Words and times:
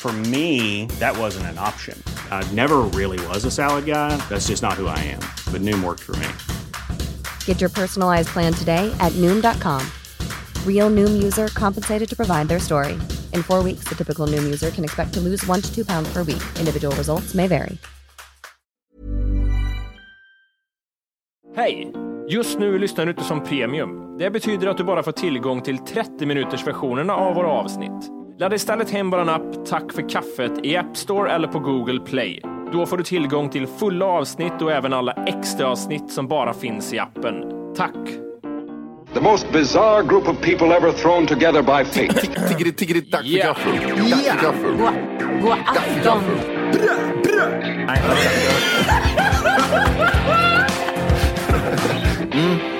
For 0.00 0.12
me, 0.12 0.86
that 1.00 1.18
wasn't 1.18 1.46
an 1.46 1.58
option. 1.58 2.00
I 2.30 2.46
never 2.52 2.78
really 2.94 3.18
was 3.26 3.44
a 3.44 3.50
salad 3.50 3.84
guy. 3.84 4.16
That's 4.28 4.46
just 4.46 4.62
not 4.62 4.74
who 4.74 4.86
I 4.86 4.98
am. 5.00 5.18
But 5.52 5.62
Noom 5.62 5.82
worked 5.82 6.04
for 6.04 6.16
me. 6.16 6.28
Get 7.46 7.60
your 7.60 7.70
personalized 7.70 8.28
plan 8.28 8.54
today 8.54 8.94
at 9.00 9.12
Noom.com. 9.12 9.84
Real 10.64 10.88
Noom 10.88 11.20
user 11.20 11.48
compensated 11.48 12.08
to 12.10 12.16
provide 12.16 12.46
their 12.46 12.60
story. 12.60 12.92
In 13.34 13.42
four 13.42 13.62
weeks, 13.64 13.88
the 13.88 13.96
typical 13.96 14.28
Noom 14.28 14.44
user 14.44 14.70
can 14.70 14.84
expect 14.84 15.12
to 15.14 15.20
lose 15.20 15.44
one 15.46 15.62
to 15.62 15.74
two 15.74 15.84
pounds 15.84 16.12
per 16.12 16.22
week. 16.22 16.42
Individual 16.60 16.94
results 16.94 17.34
may 17.34 17.48
vary. 17.48 17.76
Hej! 21.56 21.92
Just 22.28 22.58
nu 22.58 22.78
lyssnar 22.78 23.04
du 23.04 23.10
inte 23.10 23.24
som 23.24 23.44
premium. 23.44 24.18
Det 24.18 24.30
betyder 24.30 24.66
att 24.66 24.76
du 24.76 24.84
bara 24.84 25.02
får 25.02 25.12
tillgång 25.12 25.62
till 25.62 25.78
30 25.78 26.26
minuters 26.26 26.66
versionerna 26.66 27.14
av 27.14 27.34
våra 27.34 27.48
avsnitt. 27.48 28.17
Ladda 28.40 28.56
istället 28.56 28.90
hem 28.90 29.10
vår 29.10 29.28
app 29.30 29.66
Tack 29.66 29.92
för 29.92 30.08
kaffet 30.08 30.52
i 30.62 30.76
App 30.76 30.96
Store 30.96 31.32
eller 31.32 31.48
på 31.48 31.58
Google 31.58 32.00
Play. 32.00 32.42
Då 32.72 32.86
får 32.86 32.96
du 32.96 33.04
tillgång 33.04 33.50
till 33.50 33.66
fulla 33.66 34.04
avsnitt 34.04 34.62
och 34.62 34.72
även 34.72 34.92
alla 34.92 35.12
extra 35.12 35.66
avsnitt 35.68 36.10
som 36.10 36.28
bara 36.28 36.54
finns 36.54 36.92
i 36.92 36.98
appen. 36.98 37.34
Tack! 37.76 37.94
The 39.14 39.20
most 39.20 39.52
bizarre 39.52 40.02
group 40.02 40.28
of 40.28 40.40
people 40.40 40.76
ever 40.76 40.92
thrown 40.92 41.26
together 41.26 41.62
by 41.62 41.84
fate. 41.84 42.26
Tiggeri, 42.48 42.72
tiggeri, 42.72 43.00
dack 43.00 43.20
för 43.22 43.28
Ja. 43.28 43.44
gaffel. 43.46 43.72
Dack 44.10 44.24
för 44.24 44.42
gaffel. 44.42 44.76
God 45.42 45.52
afton! 45.52 46.22
Det 47.22 47.78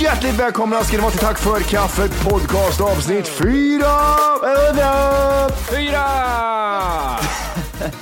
Hjärtligt 0.00 0.40
välkomna 0.40 0.80
ska 0.84 0.96
ni 0.96 1.02
vara 1.02 1.10
till 1.10 1.20
Tack 1.20 1.38
för 1.38 1.60
kaffet 1.60 2.24
podcast 2.24 2.80
avsnitt 2.80 3.28
fyra. 3.28 3.86
Fyra! 5.70 6.04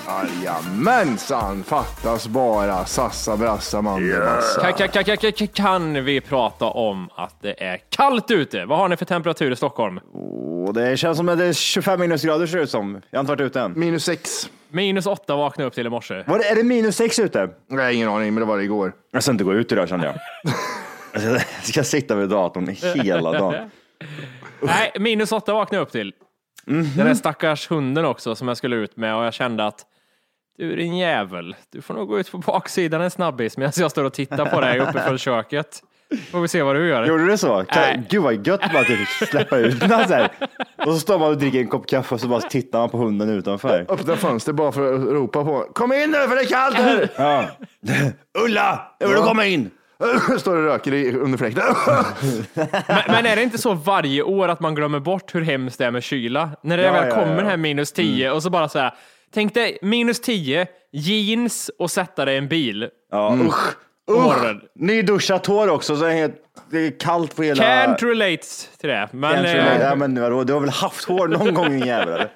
Jajamensan, 0.43 1.65
fattas 1.65 2.27
bara 2.29 2.85
sassa 2.85 3.37
brassa 3.37 3.83
mandelmassa. 3.83 4.61
Ka- 4.61 4.73
ka- 4.87 5.03
ka- 5.03 5.17
ka- 5.17 5.31
ka- 5.33 5.47
Kan 5.47 6.05
vi 6.05 6.21
prata 6.21 6.65
om 6.65 7.09
att 7.17 7.35
det 7.43 7.63
är 7.65 7.79
kallt 7.89 8.31
ute? 8.31 8.65
Vad 8.65 8.79
har 8.79 8.89
ni 8.89 8.97
för 8.97 9.05
temperatur 9.05 9.51
i 9.51 9.57
Stockholm? 9.57 9.99
Och 10.67 10.75
det 10.75 10.97
känns 10.97 11.17
som 11.19 11.29
att 11.29 11.39
det 11.39 11.45
är 11.45 11.53
25 11.53 12.01
minusgrader 12.01 12.47
ser 12.47 12.57
det 12.59 12.63
ut 12.65 12.71
som. 12.71 13.01
Jag 13.11 13.19
har 13.19 13.21
inte 13.21 13.31
varit 13.33 13.41
ute 13.41 13.61
än. 13.61 13.73
Minus 13.81 14.05
sex. 14.05 14.51
Minus 14.71 15.07
åtta 15.07 15.37
vaknade 15.37 15.63
jag 15.65 15.69
upp 15.69 15.75
till 15.75 15.87
i 15.87 15.91
morse. 15.91 16.25
Var 16.27 16.39
det, 16.39 16.45
är 16.45 16.55
det 16.57 16.63
minus 16.63 16.97
6 16.97 17.19
ute? 17.19 17.49
Nej, 17.71 17.95
ingen 17.97 18.09
aning, 18.09 18.35
men 18.35 18.41
det 18.41 18.47
var 18.47 18.57
det 18.59 18.65
igår. 18.65 18.93
Jag 19.13 19.23
ska 19.23 19.33
inte 19.33 19.45
gå 19.45 19.55
ut 19.55 19.73
idag 19.73 19.89
kände 19.89 20.07
jag. 20.07 20.15
Alltså, 21.15 21.29
Jag 21.31 21.65
ska 21.65 21.85
sitta 21.85 22.15
vid 22.15 22.29
datorn 22.29 22.77
hela 23.05 23.33
dagen. 23.33 23.71
Nej, 24.61 24.93
minus 25.01 25.33
åtta 25.33 25.55
vaknade 25.55 25.77
jag 25.81 25.83
upp 25.87 25.93
till. 25.93 26.13
Den 26.67 27.07
där 27.07 27.15
stackars 27.15 27.71
hunden 27.71 28.05
också 28.05 28.35
som 28.35 28.49
jag 28.49 28.57
skulle 28.57 28.77
ut 28.77 28.97
med 28.97 29.17
och 29.17 29.25
jag 29.25 29.35
kände 29.35 29.67
att 29.67 29.87
du 30.59 30.73
är 30.73 30.79
en 30.79 30.97
jävel. 30.97 31.57
Du 31.73 31.83
får 31.83 31.95
nog 31.95 32.09
gå 32.09 32.21
ut 32.21 32.33
på 32.33 32.39
baksidan 32.39 33.01
en 33.01 33.11
snabbis 33.11 33.57
medan 33.57 33.73
jag 33.77 33.91
står 33.91 34.05
och 34.05 34.13
tittar 34.13 34.47
på 34.47 34.61
dig 34.61 34.81
uppe 34.81 35.01
från 35.01 35.19
köket. 35.19 35.83
Får 36.31 36.41
vi 36.41 36.49
se 36.49 36.63
vad 36.63 36.77
du 36.77 36.89
gör. 36.89 37.07
Gjorde 37.07 37.27
du 37.27 37.39
så? 37.39 37.65
Kan, 37.65 37.83
Nej. 37.83 38.03
Gud 38.11 38.23
vad 38.23 38.47
gött 38.47 38.73
bara 38.73 38.85
typ 38.85 39.09
släppa 39.09 39.59
ut 39.59 39.81
den 39.81 40.09
så 40.09 40.15
här. 40.15 40.29
Och 40.77 40.93
så 40.93 40.99
står 40.99 41.19
man 41.19 41.29
och 41.29 41.39
dricker 41.39 41.61
en 41.61 41.69
kopp 41.69 41.87
kaffe 41.89 42.15
och 42.15 42.21
så 42.21 42.29
bara 42.29 42.41
tittar 42.41 42.79
man 42.79 42.91
på 42.91 42.99
hunden 42.99 43.31
utanför. 43.31 43.87
Öppna 43.89 44.17
fönster 44.17 44.53
bara 44.53 44.73
för 44.73 44.95
att 44.95 45.01
ropa 45.01 45.45
på. 45.45 45.67
Kom 45.75 45.93
in 45.93 46.11
nu 46.11 46.19
för 46.19 46.37
det 46.37 46.43
är 46.43 46.47
kallt 46.47 46.77
här! 46.77 47.09
Ja. 47.17 47.45
Ulla, 48.45 48.95
jag 48.99 49.09
vill 49.09 49.17
du 49.17 49.23
komma 49.23 49.47
in? 49.47 49.71
Står 50.39 50.57
och 50.57 50.63
röker 50.65 50.95
i- 50.95 51.17
under 51.17 51.39
fläkten. 51.39 51.63
Men, 52.55 52.99
men 53.09 53.27
är 53.27 53.37
det 53.37 53.43
inte 53.43 53.59
så 53.59 53.75
varje 53.75 54.23
år 54.23 54.49
att 54.49 54.61
man 54.61 54.75
glömmer 54.75 55.01
bort 55.01 55.35
hur 55.35 55.41
hemskt 55.43 55.79
det 55.79 55.85
är 55.85 55.91
med 55.91 56.03
kyla? 56.03 56.51
När 56.63 56.77
det 56.77 56.83
Ja, 56.83 56.93
väl 56.93 57.09
ja, 57.09 57.15
kommer 57.15 57.43
ja. 57.43 57.49
här 57.49 57.57
minus 57.57 57.93
10 57.93 58.31
och 58.31 58.43
så 58.43 58.51
bara 58.51 58.69
så 58.69 58.79
här. 58.79 58.95
Tänk 59.35 59.55
dig 59.55 59.79
minus 59.83 60.21
10, 60.21 60.67
jeans 60.93 61.71
och 61.79 61.91
sätta 61.91 62.25
dig 62.25 62.35
i 62.35 62.39
en 62.39 62.49
bil. 62.49 62.89
Ja, 63.11 63.37
usch. 63.47 63.77
Morgon. 64.11 64.61
Nyduschat 64.75 65.47
hår 65.47 65.69
också, 65.69 65.97
så 65.97 66.05
är 66.05 66.09
det 66.09 66.15
helt, 66.15 66.35
det 66.71 66.79
är 66.87 67.01
kallt 67.01 67.37
på 67.37 67.43
hela... 67.43 67.65
Can't 67.65 68.05
relate 68.05 68.47
till 68.81 68.89
det. 68.89 69.09
Men, 69.13 69.33
Can't 69.35 69.47
eh, 69.47 69.55
relate. 69.55 69.85
Ja, 69.85 69.95
men 69.95 70.21
vadå, 70.21 70.45
du 70.45 70.53
har 70.53 70.61
väl 70.61 70.71
haft 70.71 71.05
hår 71.05 71.29
någon 71.29 71.55
gång 71.55 71.71
din 71.71 71.87
jävel? 71.87 72.09
eller? 72.15 72.31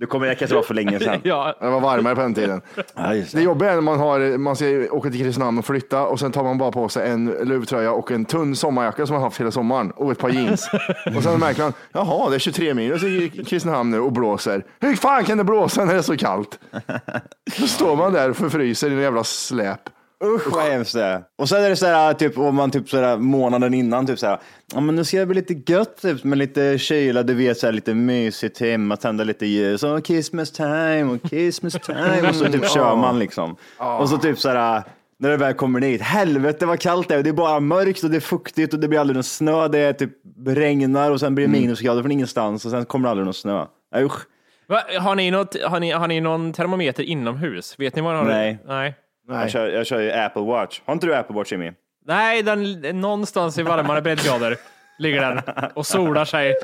Du 0.00 0.06
kommer, 0.06 0.26
jag 0.26 0.38
kan 0.38 0.46
inte 0.46 0.54
vara 0.54 0.64
för 0.64 0.74
länge 0.74 0.98
sedan. 0.98 1.20
ja, 1.24 1.54
Det 1.60 1.70
var 1.70 1.80
varmare 1.80 2.14
på 2.14 2.20
den 2.20 2.34
tiden. 2.34 2.60
Ja, 2.94 3.14
just 3.14 3.32
Det 3.32 3.38
det. 3.38 3.44
jobbiga 3.44 3.70
är 3.70 3.74
när 3.74 3.80
man, 3.80 3.98
har, 4.00 4.38
man 4.38 4.56
ska 4.56 4.66
åka 4.90 5.10
till 5.10 5.20
Kristinehamn 5.20 5.58
och 5.58 5.64
flytta 5.64 6.06
och 6.06 6.20
sen 6.20 6.32
tar 6.32 6.44
man 6.44 6.58
bara 6.58 6.72
på 6.72 6.88
sig 6.88 7.10
en 7.10 7.26
luvtröja 7.26 7.92
och 7.92 8.10
en 8.10 8.24
tunn 8.24 8.56
sommarjacka 8.56 9.06
som 9.06 9.14
man 9.14 9.22
haft 9.22 9.40
hela 9.40 9.50
sommaren 9.50 9.90
och 9.90 10.12
ett 10.12 10.18
par 10.18 10.28
jeans. 10.28 10.70
och 11.16 11.22
sen 11.22 11.40
märker 11.40 11.62
man, 11.62 11.72
jaha, 11.92 12.30
det 12.30 12.34
är 12.36 12.38
23 12.38 12.74
minus 12.74 13.02
i 13.02 13.28
Kristinehamn 13.46 13.90
nu 13.90 14.00
och 14.00 14.12
blåser. 14.12 14.64
Hur 14.80 14.94
fan 14.96 15.24
kan 15.24 15.38
det 15.38 15.44
blåsa 15.44 15.84
när 15.84 15.92
det 15.92 15.98
är 15.98 16.02
så 16.02 16.16
kallt? 16.16 16.58
Då 17.60 17.66
står 17.66 17.96
man 17.96 18.12
där 18.12 18.30
och 18.30 18.36
förfryser 18.36 18.90
i 18.90 18.94
en 18.94 19.00
jävla 19.00 19.24
släp. 19.24 19.80
Usch 20.24 20.52
vad 20.52 20.64
hemskt 20.64 20.94
det 20.94 21.04
är. 21.04 21.22
Och 21.38 21.48
sen 21.48 21.64
är 21.64 21.70
det 21.70 21.76
så 21.76 21.86
här, 21.86 22.14
typ, 22.14 22.38
om 22.38 22.54
man 22.54 22.70
typ 22.70 22.88
så 22.88 23.00
här, 23.00 23.16
månaden 23.16 23.74
innan, 23.74 24.06
typ 24.06 24.18
så 24.18 24.26
här, 24.26 24.38
ja 24.74 24.80
men 24.80 24.96
nu 24.96 25.04
ska 25.04 25.18
det 25.18 25.26
bli 25.26 25.34
lite 25.34 25.72
gött 25.72 26.02
typ, 26.02 26.24
med 26.24 26.38
lite 26.38 26.78
kyla, 26.78 27.22
du 27.22 27.34
vet 27.34 27.58
så 27.58 27.66
här, 27.66 27.72
lite 27.72 27.94
mysigt 27.94 28.60
hemma, 28.60 28.96
tända 28.96 29.24
lite 29.24 29.46
ljus, 29.46 29.82
och 29.82 30.06
Christmas 30.06 30.50
time 30.50 31.04
och 31.04 31.28
Christmas 31.30 31.72
time, 31.72 32.28
och 32.28 32.34
så 32.34 32.44
typ 32.44 32.68
kör 32.74 32.96
man 32.96 33.18
liksom. 33.18 33.56
Och 33.78 34.08
så 34.08 34.18
typ 34.18 34.38
så 34.38 34.48
här, 34.48 34.82
när 35.18 35.30
det 35.30 35.36
väl 35.36 35.54
kommer 35.54 35.80
dit, 35.80 36.02
helvete 36.02 36.66
vad 36.66 36.80
kallt 36.80 37.08
det 37.08 37.14
är, 37.14 37.22
det 37.22 37.30
är 37.30 37.34
bara 37.34 37.60
mörkt 37.60 38.04
och 38.04 38.10
det 38.10 38.16
är 38.16 38.20
fuktigt 38.20 38.74
och 38.74 38.80
det 38.80 38.88
blir 38.88 38.98
aldrig 38.98 39.14
någon 39.14 39.24
snö, 39.24 39.68
det 39.68 39.78
är 39.78 39.92
typ 39.92 40.12
regnar 40.46 41.10
och 41.10 41.20
sen 41.20 41.34
blir 41.34 41.46
det 41.46 41.52
minusgrader 41.52 42.02
från 42.02 42.12
ingenstans 42.12 42.64
och 42.64 42.70
sen 42.70 42.84
kommer 42.84 43.04
det 43.06 43.10
aldrig 43.10 43.24
någon 43.24 43.34
snö. 43.34 43.66
Usch. 43.96 44.20
Va, 44.68 44.82
har, 45.00 45.14
ni 45.14 45.30
något, 45.30 45.56
har, 45.64 45.80
ni, 45.80 45.90
har 45.90 46.08
ni 46.08 46.20
någon 46.20 46.52
termometer 46.52 47.02
inomhus? 47.02 47.74
Vet 47.78 47.96
ni 47.96 48.02
vad 48.02 48.12
ni 48.12 48.18
har? 48.18 48.24
Nej. 48.24 48.58
Nej. 48.66 48.94
Jag, 49.30 49.50
kör, 49.50 49.68
jag 49.68 49.86
kör 49.86 50.00
ju 50.00 50.12
Apple 50.12 50.42
Watch. 50.42 50.80
Har 50.84 50.92
inte 50.92 51.06
du 51.06 51.14
Apple 51.14 51.36
Watch 51.36 51.52
Jimmy? 51.52 51.72
Nej, 52.06 52.42
den, 52.42 52.80
någonstans 53.00 53.58
i 53.58 53.62
varmare 53.62 54.02
breddgrader 54.02 54.56
ligger 54.98 55.20
den 55.20 55.40
och 55.74 55.86
solar 55.86 56.24
sig. 56.24 56.54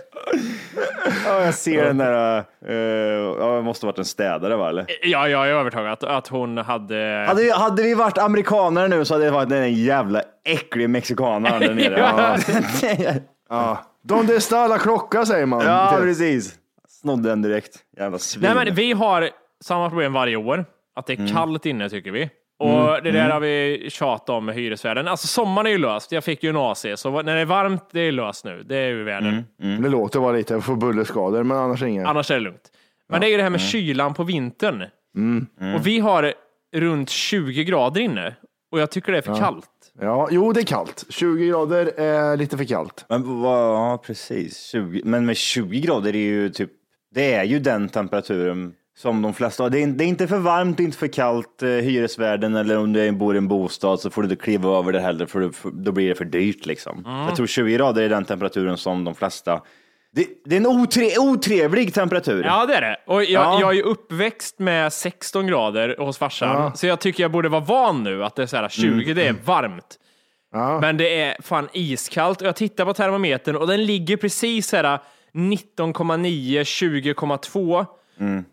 Ja, 1.27 1.45
jag 1.45 1.55
ser 1.55 1.85
den 1.85 1.99
där, 1.99 2.39
uh, 2.69 2.75
ja, 3.41 3.57
det 3.57 3.63
måste 3.63 3.87
varit 3.87 3.99
en 3.99 4.05
städare 4.05 4.57
va 4.57 4.69
eller? 4.69 4.87
Ja, 5.03 5.29
jag 5.29 5.49
är 5.49 5.53
övertygad 5.53 5.93
att, 5.93 6.05
att 6.05 6.29
hon 6.29 6.59
hade... 6.59 7.25
Hade 7.29 7.43
vi, 7.43 7.51
hade 7.51 7.83
vi 7.83 7.95
varit 7.95 8.19
amerikanare 8.19 8.89
nu 8.89 9.05
så 9.05 9.15
hade 9.15 9.25
det 9.25 9.31
varit 9.31 9.49
den 9.49 9.75
jävla 9.75 10.23
äcklig 10.45 10.91
mexikanaren 10.91 11.61
där 11.61 11.75
nere. 11.75 11.99
Ja. 11.99 12.37
Ja, 12.99 13.13
Ja. 13.49 13.79
Donde 14.03 14.37
está 14.37 14.67
la 14.67 14.79
klocka 14.79 15.27
säger 15.27 15.47
man. 15.47 15.65
ja 15.67 15.91
Typ. 15.91 16.01
precis. 16.01 16.55
Snodde 16.89 17.29
den 17.29 17.43
direkt. 17.43 17.79
Jävla 17.99 18.19
svin. 18.19 18.43
Nej, 18.43 18.55
men 18.55 18.75
vi 18.75 18.93
har 18.93 19.31
samma 19.65 19.89
problem 19.89 20.13
varje 20.13 20.37
år. 20.37 20.65
Att 20.97 21.07
det 21.07 21.13
är 21.13 21.33
kallt 21.35 21.67
inne 21.67 21.89
tycker 21.89 22.11
vi. 22.11 22.31
Och 22.59 22.89
Mm, 22.89 23.05
det 23.05 23.11
där 23.11 23.31
har 23.31 23.41
vi 23.41 23.87
tjatat 23.91 24.29
om 24.29 24.45
med 24.45 24.55
hyresvärden. 24.55 25.09
Alltså 25.09 25.27
sommaren 25.27 25.67
är 25.67 25.71
ju 25.71 25.79
löst. 25.79 26.13
Jag 26.13 26.25
fick 26.25 26.43
ju 26.43 26.51
en 26.51 26.57
AC, 26.57 26.87
så 26.97 27.23
när 27.23 27.35
det 27.35 27.41
är 27.41 27.45
varmt, 27.45 27.85
det 27.93 28.01
är 28.01 28.13
löst 28.13 28.45
nu. 28.45 28.63
Det 28.69 28.77
är 28.77 28.89
ju 28.89 29.05
världen. 29.05 29.45
Mm. 29.63 29.83
Det 29.83 29.89
låter 29.89 30.21
vara 30.21 30.33
lite, 30.33 30.55
jag 30.55 30.65
får 30.65 30.77
bullerskador 30.77 31.43
men 31.43 31.57
annars 31.57 31.83
inget. 31.83 32.07
Annars 32.07 32.31
är 32.31 32.35
det 32.35 32.41
lugnt. 32.41 32.71
Men 33.09 33.21
det 33.21 33.27
är 33.27 33.31
ju 33.31 33.37
det 33.37 33.43
här 33.43 33.51
med 33.51 33.61
kylan 33.61 34.15
på 34.15 34.25
vintern. 34.25 34.83
Och 35.77 35.87
vi 35.87 35.99
har 35.99 36.33
runt 36.77 37.11
20 37.11 37.65
grader 37.65 38.01
inne 38.01 38.35
och 38.73 38.81
jag 38.81 38.91
tycker 38.91 39.13
det 39.13 39.19
är 39.19 39.23
för 39.23 39.39
kallt. 39.39 39.71
Ja, 40.01 40.29
jo 40.31 40.53
det 40.53 40.61
är 40.61 40.65
kallt. 40.65 41.05
20 41.09 41.49
grader 41.49 42.01
är 42.01 42.37
lite 42.37 42.57
för 42.57 42.65
kallt. 42.65 43.05
Men 43.09 43.41
vad, 43.41 43.75
ja 43.75 44.03
precis, 44.07 44.63
20, 44.63 45.01
men 45.05 45.27
med 45.27 45.37
20 45.37 45.81
grader 45.81 46.17
är 46.17 46.21
ju 46.21 46.49
typ, 46.51 46.71
det 47.15 47.35
är 47.35 47.45
ju 47.45 47.59
den 47.59 47.89
temperaturen 47.89 48.73
som 48.97 49.23
de 49.23 49.35
flesta. 49.35 49.69
Det 49.69 49.83
är, 49.83 49.87
det 49.87 50.05
är 50.05 50.09
inte 50.09 50.29
för 50.29 50.39
varmt, 50.39 50.77
det 50.77 50.83
är 50.83 50.85
inte 50.85 50.99
för 50.99 51.07
kallt. 51.09 51.63
Eh, 51.63 51.69
hyresvärden 51.69 52.55
eller 52.55 52.79
om 52.79 52.93
du 52.93 53.13
bor 53.13 53.35
i 53.35 53.39
en 53.39 53.49
bostad 53.49 54.01
så 54.01 54.11
får 54.11 54.23
du 54.23 54.29
inte 54.31 54.43
kliva 54.45 54.79
över 54.79 54.93
det 54.93 55.01
heller 55.01 55.27
för, 55.27 55.51
för 55.51 55.71
då 55.71 55.93
blir 55.93 56.09
det 56.09 56.15
för 56.15 56.25
dyrt 56.25 56.67
liksom. 56.67 57.03
Jag 57.29 57.37
tror 57.37 57.47
20 57.47 57.73
grader 57.77 58.03
är 58.03 58.09
den 58.09 58.25
temperaturen 58.25 58.77
som 58.77 59.05
de 59.05 59.15
flesta 59.15 59.61
det, 60.13 60.27
det 60.45 60.57
är 60.57 60.61
en 60.61 60.67
otre, 60.67 61.19
otrevlig 61.19 61.95
temperatur. 61.95 62.45
Ja, 62.45 62.67
det 62.67 62.75
är 62.75 62.81
det. 62.81 62.97
Och 63.07 63.25
jag, 63.25 63.31
Ja. 63.45 63.61
jag 63.61 63.71
är 63.71 63.75
ju 63.75 63.83
uppväxt 63.83 64.59
med 64.59 64.93
16 64.93 65.47
grader 65.47 65.97
hos 65.99 66.19
farsan, 66.19 66.77
så 66.77 66.87
jag 66.87 67.01
tycker 67.01 67.25
jag 67.25 67.31
borde 67.33 67.49
vara 67.49 67.61
van 67.61 68.03
nu 68.03 68.25
att 68.25 68.37
det 68.37 68.43
är 68.43 68.47
så 68.47 68.57
här 68.57 68.69
20, 68.69 69.15
det 69.15 69.27
är 69.27 69.35
varmt. 69.45 69.99
Men 70.81 70.97
det 70.97 71.21
är 71.21 71.37
fan 71.43 71.69
iskallt 71.73 72.41
och 72.41 72.47
jag 72.47 72.57
tittar 72.57 72.85
på 72.85 72.95
termometern 72.95 73.57
och 73.57 73.67
den 73.67 73.85
ligger 73.85 74.17
precis 74.17 74.69
så 74.69 74.77
här 74.77 74.99
19,9, 75.35 76.61
20,2. 76.63 77.87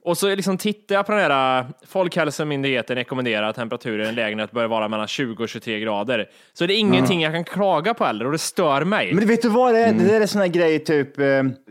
Och 0.04 0.18
så 0.18 0.36
liksom 0.36 0.58
tittar 0.58 0.96
jag 0.96 1.06
på 1.06 1.12
den 1.12 1.32
här 1.32 1.66
Folkhälsomyndigheten 1.88 2.96
rekommenderar 2.96 3.50
att 3.50 3.56
temperaturen 3.56 4.10
i 4.10 4.12
lägenhet 4.12 4.52
bör 4.52 4.68
vara 4.68 4.88
mellan 4.88 5.08
20 5.08 5.44
och 5.44 5.50
23 5.50 5.80
grader. 5.80 6.30
Så 6.54 6.66
det 6.66 6.74
är 6.74 6.78
ingenting 6.78 7.22
jag 7.22 7.34
kan 7.34 7.44
klaga 7.44 7.94
på 7.94 8.06
heller 8.06 8.26
och 8.26 8.32
det 8.32 8.38
stör 8.38 8.86
mig. 8.86 9.14
Men 9.14 9.28
vet 9.28 9.42
du 9.42 9.50
vad 9.50 9.74
det 9.74 9.80
är? 9.80 9.94
Det 9.94 10.04
där 10.04 10.22
är 10.22 10.26
sån 10.26 10.42
här 10.42 10.48
grej, 10.48 10.80
typ, 10.80 11.20
eh, 11.20 11.26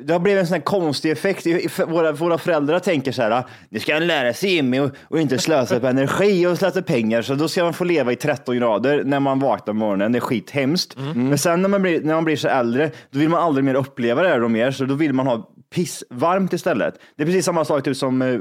det 0.05 0.13
har 0.13 0.19
blivit 0.19 0.41
en 0.41 0.47
sån 0.47 0.55
här 0.55 0.63
konstig 0.63 1.11
effekt. 1.11 1.47
Våra, 1.89 2.13
våra 2.13 2.39
föräldrar 2.39 2.79
tänker 2.79 3.13
så 3.13 3.23
här, 3.23 3.45
nu 3.69 3.79
ska 3.79 3.95
han 3.95 4.07
lära 4.07 4.33
sig 4.33 4.55
Jimmy 4.55 4.79
och, 4.79 4.91
och 5.03 5.21
inte 5.21 5.39
slösa 5.39 5.81
på 5.81 5.87
energi 5.87 6.47
och 6.47 6.59
slösa 6.59 6.83
pengar, 6.83 7.23
så 7.23 7.35
då 7.35 7.49
ska 7.49 7.65
man 7.65 7.75
få 7.75 7.85
leva 7.85 8.13
i 8.13 8.17
13 8.17 8.57
grader 8.57 9.05
när 9.05 9.21
man 9.21 9.39
vaknar 9.39 9.75
på 9.75 9.79
morgonen. 9.79 10.13
Det 10.13 10.19
är 10.19 10.21
skithemskt. 10.21 10.97
Men 11.15 11.39
sen 11.39 11.63
när 11.63 11.69
man, 11.69 11.83
blir, 11.83 12.01
när 12.01 12.15
man 12.15 12.25
blir 12.25 12.37
så 12.37 12.49
äldre, 12.49 12.91
då 13.11 13.19
vill 13.19 13.29
man 13.29 13.43
aldrig 13.43 13.65
mer 13.65 13.75
uppleva 13.75 14.23
det 14.23 14.29
här 14.29 14.43
och 14.43 14.51
mer, 14.51 14.71
så 14.71 14.85
då 14.85 14.95
vill 14.95 15.13
man 15.13 15.27
ha 15.27 15.52
pissvarmt 15.73 16.53
istället. 16.53 16.95
Det 17.17 17.23
är 17.23 17.27
precis 17.27 17.45
samma 17.45 17.65
sak 17.65 17.85
typ, 17.85 17.97
som 17.97 18.23
eh, 18.23 18.39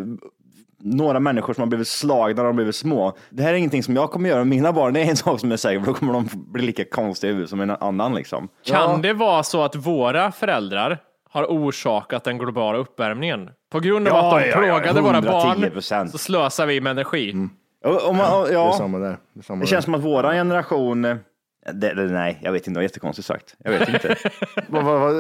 några 0.83 1.19
människor 1.19 1.53
som 1.53 1.61
har 1.61 1.67
blivit 1.67 1.87
slagna 1.87 2.35
när 2.41 2.43
de 2.43 2.55
blivit 2.55 2.75
små. 2.75 3.13
Det 3.29 3.43
här 3.43 3.49
är 3.53 3.57
ingenting 3.57 3.83
som 3.83 3.95
jag 3.95 4.11
kommer 4.11 4.29
göra 4.29 4.39
med 4.39 4.47
mina 4.47 4.73
barn. 4.73 4.93
Det 4.93 4.99
är 5.01 5.09
en 5.09 5.15
sak 5.17 5.39
som 5.39 5.51
är 5.51 5.57
säker, 5.57 5.79
för 5.79 5.87
då 5.87 5.93
kommer 5.93 6.13
de 6.13 6.27
bli 6.33 6.63
lika 6.65 6.85
konstiga 6.85 7.29
i 7.29 7.33
huvudet 7.33 7.49
som 7.49 7.61
en 7.61 7.69
annan. 7.69 8.15
Liksom. 8.15 8.47
Kan 8.65 9.01
det 9.01 9.13
vara 9.13 9.43
så 9.43 9.63
att 9.63 9.75
våra 9.75 10.31
föräldrar 10.31 10.97
har 11.29 11.43
orsakat 11.43 12.23
den 12.23 12.37
globala 12.37 12.77
uppvärmningen? 12.77 13.49
På 13.71 13.79
grund 13.79 14.07
av 14.07 14.13
Ja, 14.15 14.25
att 14.37 14.43
de 14.43 14.49
ja, 14.49 14.55
ja, 14.65 14.79
plågade 14.79 15.01
våra 15.01 15.21
barn 15.21 15.63
110%. 15.63 16.07
så 16.07 16.17
slösar 16.17 16.65
vi 16.65 16.81
med 16.81 16.91
energi. 16.91 17.47
Och, 17.85 18.07
och 18.09 18.15
man, 18.15 18.41
och, 18.41 18.47
Det 18.47 18.53
är 18.53 18.53
ja, 18.53 18.73
samma 18.77 18.99
där. 18.99 19.17
Det, 19.33 19.39
är 19.39 19.43
samma 19.43 19.57
det 19.59 19.65
där. 19.65 19.67
känns 19.69 19.85
som 19.85 19.93
att 19.95 20.01
våran 20.01 20.33
generation 20.33 21.05
eh, 21.05 21.17
det, 21.65 21.93
det, 21.93 22.03
nej, 22.03 22.39
jag 22.41 22.51
vet 22.51 22.59
inte, 22.59 22.69
det 22.69 22.75
var 22.77 22.83
jättekonstigt 22.83 23.27
sagt. 23.27 23.55
Jag 23.63 23.71
vet 23.71 23.89
inte. 23.89 24.15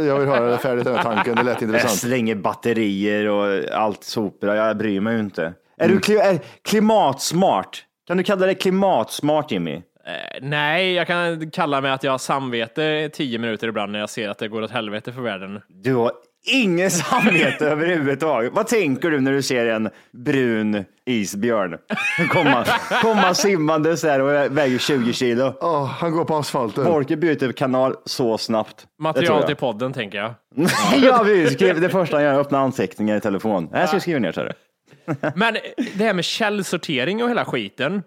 Jag 0.05 0.19
vill 0.19 0.27
höra 0.27 0.51
det 0.51 0.57
färdigt, 0.57 0.85
den 0.85 0.95
här 0.95 1.03
tanken. 1.03 1.35
Det 1.35 1.43
lät 1.43 1.61
Jag 1.61 1.69
intressant. 1.69 1.99
slänger 1.99 2.35
batterier 2.35 3.29
och 3.29 3.73
allt 3.73 4.03
sopor. 4.03 4.55
Jag 4.55 4.77
bryr 4.77 4.99
mig 4.99 5.13
ju 5.13 5.19
inte. 5.19 5.53
Är 5.77 5.89
du 5.89 5.99
kli, 5.99 6.17
är 6.17 6.39
klimatsmart? 6.61 7.85
Kan 8.07 8.17
du 8.17 8.23
kalla 8.23 8.45
det 8.45 8.53
klimatsmart, 8.55 9.51
Jimmy? 9.51 9.73
Eh, 9.75 9.81
nej, 10.41 10.93
jag 10.93 11.07
kan 11.07 11.51
kalla 11.51 11.81
mig 11.81 11.91
att 11.91 12.03
jag 12.03 12.11
har 12.11 12.17
samvete 12.17 13.09
tio 13.13 13.39
minuter 13.39 13.67
ibland 13.67 13.91
när 13.91 13.99
jag 13.99 14.09
ser 14.09 14.29
att 14.29 14.37
det 14.37 14.47
går 14.47 14.61
åt 14.61 14.71
helvete 14.71 15.13
för 15.13 15.21
världen. 15.21 15.61
Du 15.67 15.93
har 15.95 16.11
ingen 16.45 16.91
samvete 16.91 17.65
överhuvudtaget. 17.69 18.53
Vad 18.53 18.67
tänker 18.67 19.11
du 19.11 19.19
när 19.19 19.31
du 19.31 19.41
ser 19.41 19.65
en 19.65 19.89
brun 20.13 20.85
isbjörn 21.05 21.77
komma, 22.29 22.65
komma 23.01 23.33
simmande 23.33 23.97
så 23.97 24.07
här 24.07 24.19
och 24.21 24.57
väger 24.57 24.77
20 24.77 25.13
kilo? 25.13 25.53
Åh, 25.61 25.85
han 25.85 26.11
går 26.11 26.25
på 26.25 26.35
asfalten. 26.35 26.85
Folket 26.85 27.19
byter 27.19 27.51
kanal 27.51 27.95
så 28.05 28.37
snabbt. 28.37 28.87
Material 28.99 29.37
jag. 29.39 29.47
till 29.47 29.55
podden, 29.55 29.93
tänker 29.93 30.17
jag. 30.17 30.33
ja. 31.03 31.23
Skriv- 31.49 31.79
Det 31.81 31.89
första 31.89 32.15
han 32.17 32.23
gör 32.23 32.33
är 32.33 32.39
att 32.39 32.45
öppna 32.45 32.59
anteckningar 32.59 33.17
i 33.17 33.21
telefon. 33.21 33.69
Jag 33.73 33.89
ska 33.89 33.99
skriva 33.99 34.19
ner 34.19 34.31
så 34.31 34.41
här. 34.41 34.53
Men 35.35 35.57
det 35.93 36.03
här 36.03 36.13
med 36.13 36.25
källsortering 36.25 37.23
och 37.23 37.29
hela 37.29 37.45
skiten. 37.45 38.03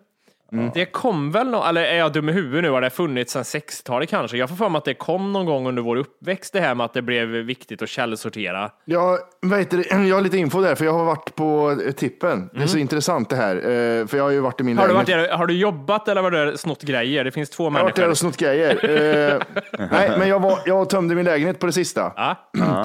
Mm. 0.52 0.70
Det 0.74 0.84
kom 0.86 1.30
väl, 1.30 1.50
nå- 1.50 1.64
eller 1.64 1.82
är 1.82 1.96
jag 1.98 2.12
dum 2.12 2.28
i 2.28 2.32
huvudet 2.32 2.62
nu? 2.62 2.70
Har 2.70 2.80
det 2.80 2.90
funnits 2.90 3.32
sedan 3.32 3.42
60-talet 3.42 4.10
kanske? 4.10 4.36
Jag 4.36 4.48
får 4.48 4.56
för 4.56 4.68
mig 4.68 4.78
att 4.78 4.84
det 4.84 4.94
kom 4.94 5.32
någon 5.32 5.46
gång 5.46 5.66
under 5.66 5.82
vår 5.82 5.96
uppväxt 5.96 6.52
det 6.52 6.60
här 6.60 6.74
med 6.74 6.84
att 6.84 6.92
det 6.94 7.02
blev 7.02 7.28
viktigt 7.28 7.82
att 7.82 7.88
källsortera. 7.88 8.70
Jag, 8.84 9.18
vet 9.42 9.70
du, 9.70 9.82
jag 9.90 10.14
har 10.16 10.20
lite 10.20 10.38
info 10.38 10.60
där, 10.60 10.74
för 10.74 10.84
jag 10.84 10.92
har 10.92 11.04
varit 11.04 11.34
på 11.34 11.76
tippen. 11.96 12.50
Det 12.54 12.62
är 12.62 12.66
så 12.66 12.78
intressant 12.78 13.30
det 13.30 13.36
här, 13.36 13.56
eh, 13.56 14.06
för 14.06 14.16
jag 14.16 14.24
har 14.24 14.30
ju 14.30 14.40
varit 14.40 14.60
i 14.60 14.64
min 14.64 14.78
Mm. 14.78 14.82
Har 14.82 14.88
du, 14.88 14.94
varit 14.94 15.06
där, 15.06 15.36
har 15.36 15.46
du 15.46 15.54
jobbat 15.54 16.08
eller 16.08 16.22
har 16.22 16.30
du 16.30 16.56
snott 16.56 16.82
grejer? 16.82 17.24
Det 17.24 17.30
finns 17.30 17.50
två 17.50 17.64
Jag 17.64 17.70
har 17.70 17.82
varit 17.82 17.94
där 17.94 18.02
människor. 18.02 18.10
och 18.10 18.18
snott 18.18 18.36
grejer. 18.36 18.90
Eh, 19.34 19.40
nej, 19.90 20.10
men 20.18 20.28
jag, 20.28 20.40
var, 20.40 20.58
jag 20.66 20.90
tömde 20.90 21.14
min 21.14 21.24
lägenhet 21.24 21.58
på 21.58 21.66
det 21.66 21.72
sista. 21.72 22.12
Ja. 22.16 22.36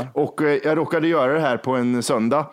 Och 0.13 0.41
eh, 0.41 0.59
jag 0.63 0.77
råkade 0.77 1.07
göra 1.07 1.33
det 1.33 1.39
här 1.39 1.57
på 1.57 1.71
en 1.75 2.03
söndag. 2.03 2.45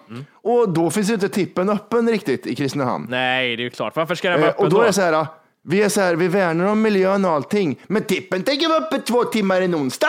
Och 0.47 0.69
då 0.69 0.91
finns 0.91 1.11
ju 1.11 1.15
inte 1.15 1.29
tippen 1.29 1.69
öppen 1.69 2.11
riktigt 2.11 2.47
i 2.47 2.55
Kristinehamn. 2.55 3.07
Nej, 3.11 3.57
det 3.57 3.63
är 3.63 3.65
ju 3.65 3.71
klart. 3.71 3.97
Varför 3.97 4.15
ska 4.15 4.31
den 4.31 4.41
vara 4.41 4.51
Eh, 4.51 4.55
öppen 4.55 4.65
och 4.65 4.71
då 4.71 4.81
är 4.81 4.87
det 4.87 4.93
så 4.93 5.01
här, 5.01 5.27
vi 5.69 5.83
är 5.83 5.89
så 5.89 6.01
här, 6.01 6.15
vi 6.15 6.29
värnar 6.29 6.65
om 6.65 6.83
miljön 6.83 7.25
och 7.25 7.31
allting, 7.31 7.81
men 7.87 8.03
tippen 8.03 8.43
tänker 8.43 8.69
vara 8.69 8.79
uppe 8.79 8.99
två 8.99 9.25
timmar 9.25 9.61
en 9.61 9.75
onsdag. 9.75 10.09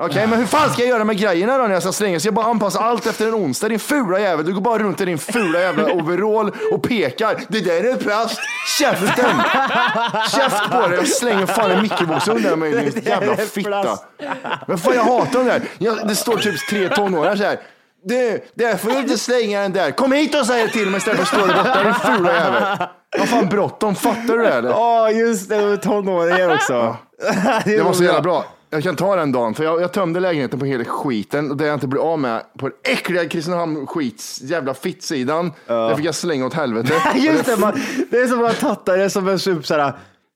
Okej, 0.00 0.26
men 0.26 0.38
hur 0.38 0.46
fan 0.46 0.70
ska 0.70 0.82
jag 0.82 0.88
göra 0.88 1.04
med 1.04 1.18
grejerna 1.18 1.58
då 1.58 1.64
när 1.64 1.72
jag 1.72 1.82
ska 1.82 1.92
slänga? 1.92 2.20
Ska 2.20 2.26
jag 2.26 2.34
bara 2.34 2.46
anpassa 2.46 2.80
allt 2.80 3.06
efter 3.06 3.28
en 3.28 3.34
onsdag? 3.34 3.68
Din 3.68 3.78
fula 3.78 4.20
jävel, 4.20 4.46
du 4.46 4.54
går 4.54 4.60
bara 4.60 4.78
runt 4.78 5.00
i 5.00 5.04
din 5.04 5.18
fula 5.18 5.60
jävla 5.60 5.92
overall 5.92 6.52
och 6.72 6.82
pekar. 6.82 7.40
Det 7.48 7.60
där 7.60 7.84
är 7.84 7.96
plast. 7.96 8.40
Käften! 8.78 9.36
Käft 10.36 10.70
på 10.70 10.88
dig, 10.88 10.98
jag 10.98 11.08
slänger 11.08 11.46
fan 11.46 11.70
en 11.70 11.82
mikrovågsugn 11.82 12.42
där 12.42 12.56
med 12.56 12.72
din 12.72 13.02
jävla 13.04 13.36
fitta. 13.36 13.98
Men 14.66 14.78
fan 14.78 14.94
jag 14.94 15.04
hatar 15.04 15.38
de 15.38 15.44
där. 15.44 15.62
Jag, 15.78 16.08
det 16.08 16.16
står 16.16 16.36
typ 16.36 16.68
tre 16.70 16.88
tonåringar 16.88 17.36
så 17.36 17.44
här. 17.44 17.58
Du, 18.04 18.40
där 18.54 18.76
får 18.76 18.90
du 18.90 18.98
inte 18.98 19.18
slänga 19.18 19.60
den 19.60 19.72
där. 19.72 19.90
Kom 19.90 20.12
hit 20.12 20.34
och 20.34 20.46
säg 20.46 20.70
till 20.70 20.90
mig 20.90 20.98
istället 20.98 21.28
för 21.28 21.36
att 21.36 21.42
stå 21.42 21.46
där 21.46 21.64
borta, 21.64 21.82
din 21.82 21.94
fula 21.94 22.32
jävel. 22.34 22.62
Har 23.18 23.26
fan 23.26 23.48
bråttom, 23.48 23.94
fattar 23.94 24.36
du 24.36 24.42
det 24.42 24.52
eller? 24.52 24.70
Ja, 24.70 25.10
just 25.10 25.48
det. 25.48 25.76
Tonåringar 25.76 26.54
också. 26.54 26.96
det, 27.64 27.76
Det 27.76 27.82
var 27.82 27.92
så 27.92 28.04
jävla 28.04 28.20
bra. 28.20 28.44
Jag 28.70 28.82
kan 28.82 28.96
ta 28.96 29.16
den 29.16 29.32
dagen, 29.32 29.54
för 29.54 29.64
jag, 29.64 29.82
jag 29.82 29.92
tömde 29.92 30.20
lägenheten 30.20 30.58
på 30.58 30.64
hela 30.64 30.84
skiten 30.84 31.50
och 31.50 31.56
det 31.56 31.66
jag 31.66 31.74
inte 31.74 31.86
blev 31.86 32.02
av 32.02 32.18
med 32.18 32.42
på 32.58 32.68
den 32.68 32.78
äckliga 32.92 33.28
Kristinehamn 33.28 33.86
skits 33.86 34.40
jävla 34.42 34.74
fittsidan. 34.74 35.52
Det 35.66 35.96
fick 35.96 36.06
jag 36.06 36.14
slänga 36.14 36.46
åt 36.46 36.54
helvete. 36.54 36.92
Just 37.14 37.46
det, 37.46 37.56
man, 37.56 37.80
det 38.10 38.16
är 38.16 38.26
som 38.26 38.44
att 38.44 38.60
tatta 38.60 38.96
det 38.96 39.10
som 39.10 39.28
en 39.28 39.38
typ 39.38 39.66
såhär, 39.66 39.92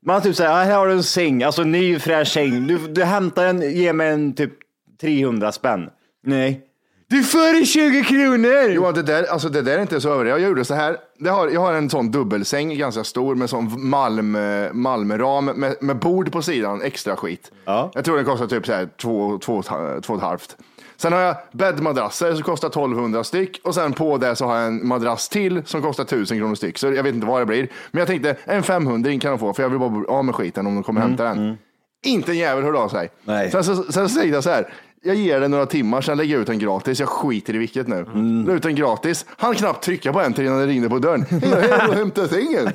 man 0.06 0.22
typ 0.22 0.36
såhär, 0.36 0.64
här 0.64 0.76
har 0.76 0.86
du 0.86 0.92
en 0.92 1.02
säng, 1.02 1.42
alltså 1.42 1.62
ny 1.62 1.98
fräsch 1.98 2.28
säng. 2.28 2.66
Du, 2.66 2.78
du 2.78 3.04
hämtar 3.04 3.46
en, 3.46 3.76
ge 3.76 3.92
mig 3.92 4.08
en 4.08 4.34
typ 4.34 4.52
300 5.00 5.52
spänn. 5.52 5.90
Nej. 6.26 6.62
Du 7.08 7.22
får 7.22 7.64
20 7.64 8.04
kronor! 8.04 8.70
Johan, 8.70 8.94
det 8.94 9.02
där, 9.02 9.24
alltså 9.24 9.48
det 9.48 9.62
där 9.62 9.78
är 9.78 9.82
inte 9.82 10.00
så 10.00 10.12
över. 10.12 10.24
Jag 10.24 10.40
gjorde 10.40 10.64
så 10.64 10.74
här. 10.74 10.96
Det 11.18 11.30
har, 11.30 11.48
jag 11.48 11.60
har 11.60 11.74
en 11.74 11.90
sån 11.90 12.10
dubbelsäng, 12.10 12.78
ganska 12.78 13.04
stor, 13.04 13.34
med 13.34 13.50
sån 13.50 13.88
malm, 13.88 14.38
malmram 14.72 15.44
med, 15.44 15.76
med 15.80 15.98
bord 15.98 16.32
på 16.32 16.42
sidan, 16.42 16.82
extra 16.82 17.16
skit. 17.16 17.52
Ja. 17.64 17.90
Jag 17.94 18.04
tror 18.04 18.16
den 18.16 18.24
kostar 18.24 18.46
typ 18.46 18.66
så 18.66 18.72
här 18.72 18.88
två, 18.96 19.38
två, 19.38 19.62
två 19.62 20.12
och 20.12 20.16
ett 20.16 20.22
halvt. 20.22 20.56
Sen 20.96 21.12
har 21.12 21.20
jag 21.20 21.36
bäddmadrasser 21.52 22.34
som 22.34 22.42
kostar 22.42 22.68
1200 22.68 23.24
styck 23.24 23.60
och 23.64 23.74
sen 23.74 23.92
på 23.92 24.18
det 24.18 24.36
så 24.36 24.46
har 24.46 24.56
jag 24.56 24.66
en 24.66 24.86
madrass 24.86 25.28
till 25.28 25.62
som 25.64 25.82
kostar 25.82 26.04
1000 26.04 26.38
kronor 26.38 26.54
styck. 26.54 26.78
Så 26.78 26.86
jag 26.86 27.02
vet 27.02 27.14
inte 27.14 27.26
vad 27.26 27.40
det 27.40 27.46
blir. 27.46 27.68
Men 27.90 27.98
jag 27.98 28.08
tänkte 28.08 28.36
en 28.44 28.62
500 28.62 29.10
kan 29.20 29.30
de 29.30 29.38
få 29.38 29.52
för 29.54 29.62
jag 29.62 29.70
vill 29.70 29.78
bara 29.78 29.90
bli 29.90 30.06
av 30.08 30.24
med 30.24 30.34
skiten 30.34 30.66
om 30.66 30.74
de 30.74 30.82
kommer 30.82 31.00
hämta 31.00 31.24
den. 31.24 31.58
Inte 32.04 32.32
en 32.32 32.38
jävel 32.38 32.64
hörde 32.64 32.78
av 32.78 32.88
sig. 32.88 33.10
Nej. 33.24 33.50
Sen, 33.50 33.64
så, 33.64 33.76
sen 33.76 34.08
så 34.08 34.14
tänkte 34.20 34.34
jag 34.34 34.44
så 34.44 34.50
här. 34.50 34.72
Jag 35.06 35.16
ger 35.16 35.40
den 35.40 35.50
några 35.50 35.66
timmar, 35.66 36.00
sen 36.00 36.16
lägger 36.18 36.32
jag 36.34 36.40
ut 36.40 36.46
den 36.46 36.58
gratis. 36.58 37.00
Jag 37.00 37.08
skiter 37.08 37.54
i 37.54 37.58
vilket 37.58 37.88
nu. 37.88 38.06
La 38.46 38.52
ut 38.52 38.62
den 38.62 38.74
gratis. 38.74 39.26
Han 39.38 39.54
knappt 39.54 39.84
trycka 39.84 40.12
på 40.12 40.20
enter 40.20 40.42
innan 40.42 40.58
det 40.58 40.66
ringde 40.66 40.88
på 40.88 40.98
dörren. 40.98 41.22
Hej, 41.30 41.40
hej, 41.50 41.88
och 41.88 41.94
hämta 41.94 42.28
sängen. 42.28 42.66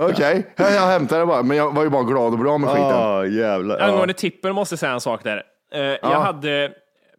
Okej, 0.00 0.52
jag, 0.56 0.72
jag 0.72 0.86
hämtade 0.86 1.26
bara. 1.26 1.42
Men 1.42 1.56
jag 1.56 1.74
var 1.74 1.82
ju 1.82 1.88
bara 1.88 2.02
glad 2.02 2.32
och 2.32 2.38
bra 2.38 2.58
med 2.58 2.70
skiten. 2.70 2.88
Ja, 2.88 3.26
jävlar. 3.26 3.78
Ja. 3.78 3.84
Angående 3.84 4.14
tippen 4.14 4.54
måste 4.54 4.72
jag 4.72 4.78
säga 4.80 4.92
en 4.92 5.00
sak 5.00 5.24
där. 5.24 5.42
Eh, 5.74 5.80
Jag 5.80 6.20
hade, 6.20 6.70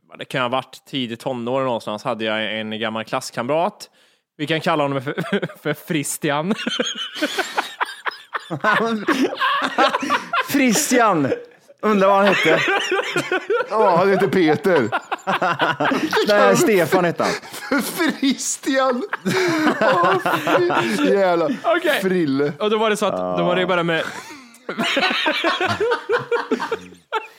vad 0.09 0.19
det 0.19 0.25
kan 0.25 0.41
ha 0.41 0.49
varit 0.49 0.85
tidigt 0.89 1.19
tonår 1.19 1.61
någonstans, 1.63 2.03
hade 2.03 2.25
jag 2.25 2.59
en 2.59 2.79
gammal 2.79 3.03
klasskamrat. 3.03 3.89
Vi 4.37 4.47
kan 4.47 4.61
kalla 4.61 4.83
honom 4.83 5.01
för, 5.01 5.13
för 5.63 5.73
Fristian. 5.73 6.53
Christian! 10.51 11.27
Undrar 11.81 12.07
vad 12.07 12.17
han 12.17 12.25
hette. 12.25 12.59
Ja, 13.69 13.95
han 13.97 14.09
heter 14.09 14.27
Peter. 14.27 14.89
Nej, 16.27 16.55
Stefan 16.57 17.05
hette 17.05 17.23
han. 17.23 17.81
Fristian. 17.81 19.03
Åh, 19.81 20.15
fy- 20.97 21.05
Jävlar. 21.13 21.55
Okej. 21.63 21.99
Frille. 22.01 22.53
Och 22.59 22.69
då 22.69 22.77
var 22.77 22.89
det 22.89 22.97
så 22.97 23.05
att, 23.05 23.37
då 23.37 23.43
var 23.43 23.55
det 23.55 23.65
bara 23.65 23.83
med, 23.83 24.03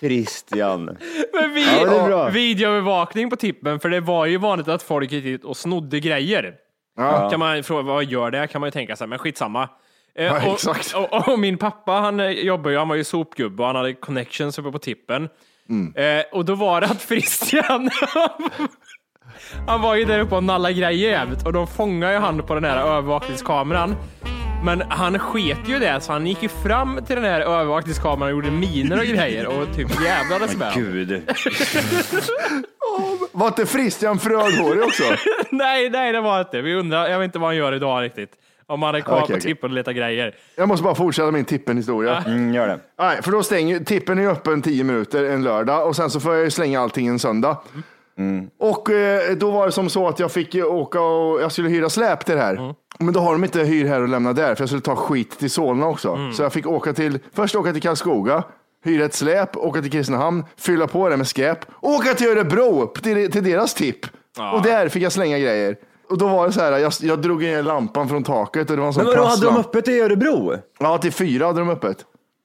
Christian. 0.00 0.84
med 1.32 1.50
vi, 1.54 1.64
Ja, 1.78 1.84
det 1.90 1.96
är 1.96 2.06
bra. 2.06 2.28
videoövervakning 2.28 3.30
på 3.30 3.36
tippen, 3.36 3.80
för 3.80 3.88
det 3.88 4.00
var 4.00 4.26
ju 4.26 4.36
vanligt 4.36 4.68
att 4.68 4.82
folk 4.82 5.12
gick 5.12 5.24
dit 5.24 5.44
och 5.44 5.56
snodde 5.56 6.00
grejer. 6.00 6.54
Kan 7.30 7.38
man 7.40 7.62
fråga 7.64 7.82
vad 7.82 8.04
gör 8.04 8.30
det? 8.30 8.46
Kan 8.46 8.60
man 8.60 8.66
ju 8.66 8.70
tänka 8.70 8.96
sig, 8.96 9.06
men 9.06 9.18
skitsamma. 9.18 9.68
Eh, 10.18 10.24
Ja, 10.24 10.46
och, 10.46 10.54
exakt. 10.54 10.94
Och, 10.96 11.28
och, 11.28 11.38
min 11.38 11.58
pappa, 11.58 11.92
han 11.92 12.20
eh, 12.20 12.30
jobbar 12.30 12.70
ju, 12.70 12.78
han 12.78 12.88
var 12.88 12.96
ju 12.96 13.04
sopgubbe 13.04 13.62
och 13.62 13.66
han 13.66 13.76
hade 13.76 13.92
connections 13.94 14.58
uppe 14.58 14.70
på 14.70 14.78
tippen. 14.78 15.28
Mm. 15.68 16.18
Eh, 16.18 16.24
och 16.32 16.44
då 16.44 16.54
var 16.54 16.80
det 16.80 16.86
att 16.86 17.00
Christian, 17.08 17.90
han 19.66 19.80
var 19.80 19.94
ju 19.94 20.04
där 20.04 20.20
uppe 20.20 20.34
och 20.34 20.44
nallade 20.44 20.74
grejer 20.74 21.10
jävligt 21.10 21.46
och 21.46 21.52
de 21.52 21.66
fångade 21.66 22.12
ju 22.12 22.18
han 22.18 22.42
på 22.42 22.54
den 22.54 22.64
här 22.64 22.76
övervakningskameran. 22.76 23.96
Men 24.64 24.80
han 24.88 25.18
sket 25.18 25.58
ju 25.66 25.78
det, 25.78 26.00
så 26.00 26.12
han 26.12 26.26
gick 26.26 26.42
ju 26.42 26.48
fram 26.48 27.00
till 27.06 27.16
den 27.16 27.24
här 27.24 27.40
övervakningskameran 27.40 28.22
och 28.22 28.30
gjorde 28.30 28.50
miner 28.50 28.98
och 28.98 29.04
grejer 29.04 29.46
och 29.46 29.76
typ 29.76 29.88
jävlades 30.04 30.56
med. 30.56 30.72
Gud. 30.74 31.22
Var 33.32 33.46
inte 33.46 33.66
Christian 33.66 34.18
frödhårig 34.18 34.82
också? 34.82 35.02
Nej, 35.50 35.90
nej 35.90 36.12
det 36.12 36.20
var 36.20 36.40
inte. 36.40 36.60
Vi 36.60 36.74
undrar, 36.74 37.08
jag 37.08 37.18
vet 37.18 37.24
inte 37.24 37.38
vad 37.38 37.48
han 37.48 37.56
gör 37.56 37.72
idag 37.74 38.02
riktigt. 38.02 38.30
Om 38.66 38.82
han 38.82 38.94
är 38.94 39.00
kvar 39.00 39.14
Okej, 39.16 39.26
på 39.26 39.32
okej. 39.32 39.40
tippen 39.40 39.70
och 39.70 39.74
letar 39.74 39.92
grejer. 39.92 40.34
Jag 40.56 40.68
måste 40.68 40.84
bara 40.84 40.94
fortsätta 40.94 41.30
min 41.30 41.44
tippen-historia. 41.44 42.24
Mm, 42.26 42.54
gör 42.54 42.68
det. 42.68 42.80
Nej, 42.98 43.22
för 43.22 43.32
då 43.32 43.42
stänger 43.42 43.80
tippen 43.80 44.18
är 44.18 44.26
öppen 44.28 44.62
10 44.62 44.84
minuter 44.84 45.24
en 45.24 45.44
lördag 45.44 45.86
och 45.88 45.96
sen 45.96 46.10
så 46.10 46.20
får 46.20 46.34
jag 46.34 46.44
ju 46.44 46.50
slänga 46.50 46.80
allting 46.80 47.06
en 47.06 47.18
söndag. 47.18 47.56
Och 48.58 48.90
eh, 48.90 49.36
då 49.36 49.50
var 49.50 49.66
det 49.66 49.72
som 49.72 49.88
så 49.88 50.08
att 50.08 50.18
jag 50.18 50.32
fick 50.32 50.54
ju 50.54 50.64
åka 50.64 51.00
och 51.00 51.42
jag 51.42 51.52
skulle 51.52 51.68
hyra 51.68 51.90
släp 51.90 52.24
till 52.24 52.34
det 52.34 52.40
här. 52.40 52.74
Men 52.98 53.14
då 53.14 53.20
har 53.20 53.32
de 53.32 53.44
inte 53.44 53.60
hyr 53.60 53.86
här 53.86 54.00
och 54.02 54.08
lämna 54.08 54.32
där 54.32 54.54
för 54.54 54.62
jag 54.62 54.68
skulle 54.68 54.82
ta 54.82 54.96
skit 54.96 55.38
till 55.38 55.50
Solna 55.50 55.86
också. 55.86 56.18
Så 56.32 56.42
jag 56.42 56.52
fick 56.52 56.66
åka 56.66 56.92
till, 56.92 57.18
först 57.34 57.54
åka 57.54 57.72
till 57.72 57.82
Karlskoga, 57.82 58.42
hyra 58.84 59.04
ett 59.04 59.14
släp, 59.14 59.56
åka 59.56 59.82
till 59.82 59.90
Kristinehamn, 59.90 60.44
fylla 60.56 60.86
på 60.86 61.08
det 61.08 61.16
med 61.16 61.26
skräp, 61.26 61.58
åka 61.80 62.14
till 62.14 62.28
Örebro 62.28 62.86
till, 62.86 63.32
till 63.32 63.44
deras 63.44 63.74
tipp. 63.74 64.06
Och 64.54 64.62
där 64.62 64.88
fick 64.88 65.02
jag 65.02 65.12
slänga 65.12 65.38
grejer. 65.38 65.76
Och 66.12 66.18
då 66.18 66.28
var 66.28 66.46
det 66.46 66.52
så 66.52 66.60
här, 66.60 66.78
jag, 66.78 66.92
jag 67.00 67.18
drog 67.22 67.42
ner 67.42 67.62
lampan 67.62 68.08
från 68.08 68.24
taket 68.24 68.70
och 68.70 68.76
det 68.76 68.80
var 68.80 68.86
en 68.86 68.92
sån 68.94 69.04
Men 69.04 69.12
vadå, 69.12 69.24
hade 69.28 69.40
de 69.40 69.40
plastlamp. 69.46 69.66
öppet 69.66 69.88
i 69.88 70.00
Örebro? 70.00 70.54
Ja, 70.78 70.98
till 70.98 71.12
fyra 71.12 71.46
hade 71.46 71.58
de 71.58 71.70
öppet. 71.70 71.96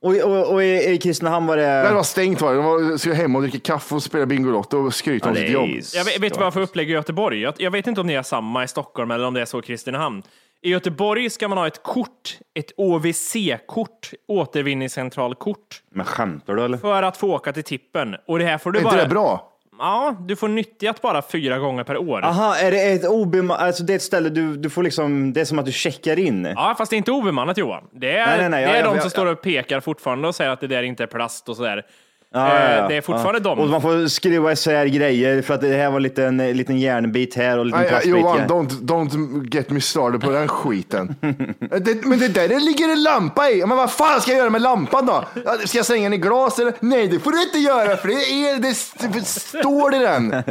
Och, 0.01 0.15
och, 0.15 0.53
och 0.53 0.63
i, 0.63 0.89
i 0.91 0.97
Kristinehamn 0.97 1.47
var 1.47 1.57
det... 1.57 1.67
Nej, 1.67 1.87
det 1.87 1.93
var 1.93 2.03
stängt 2.03 2.41
var 2.41 2.49
det. 2.51 2.55
De 2.57 2.65
var, 2.65 2.97
skulle 2.97 3.15
hem 3.15 3.35
och 3.35 3.41
dricka 3.41 3.59
kaffe 3.59 3.95
och 3.95 4.03
spela 4.03 4.25
Bingolotto 4.25 4.77
och 4.77 4.93
skryta 4.93 5.29
om 5.29 5.35
sitt 5.35 5.45
det 5.47 5.51
jobb. 5.51 5.69
Jag 5.93 6.05
vet, 6.05 6.19
vet 6.19 6.33
du 6.33 6.37
vad 6.39 6.45
jag 6.45 6.53
för 6.53 6.61
upplägg 6.61 6.89
i 6.89 6.93
Göteborg? 6.93 7.41
Jag, 7.41 7.53
jag 7.57 7.71
vet 7.71 7.87
inte 7.87 8.01
om 8.01 8.07
det 8.07 8.15
är 8.15 8.23
samma 8.23 8.63
i 8.63 8.67
Stockholm 8.67 9.11
eller 9.11 9.27
om 9.27 9.33
det 9.33 9.41
är 9.41 9.45
så 9.45 9.59
i 9.59 9.61
Kristinehamn. 9.61 10.23
I 10.61 10.69
Göteborg 10.69 11.29
ska 11.29 11.47
man 11.47 11.57
ha 11.57 11.67
ett 11.67 11.83
kort, 11.83 12.37
ett 12.59 12.71
OVC-kort, 12.77 14.11
återvinningscentralkort, 14.27 15.81
Men 15.91 16.05
skämtar 16.05 16.55
du 16.55 16.63
eller? 16.65 16.77
för 16.77 17.03
att 17.03 17.17
få 17.17 17.33
åka 17.33 17.53
till 17.53 17.63
tippen. 17.63 18.15
Och 18.27 18.39
det 18.39 18.45
här 18.45 18.57
får 18.57 18.71
du 18.71 18.79
Är 18.79 18.83
inte 18.83 18.95
bara... 18.95 19.03
det 19.03 19.09
bra? 19.09 19.53
Ja, 19.79 20.15
du 20.19 20.35
får 20.35 20.47
nyttjat 20.47 21.01
bara 21.01 21.21
fyra 21.21 21.57
gånger 21.57 21.83
per 21.83 21.97
år. 21.97 22.25
Aha, 22.25 22.55
är 22.55 22.71
det 22.71 22.91
ett 22.91 23.05
obemannat, 23.05 23.63
alltså 23.63 23.83
det 23.83 23.93
är 23.93 23.95
ett 23.95 24.01
ställe 24.01 24.29
du, 24.29 24.57
du 24.57 24.69
får 24.69 24.83
liksom, 24.83 25.33
det 25.33 25.41
är 25.41 25.45
som 25.45 25.59
att 25.59 25.65
du 25.65 25.71
checkar 25.71 26.19
in. 26.19 26.45
Ja, 26.55 26.75
fast 26.77 26.89
det 26.89 26.95
är 26.95 26.97
inte 26.97 27.11
obemannat 27.11 27.57
Johan. 27.57 27.83
Det 27.91 28.17
är, 28.17 28.27
Nej, 28.27 28.37
nej, 28.37 28.49
nej, 28.49 28.65
det 28.65 28.71
är 28.71 28.75
ja, 28.75 28.81
de 28.81 28.95
ja, 28.95 29.01
som 29.01 29.05
ja. 29.05 29.09
står 29.09 29.25
och 29.25 29.41
pekar 29.41 29.79
fortfarande 29.79 30.27
och 30.27 30.35
säger 30.35 30.51
att 30.51 30.59
det 30.59 30.67
där 30.67 30.83
inte 30.83 31.03
är 31.03 31.07
plast 31.07 31.49
och 31.49 31.55
sådär. 31.57 31.85
Ja, 32.37 32.59
ja, 32.59 32.71
ja. 32.71 32.81
Eh, 32.83 32.87
Det 32.87 32.95
är 32.97 33.01
fortfarande 33.01 33.39
ja. 33.49 33.55
de. 33.55 33.59
Och 33.59 33.69
man 33.69 33.81
får 33.81 34.07
skruva 34.07 34.51
isär 34.51 34.85
grejer 34.85 35.41
för 35.41 35.53
att 35.53 35.61
det 35.61 35.67
här 35.73 35.91
var 35.91 35.99
lite 35.99 36.25
en 36.25 36.37
liten 36.37 36.79
järnbit 36.79 37.35
här 37.35 37.55
och 37.57 37.61
en 37.61 37.67
liten 37.67 37.79
Nej, 37.81 37.89
plastbit 37.89 38.11
Johan, 38.15 38.39
här. 38.39 38.47
don't, 38.47 38.69
don't 38.81 39.55
get 39.55 39.69
me 39.69 39.81
started 39.81 40.21
på 40.21 40.31
den 40.31 40.47
skiten. 40.47 41.15
det, 41.81 42.05
men 42.05 42.19
det 42.19 42.27
där 42.27 42.47
det 42.47 42.59
ligger 42.59 42.89
en 42.91 43.03
lampa 43.03 43.49
i. 43.49 43.65
Men 43.65 43.77
vad 43.77 43.91
fan 43.91 44.21
ska 44.21 44.31
jag 44.31 44.37
göra 44.37 44.49
med 44.49 44.61
lampan 44.61 45.05
då? 45.05 45.23
Ja, 45.45 45.55
Ska 45.65 45.77
jag 45.77 45.85
slänga 45.85 46.03
den 46.03 46.13
i 46.13 46.17
glas 46.17 46.59
eller? 46.59 46.73
Nej, 46.79 47.07
det 47.07 47.19
får 47.19 47.31
du 47.31 47.43
inte 47.43 47.57
göra 47.59 47.97
för 47.97 48.07
det, 48.07 48.13
är, 48.13 48.61
det 48.61 48.67
st- 48.69 49.21
står 49.25 49.95
i 49.95 49.99
den. 49.99 50.35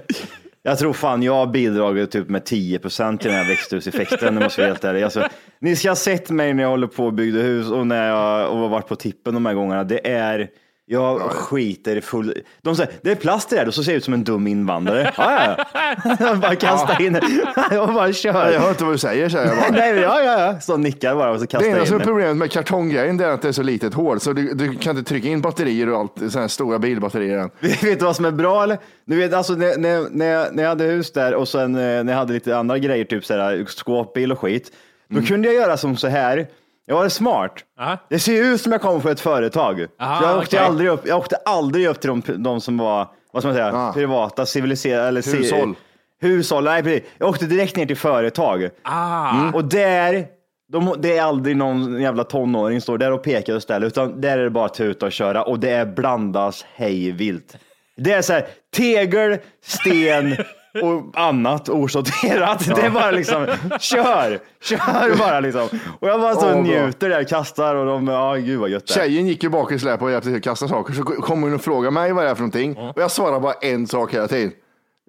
Jag 0.62 0.78
tror 0.78 0.92
fan 0.92 1.22
jag 1.22 1.34
har 1.34 1.46
bidragit 1.46 2.10
typ 2.10 2.28
med 2.28 2.44
10 2.44 2.78
procent 2.78 3.20
till 3.20 3.30
den 3.30 3.38
här 3.40 3.48
växthuseffekten. 3.48 4.34
Det 4.34 4.40
måste 4.40 4.60
jag 4.60 4.68
helt 4.68 4.84
ärlig. 4.84 5.02
Alltså, 5.02 5.28
ni 5.60 5.76
ska 5.76 5.88
ha 5.90 5.96
sett 5.96 6.30
mig 6.30 6.54
när 6.54 6.62
jag 6.62 6.70
håller 6.70 6.86
på 6.86 7.04
och 7.06 7.12
byggde 7.12 7.40
hus 7.40 7.70
och 7.70 7.86
när 7.86 8.08
jag 8.08 8.50
och 8.52 8.70
varit 8.70 8.88
på 8.88 8.96
tippen 8.96 9.34
de 9.34 9.46
här 9.46 9.54
gångerna. 9.54 9.84
Det 9.84 10.10
är 10.10 10.48
jag 10.88 11.20
skiter 11.20 11.96
i 11.96 12.00
full... 12.00 12.34
De 12.62 12.76
säger, 12.76 12.92
det 13.02 13.10
är 13.10 13.14
plast 13.14 13.52
i 13.52 13.54
det 13.56 13.62
här, 13.62 13.70
så 13.70 13.84
ser 13.84 13.92
jag 13.92 13.96
ut 13.96 14.04
som 14.04 14.14
en 14.14 14.24
dum 14.24 14.46
invandrare. 14.46 15.12
Ja, 15.16 15.56
ja. 16.04 16.16
Jag 16.20 16.38
bara 16.38 16.54
kastar 16.54 17.02
in. 17.02 17.20
Jag 17.70 17.94
bara 17.94 18.12
kör. 18.12 18.50
Jag 18.52 18.60
hör 18.60 18.68
inte 18.70 18.84
vad 18.84 18.94
du 18.94 18.98
säger, 18.98 19.28
säger 19.28 19.46
jag 19.46 19.56
bara. 19.56 19.70
Nej, 19.70 19.92
men 19.94 20.02
ja, 20.02 20.22
ja, 20.22 20.40
ja. 20.40 20.60
Så 20.60 20.76
nickar 20.76 21.14
bara 21.14 21.30
och 21.30 21.36
så 21.36 21.40
Det 21.40 21.46
kastar 21.46 21.66
enda 21.66 21.78
jag 21.78 21.88
som 21.88 21.94
in 21.94 22.00
är 22.00 22.04
det. 22.04 22.10
problemet 22.10 22.36
med 22.36 22.50
kartonggrejen 22.52 23.20
är 23.20 23.28
att 23.28 23.42
det 23.42 23.48
är 23.48 23.52
så 23.52 23.62
litet 23.62 23.94
hål 23.94 24.20
så 24.20 24.32
du, 24.32 24.54
du 24.54 24.74
kan 24.74 24.98
inte 24.98 25.08
trycka 25.08 25.28
in 25.28 25.40
batterier 25.40 25.88
och 25.92 25.98
allt, 25.98 26.12
sådana 26.16 26.40
här 26.40 26.48
stora 26.48 26.78
bilbatterier. 26.78 27.38
än. 27.38 27.50
Vet 27.60 27.80
du 27.98 28.04
vad 28.04 28.16
som 28.16 28.24
är 28.24 28.30
bra 28.30 28.62
eller? 28.62 28.78
Du 29.04 29.16
vet, 29.16 29.32
alltså 29.34 29.52
när, 29.52 29.76
när, 29.78 30.06
när, 30.10 30.26
jag, 30.26 30.54
när 30.54 30.62
jag 30.62 30.70
hade 30.70 30.84
hus 30.84 31.12
där 31.12 31.34
och 31.34 31.48
sen 31.48 31.74
eh, 31.74 31.80
när 32.04 32.12
jag 32.12 32.18
hade 32.18 32.32
lite 32.32 32.56
andra 32.56 32.78
grejer, 32.78 33.04
typ 33.04 33.24
så 33.24 33.34
här, 33.34 33.64
skåpbil 33.68 34.32
och 34.32 34.38
skit, 34.40 34.72
då 35.08 35.22
kunde 35.22 35.48
jag 35.48 35.54
göra 35.54 35.76
som 35.76 35.96
så 35.96 36.08
här. 36.08 36.46
Jag 36.86 36.96
var 36.96 37.08
smart. 37.08 37.52
Aha. 37.80 37.96
Det 38.10 38.18
ser 38.18 38.42
ut 38.44 38.60
som 38.60 38.72
jag 38.72 38.80
kommer 38.80 39.00
från 39.00 39.12
ett 39.12 39.20
företag. 39.20 39.86
Aha, 40.00 40.18
så 40.20 40.24
jag, 40.26 40.38
åkte 40.38 40.56
okej. 40.56 40.66
aldrig 40.66 40.90
upp, 40.90 41.06
jag 41.06 41.18
åkte 41.18 41.36
aldrig 41.36 41.86
upp 41.86 42.00
till 42.00 42.08
de, 42.10 42.22
de 42.42 42.60
som 42.60 42.78
var, 42.78 43.08
vad 43.32 43.42
ska 43.42 43.48
man 43.48 43.54
säga, 43.54 43.72
Ah. 43.74 43.92
privata, 43.92 44.46
civiliserade, 44.46 45.08
eller 45.08 45.36
Hushåll. 45.36 45.74
Hushåll, 46.20 46.64
nej 46.64 46.82
precis. 46.82 47.02
Jag 47.18 47.28
åkte 47.28 47.46
direkt 47.46 47.76
ner 47.76 47.86
till 47.86 47.96
företag. 47.96 48.68
Ah. 48.82 49.52
Och 49.54 49.64
där, 49.64 50.26
de, 50.72 50.94
det 50.98 51.16
är 51.18 51.22
aldrig 51.22 51.56
någon 51.56 52.00
jävla 52.00 52.24
tonåring 52.24 52.80
står 52.80 52.98
där 52.98 53.12
och 53.12 53.22
pekar 53.22 53.54
och 53.56 53.62
ställer, 53.62 53.86
utan 53.86 54.20
där 54.20 54.38
är 54.38 54.44
det 54.44 54.50
bara 54.50 54.64
att 54.64 54.74
tuta 54.74 55.06
och 55.06 55.12
köra 55.12 55.42
och 55.42 55.58
det 55.60 55.70
är 55.70 55.86
blandas 55.86 56.66
hej 56.74 57.10
vilt. 57.12 57.56
Det 57.96 58.12
är 58.12 58.22
så 58.22 58.32
här, 58.32 58.46
tegel, 58.76 59.38
sten 59.64 60.36
och 60.82 61.10
annat 61.14 61.68
osorterat. 61.68 62.66
Det 62.76 62.82
är 62.82 62.90
bara 62.90 63.10
liksom, 63.10 63.46
kör, 63.80 64.38
kör 64.62 65.18
bara 65.18 65.40
liksom. 65.40 65.68
Och 66.00 66.08
jag 66.08 66.20
bara 66.20 66.34
så 66.34 66.46
bra. 66.46 66.62
njuter 66.62 67.08
där, 67.08 67.24
kastar 67.24 67.74
och 67.74 67.86
de, 67.86 68.08
ja 68.08 68.34
gud 68.34 68.60
vad 68.60 68.70
gött 68.70 68.86
det. 68.86 68.92
Tjejen 68.92 69.26
gick 69.26 69.42
ju 69.42 69.48
bak 69.48 69.72
i 69.72 69.78
släp 69.78 70.02
och 70.02 70.10
hjälpte 70.10 70.28
till 70.28 70.36
att 70.36 70.42
kasta 70.42 70.68
saker 70.68 70.94
så 70.94 71.02
kom 71.02 71.42
hon 71.42 71.54
och 71.54 71.60
frågade 71.60 71.90
mig 71.90 72.12
vad 72.12 72.24
det 72.24 72.30
är 72.30 72.34
för 72.34 72.42
någonting 72.42 72.76
och 72.76 73.02
jag 73.02 73.10
svarade 73.10 73.40
bara 73.40 73.52
en 73.52 73.86
sak 73.86 74.14
hela 74.14 74.28
tiden. 74.28 74.52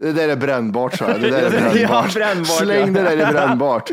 Det 0.01 0.11
där 0.11 0.29
är 0.29 0.35
brännbart, 0.35 0.97
sa 0.97 1.09
jag. 1.09 1.21
Det 1.21 1.29
där 1.29 1.43
är 1.43 1.49
brännbart. 1.49 1.75
Ja, 1.75 2.05
brännbart, 2.13 2.47
Släng 2.47 2.93
det 2.93 2.99
ja. 2.99 3.09
där 3.09 3.29
i 3.29 3.31
brännbart. 3.33 3.89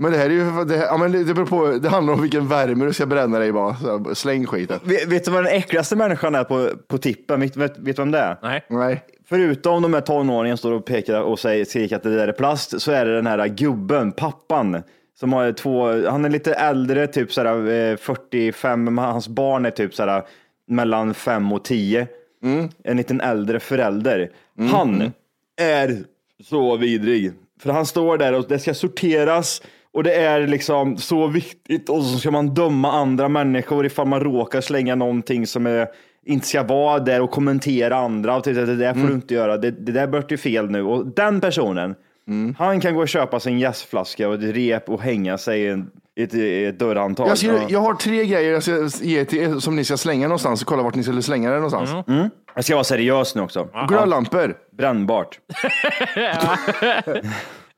Men 0.00 0.12
det 0.12 0.18
här 0.18 0.26
är 0.26 0.30
ju, 0.30 0.64
det, 0.64 0.76
här, 0.76 0.86
ja, 0.86 0.96
men 0.96 1.12
det, 1.12 1.34
beror 1.34 1.46
på, 1.46 1.66
det 1.66 1.88
handlar 1.88 2.14
om 2.14 2.22
vilken 2.22 2.48
värme 2.48 2.84
du 2.84 2.92
ska 2.92 3.06
bränna 3.06 3.38
dig 3.38 3.48
i 3.48 3.52
bara. 3.52 3.76
Så, 3.76 4.14
släng 4.14 4.46
skiten. 4.46 4.80
Vet, 4.82 5.06
vet 5.06 5.24
du 5.24 5.30
vad 5.30 5.44
den 5.44 5.52
äckligaste 5.52 5.96
människan 5.96 6.34
är 6.34 6.44
på, 6.44 6.70
på 6.88 6.98
tippen? 6.98 7.40
Vet, 7.40 7.56
vet, 7.56 7.78
vet 7.78 7.96
du 7.96 8.02
vem 8.02 8.10
det 8.10 8.18
är? 8.18 8.38
Nej. 8.42 8.64
Nej. 8.70 9.02
Förutom 9.28 9.82
de 9.82 9.94
här 9.94 10.00
tonåringen 10.00 10.56
står 10.56 10.72
och 10.72 10.84
pekar 10.84 11.20
och 11.20 11.38
säger 11.38 11.64
skriker 11.64 11.96
att 11.96 12.02
det 12.02 12.16
där 12.16 12.28
är 12.28 12.32
plast, 12.32 12.80
så 12.80 12.92
är 12.92 13.04
det 13.04 13.16
den 13.16 13.26
här 13.26 13.48
gubben, 13.48 14.12
pappan, 14.12 14.82
som 15.20 15.32
har 15.32 15.52
två, 15.52 16.08
han 16.10 16.24
är 16.24 16.28
lite 16.28 16.54
äldre, 16.54 17.06
typ 17.06 17.32
sådär 17.32 17.90
eh, 17.90 17.96
45, 17.96 18.84
men 18.84 18.98
hans 18.98 19.28
barn 19.28 19.66
är 19.66 19.70
typ 19.70 19.94
sådär 19.94 20.22
mellan 20.66 21.14
5 21.14 21.52
och 21.52 21.64
10. 21.64 22.06
En 22.84 22.96
liten 22.96 23.20
äldre 23.20 23.60
förälder. 23.60 24.30
Han 24.70 25.12
är 25.60 25.96
så 26.44 26.76
vidrig. 26.76 27.32
För 27.60 27.70
han 27.70 27.86
står 27.86 28.18
där 28.18 28.32
och 28.32 28.48
det 28.48 28.58
ska 28.58 28.74
sorteras 28.74 29.62
och 29.92 30.02
det 30.02 30.14
är 30.14 30.46
liksom 30.46 30.96
så 30.96 31.26
viktigt 31.26 31.88
och 31.88 32.04
så 32.04 32.18
ska 32.18 32.30
man 32.30 32.54
döma 32.54 32.92
andra 32.92 33.28
människor 33.28 33.86
ifall 33.86 34.06
man 34.06 34.20
råkar 34.20 34.60
slänga 34.60 34.94
någonting 34.94 35.46
som 35.46 35.66
är, 35.66 35.88
inte 36.26 36.46
ska 36.46 36.62
vara 36.62 36.98
där 36.98 37.20
och 37.20 37.30
kommentera 37.30 37.96
andra. 37.96 38.36
Och 38.36 38.44
typ, 38.44 38.54
det 38.54 38.76
där 38.76 38.94
får 38.94 39.06
du 39.08 39.14
inte 39.14 39.34
göra, 39.34 39.56
det, 39.56 39.70
det 39.70 39.92
där 39.92 40.06
bör 40.06 40.22
till 40.22 40.38
fel 40.38 40.70
nu. 40.70 40.82
Och 40.82 41.06
den 41.06 41.40
personen, 41.40 41.94
han 42.58 42.80
kan 42.80 42.94
gå 42.94 43.00
och 43.00 43.08
köpa 43.08 43.40
sin 43.40 43.58
jazzflaska 43.58 44.28
och 44.28 44.34
ett 44.34 44.56
rep 44.56 44.88
och 44.88 45.02
hänga 45.02 45.38
sig 45.38 45.60
i 45.62 45.68
en, 45.68 45.90
ett, 46.16 46.34
ett 46.34 46.78
dörrhandtag. 46.78 47.28
Jag, 47.28 47.38
ska, 47.38 47.60
jag 47.68 47.80
har 47.80 47.94
tre 47.94 48.26
grejer 48.26 48.52
jag 48.52 48.62
ska 48.62 49.04
ge 49.04 49.24
till 49.24 49.38
er 49.38 49.58
som 49.58 49.76
ni 49.76 49.84
ska 49.84 49.96
slänga 49.96 50.28
någonstans 50.28 50.62
och 50.62 50.68
kolla 50.68 50.82
vart 50.82 50.94
ni 50.94 51.02
skulle 51.02 51.22
slänga 51.22 51.50
det 51.50 51.56
någonstans. 51.60 51.90
Jag 52.54 52.64
ska 52.64 52.74
vara 52.74 52.84
seriös 52.84 53.34
nu 53.34 53.42
också. 53.42 53.68
Glödlampor. 53.88 54.54
Brännbart. 54.70 55.38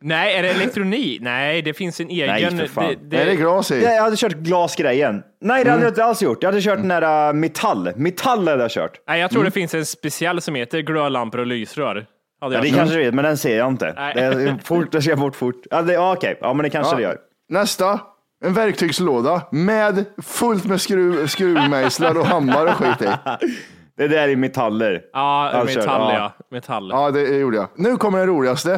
Nej, 0.02 0.34
är 0.34 0.42
det 0.42 0.48
elektronik? 0.48 1.20
Nej, 1.22 1.62
det 1.62 1.74
finns 1.74 2.00
en 2.00 2.10
egen. 2.10 2.56
Nej, 2.56 2.58
för 2.58 2.66
fan. 2.74 2.96
Det, 3.02 3.16
Är 3.16 3.26
det 3.26 3.36
glas 3.36 3.70
i? 3.70 3.82
Jag 3.82 4.02
hade 4.02 4.16
kört 4.16 4.32
glasgrejen. 4.32 5.22
Nej, 5.40 5.64
det 5.64 5.70
hade 5.70 5.82
jag 5.82 5.90
inte 5.90 6.04
alls 6.04 6.22
gjort. 6.22 6.42
Jag 6.42 6.50
hade 6.50 6.62
kört 6.62 6.78
den 6.78 6.90
här 6.90 7.28
äh, 7.28 7.32
metall. 7.32 7.92
Metall 7.96 8.48
hade 8.48 8.62
jag 8.62 8.70
kört. 8.70 9.00
Nej, 9.08 9.20
jag 9.20 9.30
tror 9.30 9.44
det 9.44 9.50
finns 9.50 9.74
en 9.74 9.86
speciell 9.86 10.40
som 10.40 10.54
heter 10.54 10.80
glödlampor 10.80 11.40
och 11.40 11.46
lysrör. 11.46 12.06
Ja, 12.40 12.52
jag 12.52 12.62
det 12.62 12.70
kanske 12.70 12.96
det 12.96 13.04
är, 13.04 13.12
men 13.12 13.24
den 13.24 13.38
ser 13.38 13.58
jag 13.58 13.68
inte. 13.68 13.92
Nej. 13.96 14.14
Det 14.14 14.22
är 14.22 14.58
fort, 14.64 14.92
det 14.92 15.02
ska 15.02 15.16
bort 15.16 15.36
fort. 15.36 15.62
Ja, 15.70 15.82
det, 15.82 15.92
ja, 15.92 16.12
okej, 16.16 16.38
ja, 16.40 16.52
men 16.52 16.64
det 16.64 16.70
kanske 16.70 16.96
det 16.96 17.02
gör. 17.02 17.16
Nästa. 17.48 18.00
En 18.44 18.54
verktygslåda 18.54 19.42
med 19.50 20.04
fullt 20.22 20.64
med 20.64 20.80
skruv, 20.80 21.26
skruvmejslar 21.26 22.18
och 22.18 22.26
hammare 22.26 22.68
och 22.68 22.76
skit 22.76 23.02
i. 23.02 23.06
Det 24.00 24.08
där 24.08 24.28
är 24.28 24.36
metaller. 24.36 25.02
Ja, 25.12 25.50
Alltså, 25.50 25.78
metall 25.78 26.14
ja. 26.14 26.18
ja. 26.18 26.32
Metall. 26.50 26.90
Ja, 26.92 27.10
det 27.10 27.20
gjorde 27.36 27.56
jag. 27.56 27.68
Nu 27.76 27.96
kommer 27.96 28.18
det 28.18 28.26
roligaste. 28.26 28.70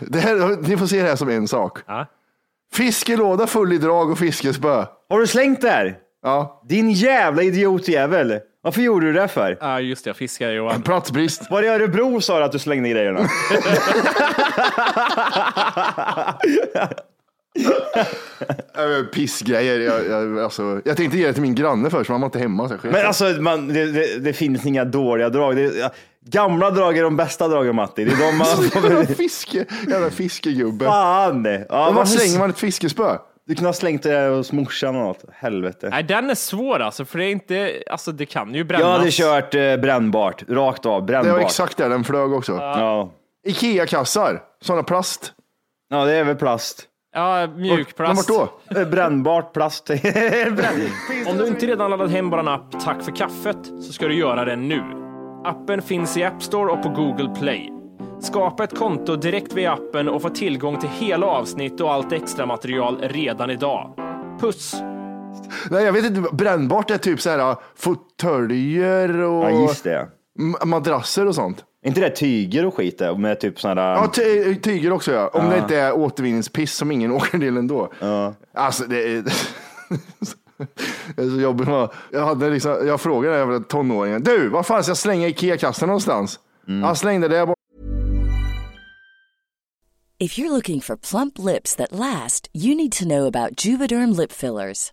Det 0.00 0.18
här, 0.18 0.68
ni 0.68 0.76
får 0.76 0.86
se 0.86 1.02
det 1.02 1.08
här 1.08 1.16
som 1.16 1.28
en 1.28 1.48
sak. 1.48 1.78
Ja. 1.86 2.06
Fiskelåda 2.74 3.46
full 3.46 3.72
i 3.72 3.78
drag 3.78 4.10
och 4.10 4.18
fiskespö. 4.18 4.84
Har 5.08 5.20
du 5.20 5.26
slängt 5.26 5.60
där? 5.60 5.96
Ja, 6.22 6.62
Din 6.68 6.90
jävla 6.90 7.42
idiotjävel. 7.42 8.38
Varför 8.62 8.80
gjorde 8.82 9.06
du 9.06 9.12
det 9.12 9.28
för? 9.28 9.58
Ja, 9.60 9.80
just 9.80 10.04
det. 10.04 10.08
Jag 10.08 10.16
fiskar 10.16 10.50
Johan. 10.50 10.82
platsbrist. 10.82 11.50
Var 11.50 11.62
det 11.62 11.68
Örebro 11.68 12.20
sa 12.20 12.38
du 12.38 12.44
att 12.44 12.52
du 12.52 12.58
slängde 12.58 12.88
grejerna? 12.88 13.20
Äh, 18.76 19.06
Pissgrejer. 19.12 19.80
Jag, 19.80 20.06
jag, 20.06 20.38
alltså, 20.38 20.80
jag 20.84 20.96
tänkte 20.96 21.18
ge 21.18 21.26
det 21.26 21.32
till 21.32 21.42
min 21.42 21.54
granne 21.54 21.90
först, 21.90 22.08
men 22.10 22.14
han 22.14 22.20
var 22.20 22.26
inte 22.26 22.38
hemma. 22.38 22.68
Så 22.68 22.76
Men 22.82 22.92
det. 22.92 23.06
alltså, 23.06 23.24
man, 23.24 23.68
det, 23.68 23.92
det, 23.92 24.18
det 24.18 24.32
finns 24.32 24.66
inga 24.66 24.84
dåliga 24.84 25.28
drag. 25.28 25.56
Det, 25.56 25.62
ja, 25.76 25.90
gamla 26.26 26.70
drag 26.70 26.98
är 26.98 27.02
de 27.02 27.16
bästa 27.16 27.48
dragen 27.48 27.76
Matti. 27.76 28.04
Det 28.04 28.12
är 28.12 28.16
de 28.16 28.22
Jävla 28.74 28.94
man... 28.96 29.06
fiske, 29.06 29.64
jävla 29.88 30.10
fiskegubbe. 30.10 30.84
Fan! 30.84 31.44
Ja, 31.44 31.50
Men 31.60 31.66
var 31.68 31.92
varför- 31.92 32.18
slänger 32.18 32.38
man 32.38 32.50
ett 32.50 32.58
fiskespö? 32.58 33.18
Du 33.46 33.54
kunde 33.54 33.68
ha 33.68 33.74
slängt 33.74 34.02
det 34.02 34.18
hos 34.28 34.52
morsan 34.52 34.96
och 34.96 35.02
något. 35.02 35.24
Helvete. 35.32 35.88
Nej, 35.90 36.02
den 36.02 36.30
är 36.30 36.34
svår 36.34 36.80
alltså, 36.80 37.04
för 37.04 37.18
det 37.18 37.24
är 37.24 37.30
inte, 37.30 37.82
alltså 37.90 38.12
det 38.12 38.26
kan 38.26 38.54
ju 38.54 38.64
brännas. 38.64 38.84
Jag 38.86 38.98
hade 38.98 39.10
kört 39.42 39.54
eh, 39.54 39.76
brännbart, 39.76 40.44
rakt 40.48 40.86
av. 40.86 41.00
Det 41.02 41.06
Brännbart. 41.06 41.32
var 41.32 41.40
exakt 41.40 41.76
där 41.76 41.88
den 41.88 42.04
flög 42.04 42.32
också. 42.32 42.52
Ja. 42.52 43.12
Ikea-kassar, 43.46 44.40
sådana 44.62 44.82
plast. 44.82 45.32
ja, 45.90 46.04
det 46.04 46.12
är 46.12 46.24
väl 46.24 46.36
plast. 46.36 46.82
Ja, 47.14 47.46
mjukplast. 47.56 48.30
vart 48.30 48.48
då? 48.70 48.80
Eh, 48.80 48.88
Brännbart 48.88 49.52
plast. 49.52 49.90
Om 51.26 51.36
du 51.38 51.46
inte 51.46 51.66
redan 51.66 51.90
laddat 51.90 52.10
hem 52.10 52.30
vår 52.30 52.48
app 52.48 52.80
Tack 52.84 53.02
för 53.02 53.12
kaffet 53.12 53.56
så 53.80 53.92
ska 53.92 54.08
du 54.08 54.14
göra 54.18 54.44
det 54.44 54.56
nu. 54.56 54.82
Appen 55.44 55.82
finns 55.82 56.16
i 56.16 56.24
App 56.24 56.42
Store 56.42 56.72
och 56.72 56.82
på 56.82 56.88
Google 56.88 57.34
Play. 57.40 57.70
Skapa 58.20 58.64
ett 58.64 58.78
konto 58.78 59.16
direkt 59.16 59.52
via 59.52 59.72
appen 59.72 60.08
och 60.08 60.22
få 60.22 60.28
tillgång 60.28 60.76
till 60.80 60.88
hela 60.88 61.26
avsnitt 61.26 61.80
och 61.80 61.92
allt 61.92 62.12
extra 62.12 62.46
material 62.46 62.98
redan 63.02 63.50
idag. 63.50 63.94
Puss! 64.40 64.74
Nej, 65.70 65.84
jag 65.84 65.92
vet 65.92 66.04
inte. 66.04 66.34
Brännbart 66.34 66.90
är 66.90 66.98
typ 66.98 67.20
så 67.20 67.30
här 67.30 67.56
fåtöljer 67.76 69.20
och 69.20 69.44
ja, 69.44 69.50
just 69.50 69.84
det. 69.84 70.08
m- 70.40 70.68
madrasser 70.70 71.26
och 71.26 71.34
sånt. 71.34 71.64
Inte 71.84 72.00
det 72.00 72.10
tyger 72.10 72.66
och 72.66 72.74
skit 72.74 72.98
där? 72.98 73.14
Med 73.14 73.40
typ 73.40 73.60
sådana 73.60 73.82
där... 73.82 73.90
Ja, 73.92 74.06
ty- 74.14 74.54
tyger 74.54 74.92
också 74.92 75.12
ja. 75.12 75.28
Om 75.28 75.50
det 75.50 75.58
inte 75.58 75.76
är 75.76 75.92
återvinningspiss 75.92 76.74
som 76.74 76.92
ingen 76.92 77.12
åker 77.16 77.38
till 77.38 77.56
ändå. 77.56 77.92
Ja. 78.00 78.34
Alltså 78.54 78.84
det 78.84 79.12
är... 79.12 79.22
det 81.16 81.22
är 81.22 81.30
så 81.30 81.40
jobbigt. 81.40 81.68
Jag, 82.12 82.26
hade 82.26 82.50
liksom, 82.50 82.86
jag 82.86 83.00
frågade 83.00 83.36
den 83.38 83.48
jävla 83.48 83.60
tonåringen. 83.64 84.22
Du, 84.22 84.48
vad 84.48 84.66
fan 84.66 84.82
ska 84.82 84.90
jag 84.90 84.96
slänga 84.96 85.28
Ikea-kassen 85.28 85.86
någonstans? 85.86 86.38
Han 86.66 86.96
slängde 86.96 87.28
det 87.28 87.46
bort. 87.46 87.56
If 90.18 90.38
you're 90.38 90.50
looking 90.50 90.80
for 90.80 90.96
plump 90.96 91.38
lips 91.38 91.76
that 91.76 91.92
last, 91.92 92.48
you 92.54 92.74
need 92.74 92.92
to 92.92 93.04
know 93.04 93.26
about 93.26 93.64
Juvederm 93.64 94.12
lip 94.20 94.32
fillers. 94.32 94.92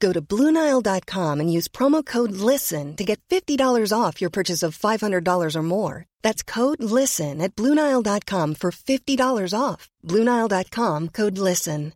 Go 0.00 0.12
to 0.12 0.20
BlueNile.com 0.20 1.40
and 1.40 1.52
use 1.52 1.68
promo 1.68 2.04
code 2.04 2.32
LISTEN 2.32 2.96
to 2.96 3.04
get 3.04 3.20
$50 3.30 3.92
off 3.92 4.20
your 4.20 4.30
purchase 4.30 4.62
of 4.62 4.78
$500 4.78 5.56
or 5.56 5.62
more. 5.62 6.06
That's 6.22 6.42
code 6.42 6.82
LISTEN 6.82 7.40
at 7.40 7.54
BlueNile.com 7.56 8.54
for 8.54 8.70
$50 8.70 9.54
off. 9.58 9.88
BlueNile.com 10.04 11.08
code 11.08 11.38
LISTEN. 11.38 11.92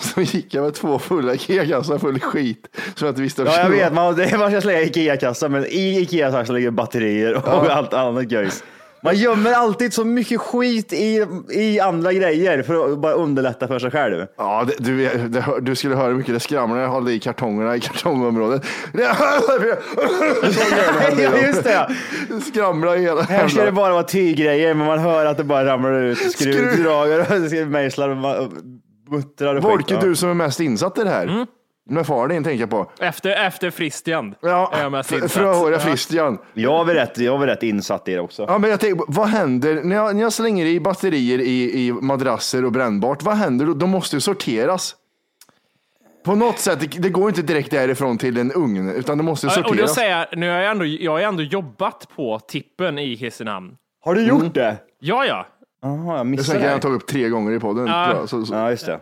Så 0.00 0.20
gick 0.20 0.54
jag 0.54 0.64
med 0.64 0.74
två 0.74 0.98
fulla 0.98 1.34
Ikea-kassar 1.34 1.98
full 1.98 2.20
skit. 2.20 2.68
Som 2.94 3.06
jag 3.06 3.12
inte 3.12 3.22
visste 3.22 3.42
Ja, 3.42 3.58
jag 3.62 3.70
vet. 3.70 3.92
Man, 3.92 4.16
det 4.16 4.24
är, 4.24 4.38
man 4.38 4.50
ska 4.50 4.60
slänga 4.60 4.80
Ikea-kassa, 4.80 5.48
men 5.48 5.66
i 5.66 6.00
Ikea-kassan 6.00 6.54
ligger 6.54 6.70
batterier 6.70 7.34
och 7.36 7.70
allt 7.70 7.94
annat 7.94 8.32
göjs. 8.32 8.64
Man 9.02 9.14
gömmer 9.16 9.52
alltid 9.52 9.92
så 9.94 10.04
mycket 10.04 10.40
skit 10.40 10.92
i, 10.92 11.26
i 11.50 11.80
andra 11.80 12.12
grejer 12.12 12.62
för 12.62 12.92
att 12.92 12.98
bara 12.98 13.12
underlätta 13.12 13.68
för 13.68 13.78
sig 13.78 13.90
själv. 13.90 14.26
Ja, 14.36 14.64
det, 14.66 14.74
du, 14.84 15.06
det, 15.28 15.44
du 15.60 15.76
skulle 15.76 15.94
höra 15.94 16.08
hur 16.08 16.14
mycket 16.14 16.34
det 16.34 16.40
skramlar 16.40 16.76
när 16.76 16.82
jag 16.82 16.90
håller 16.90 17.10
i 17.12 17.20
kartongerna 17.20 17.76
i 17.76 17.80
kartongområdet. 17.80 18.62
Det, 18.92 19.02
Ja, 21.18 21.36
just 21.46 21.64
det. 21.64 21.88
det 22.28 22.40
skramlar 22.40 22.96
i 22.96 23.00
hela 23.00 23.22
Här 23.22 23.48
ska 23.48 23.64
det 23.64 23.72
bara 23.72 23.92
vara 23.92 24.02
tyggrejer, 24.02 24.74
men 24.74 24.86
man 24.86 24.98
hör 24.98 25.26
att 25.26 25.36
det 25.36 25.44
bara 25.44 25.64
ramlar 25.66 26.02
ut 26.02 26.18
Skruv. 26.18 26.52
skruvdragare 26.52 27.60
och 27.62 27.68
mejslar 27.68 28.08
och 28.08 28.52
muttrar 29.10 29.60
Volke, 29.60 29.94
skit. 29.94 30.00
du 30.00 30.16
som 30.16 30.28
är 30.30 30.34
mest 30.34 30.60
insatt 30.60 30.98
i 30.98 31.04
det 31.04 31.10
här. 31.10 31.46
Med 31.90 32.06
far 32.06 32.28
din 32.28 32.44
tänker 32.44 32.60
jag 32.60 32.70
på. 32.70 32.90
Efter, 33.00 33.30
efter 33.46 33.70
Fristian 33.70 34.34
Ja, 34.40 34.72
är 34.74 34.82
jag 34.82 34.92
mest 34.92 35.10
fr- 35.10 35.14
insatt. 35.14 35.32
Fröhåriga 35.32 35.78
Ja. 35.78 35.84
Fristian. 35.84 36.38
Jag 36.54 36.84
väl 36.84 36.96
rätt, 36.96 37.18
jag 37.18 37.38
väl 37.38 37.48
rätt 37.48 37.62
insatt 37.62 38.08
i 38.08 38.12
det 38.14 38.20
också. 38.20 38.44
Ja, 38.48 38.58
men 38.58 38.70
jag 38.70 38.80
tänker, 38.80 39.04
vad 39.08 39.26
händer 39.28 39.74
när 39.84 39.96
jag, 39.96 40.14
när 40.16 40.22
jag 40.22 40.32
slänger 40.32 40.66
i 40.66 40.80
batterier 40.80 41.38
i, 41.38 41.86
i 41.86 41.92
madrasser 41.92 42.64
och 42.64 42.72
brännbart? 42.72 43.22
Vad 43.22 43.34
händer 43.36 43.66
då? 43.66 43.74
De 43.74 43.90
måste 43.90 44.16
ju 44.16 44.20
sorteras. 44.20 44.94
På 46.24 46.34
något 46.34 46.58
sätt, 46.58 46.80
det, 46.80 46.86
det 47.02 47.08
går 47.08 47.28
inte 47.28 47.42
direkt 47.42 47.70
därifrån 47.70 48.18
till 48.18 48.38
en 48.38 48.52
ugn, 48.52 48.90
utan 48.90 49.18
det 49.18 49.24
måste 49.24 49.46
Ja, 49.46 49.52
Och 49.56 49.62
då 49.62 49.68
sorteras. 49.68 49.94
säger 49.94 50.18
jag, 50.18 50.38
nu 50.38 50.50
har 50.50 50.58
jag 50.58 50.70
ändå, 50.70 50.84
jag 50.84 51.12
har 51.12 51.20
ändå 51.20 51.42
jobbat 51.42 52.08
på 52.16 52.38
tippen 52.38 52.98
i 52.98 53.16
Kristinehamn. 53.16 53.76
Har 54.04 54.14
du 54.14 54.22
gjort 54.26 54.54
det? 54.54 54.76
Ja, 55.00 55.24
ja. 55.24 55.46
Jaha, 55.82 56.16
jag 56.16 56.26
Det 56.26 56.30
missade 56.30 56.58
kan 56.60 56.68
jag 56.70 56.82
ta 56.82 56.88
upp 56.88 57.06
tre 57.06 57.28
gånger 57.28 57.52
i 57.52 57.60
podden. 57.60 57.86
Ja. 57.86 58.04
tror 58.06 58.16
jag. 58.20 58.28
Så, 58.28 58.46
så. 58.46 58.54
Ja, 58.54 58.70
just 58.70 58.86
det. 58.86 59.00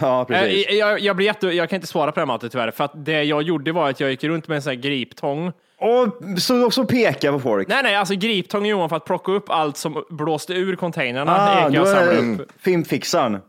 Ja, 0.00 0.24
precis. 0.28 0.66
Eh, 0.66 0.74
Jag, 0.76 1.00
jag, 1.00 1.16
blir 1.16 1.26
jätte, 1.26 1.46
jag 1.46 1.68
kan 1.68 1.76
inte 1.76 1.86
svara 1.88 2.12
på 2.12 2.14
det 2.14 2.20
här 2.20 2.26
Matte 2.26 2.48
tyvärr, 2.48 2.70
för 2.70 2.84
att 2.84 2.92
det 3.04 3.22
jag 3.22 3.42
gjorde 3.42 3.72
var 3.72 3.90
att 3.90 4.00
jag 4.00 4.10
gick 4.10 4.24
runt 4.24 4.48
med 4.48 4.56
en 4.56 4.62
sån 4.62 4.70
här 4.70 4.80
griptång. 4.80 5.52
Och 5.80 6.40
så 6.40 6.66
också 6.66 6.84
peka 6.84 7.32
på 7.32 7.40
folk? 7.40 7.68
Nej, 7.68 7.82
nej, 7.82 7.96
alltså 7.96 8.14
griptång 8.14 8.66
Johan 8.66 8.88
för 8.88 8.96
att 8.96 9.04
plocka 9.04 9.32
upp 9.32 9.50
allt 9.50 9.76
som 9.76 10.04
blåste 10.10 10.52
ur 10.54 10.76
containrarna. 10.76 11.36
Ah, 11.38 11.60
gick 11.60 11.68
du 11.68 11.74
jag 11.74 11.82
och 11.82 11.88
samlade 11.88 12.18
upp. 12.42 12.52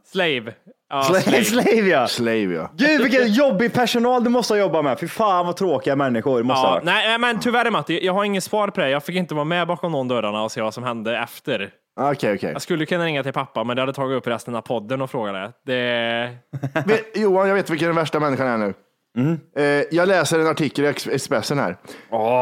Slave. 0.06 0.54
Ja, 0.90 1.04
Slave, 1.04 1.44
slave. 1.44 1.88
ja. 1.90 2.08
Slave 2.08 2.38
ja. 2.54 2.70
Gud 2.76 3.02
vilken 3.02 3.34
jobbig 3.34 3.74
personal 3.74 4.24
du 4.24 4.30
måste 4.30 4.54
ha 4.54 4.60
jobbat 4.60 4.84
med. 4.84 5.00
Fy 5.00 5.08
fan 5.08 5.46
vad 5.46 5.58
tråkiga 5.58 5.96
människor 5.96 6.38
du 6.38 6.44
måste 6.44 6.60
ha 6.62 6.68
Ja, 6.68 6.72
varit. 6.74 6.84
nej, 6.84 7.08
nej, 7.08 7.18
men 7.20 7.40
tyvärr 7.40 7.72
Matti, 7.72 8.06
jag 8.06 8.14
har 8.14 8.24
ingen 8.24 8.42
svar 8.42 8.68
på 8.68 8.82
det. 8.82 8.90
Jag 8.90 9.04
fick 9.04 9.16
inte 9.16 9.36
vara 9.36 9.46
med 9.46 9.68
bakom 9.68 9.92
de 9.92 10.08
dörrarna 10.08 10.44
och 10.44 10.52
se 10.52 10.62
vad 10.62 10.74
som 10.74 10.84
hände 10.84 11.18
efter. 11.18 11.70
Okej, 12.10 12.36
okej. 12.36 12.52
Jag 12.54 12.62
skulle 12.62 12.86
kunna 12.86 13.06
ringa 13.06 13.24
till 13.24 13.34
pappa, 13.34 13.64
men 13.64 13.76
det 13.76 13.82
hade 13.82 13.94
tagit 13.94 14.18
upp 14.18 14.28
resten 14.28 14.56
av 14.56 14.62
podden 14.62 15.02
och 15.02 15.12
fråga 15.12 15.32
det. 15.32 15.52
det... 15.66 16.30
Vet- 16.86 17.18
Johan, 17.18 17.48
jag 17.48 17.56
vet 17.56 17.70
vilken 17.70 17.88
den 17.88 17.96
värsta 17.96 18.20
människan 18.20 18.48
är 18.48 18.58
nu. 18.58 18.74
Eh, 19.58 19.84
jag 19.92 20.08
läser 20.08 20.40
en 20.40 20.48
artikel 20.48 20.86
i 20.86 20.88
Ex- 20.88 21.08
Expressen 21.08 21.60
här. 21.60 21.78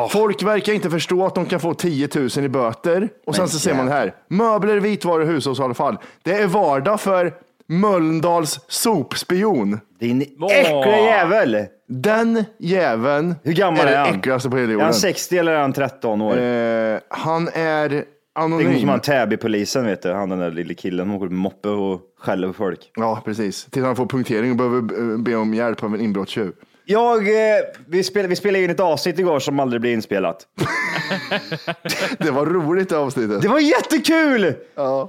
Folk 0.10 0.44
verkar 0.44 0.74
inte 0.74 0.90
förstå 0.90 1.26
att 1.26 1.36
de 1.36 1.46
kan 1.46 1.60
få 1.60 1.74
10 1.74 2.10
000 2.16 2.30
i 2.46 2.50
böter. 2.50 3.10
Och 3.26 3.36
sen 3.36 3.48
så 3.48 3.60
ser 3.60 3.74
man 3.74 3.86
det 3.86 3.92
här. 3.92 4.14
Möbler, 4.30 4.80
vitvaror, 4.80 5.26
hushållsavfall. 5.26 5.98
Det 6.24 6.32
är 6.34 6.48
vardag 6.48 7.02
för 7.02 7.34
Mölndals 7.68 8.60
sopspion. 8.68 9.80
Din 10.00 10.22
äckliga 10.52 11.00
jävel. 11.06 11.66
Den 11.88 12.44
jäveln 12.60 13.36
Hur 13.44 13.54
gammal 13.54 13.80
är 13.80 13.88
är 13.88 13.92
det 13.92 13.98
han? 13.98 14.16
äckligaste 14.20 14.50
på 14.50 14.58
hela 14.58 14.68
Är 14.70 14.74
jorden. 14.74 14.86
han 14.86 14.94
60 14.94 15.38
eller 15.38 15.52
är 15.52 15.60
han 15.62 15.74
13 15.74 16.22
år? 16.22 16.38
Eh, 16.38 17.00
han 17.10 17.48
är 17.54 18.04
Det 18.40 18.44
är 18.44 18.58
anonym. 18.58 18.80
som 18.80 18.90
han 18.90 19.00
Täby-polisen 19.00 19.86
vet 19.86 20.02
du. 20.02 20.12
Han 20.12 20.30
den 20.30 20.40
där 20.40 20.52
lille 20.52 20.74
killen 20.74 21.06
som 21.06 21.16
åker 21.16 21.30
moppe 21.30 21.70
och 21.70 22.02
skäller 22.20 22.48
på 22.48 22.54
folk. 22.54 22.92
Ja, 22.96 23.22
precis. 23.26 23.66
Tills 23.66 23.86
han 23.86 23.96
får 23.96 24.06
punktering 24.06 24.52
och 24.52 24.58
behöver 24.58 25.12
eh, 25.12 25.18
be 25.18 25.36
om 25.36 25.54
hjälp 25.54 25.84
av 25.84 25.96
en 25.96 26.02
inbrottstjuv. 26.02 26.52
Jag, 26.92 27.28
eh, 27.28 27.64
vi, 27.88 28.04
spelade, 28.04 28.28
vi 28.30 28.36
spelade 28.36 28.64
in 28.64 28.70
ett 28.70 28.80
avsnitt 28.80 29.20
igår 29.20 29.40
som 29.40 29.60
aldrig 29.60 29.82
blir 29.82 29.94
inspelat. 29.94 30.38
Det 32.20 32.32
var 32.32 32.46
roligt 32.46 32.90
det 32.90 32.98
avsnittet. 32.98 33.42
Det 33.42 33.48
var 33.48 33.60
jättekul! 33.60 34.54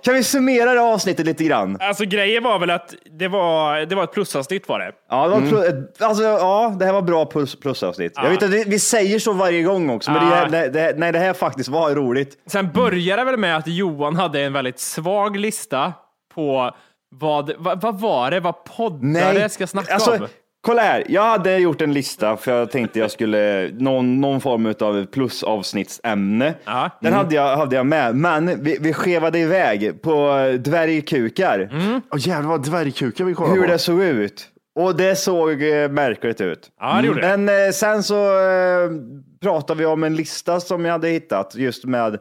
Kan 0.03 0.15
vi 0.15 0.25
summera 0.25 0.75
det 0.75 0.81
avsnittet 0.81 1.27
lite 1.27 1.45
grann? 1.45 1.77
Alltså 1.81 2.05
grejen 2.05 2.43
var 2.43 2.59
väl 2.59 2.71
att 2.71 2.95
det 3.19 3.29
var, 3.29 3.81
det 3.81 3.95
var 3.95 4.05
ett 4.05 4.13
plusavsnitt 4.13 4.69
var 4.69 4.79
det. 4.79 4.93
Ja, 5.11 5.25
det, 5.29 5.31
var 5.35 5.41
plus, 5.49 5.65
ett- 5.65 6.03
alltså, 6.03 6.23
ja, 6.23 6.77
det 6.79 6.85
här 6.85 6.93
var 6.93 7.03
bra 7.03 7.27
plus, 7.27 7.61
plusavsnitt. 7.61 8.13
Jag 8.17 8.31
vet 8.31 8.43
att 8.43 8.51
vi, 8.51 8.65
vi 8.67 8.79
säger 8.79 9.19
så 9.19 9.33
varje 9.33 9.63
gång 9.63 9.91
också, 9.91 10.11
men 10.11 10.29
det, 10.29 10.35
här- 10.35 10.49
det, 10.49 10.69
det, 10.69 10.95
nej, 10.97 11.13
det 11.13 11.19
här 11.19 11.33
faktiskt 11.33 11.69
var 11.69 11.91
roligt. 11.95 12.35
Sen 12.47 12.73
började 12.73 13.21
det 13.21 13.25
väl 13.31 13.37
med 13.41 13.57
att 13.57 13.67
Johan 13.67 14.17
hade 14.17 14.41
en 14.41 14.53
väldigt 14.53 14.79
svag 14.81 15.37
lista 15.37 15.93
på 16.35 16.71
vad, 17.15 17.53
vad, 17.59 17.81
vad 17.83 18.01
var 18.01 18.31
det, 18.31 18.41
vad 18.41 18.65
poddare 18.65 19.49
ska 19.49 19.67
snacka 19.67 19.95
alltså, 19.95 20.11
om? 20.11 20.27
Kolla 20.63 20.83
här, 20.83 21.05
jag 21.09 21.23
hade 21.23 21.59
gjort 21.59 21.81
en 21.81 21.93
lista 21.93 22.37
för 22.37 22.59
jag 22.59 22.71
tänkte 22.71 22.99
jag 22.99 23.11
skulle 23.11 23.71
någon, 23.79 24.21
någon 24.21 24.41
form 24.41 24.75
av 24.81 25.07
plusavsnittsämne. 25.07 26.55
Ja. 26.65 26.91
Den 27.01 27.13
hade, 27.13 27.35
jag, 27.35 27.57
hade 27.57 27.77
jag 27.77 27.87
med, 27.87 28.17
men 28.17 28.63
vi, 28.63 28.79
vi 28.81 28.93
skevade 28.93 29.39
iväg 29.39 30.03
på 30.03 30.29
dvärgkukar. 30.59 31.71
Åh 32.13 32.19
jävlar 32.19 32.51
vad 32.51 32.65
dvärgkukar 32.65 33.25
vi 33.25 33.35
kollade 33.35 33.55
hur 33.55 33.67
på. 33.67 33.73
det 33.73 33.79
såg 33.79 34.03
ut. 34.03 34.49
Och 34.75 34.97
det 34.97 35.17
såg 35.17 35.63
eh, 35.63 35.91
märkligt 35.91 36.41
ut. 36.41 36.71
Ja, 36.81 36.99
det 37.01 37.07
gjorde 37.07 37.21
det. 37.21 37.37
Men 37.37 37.67
eh, 37.67 37.73
sen 37.73 38.03
så 38.03 38.25
eh, 38.39 38.91
pratade 39.43 39.79
vi 39.79 39.87
om 39.87 40.05
en 40.05 40.17
lista 40.17 40.61
som 40.61 40.85
jag 40.85 40.93
hade 40.93 41.09
hittat 41.09 41.55
just 41.55 41.85
med, 41.85 42.19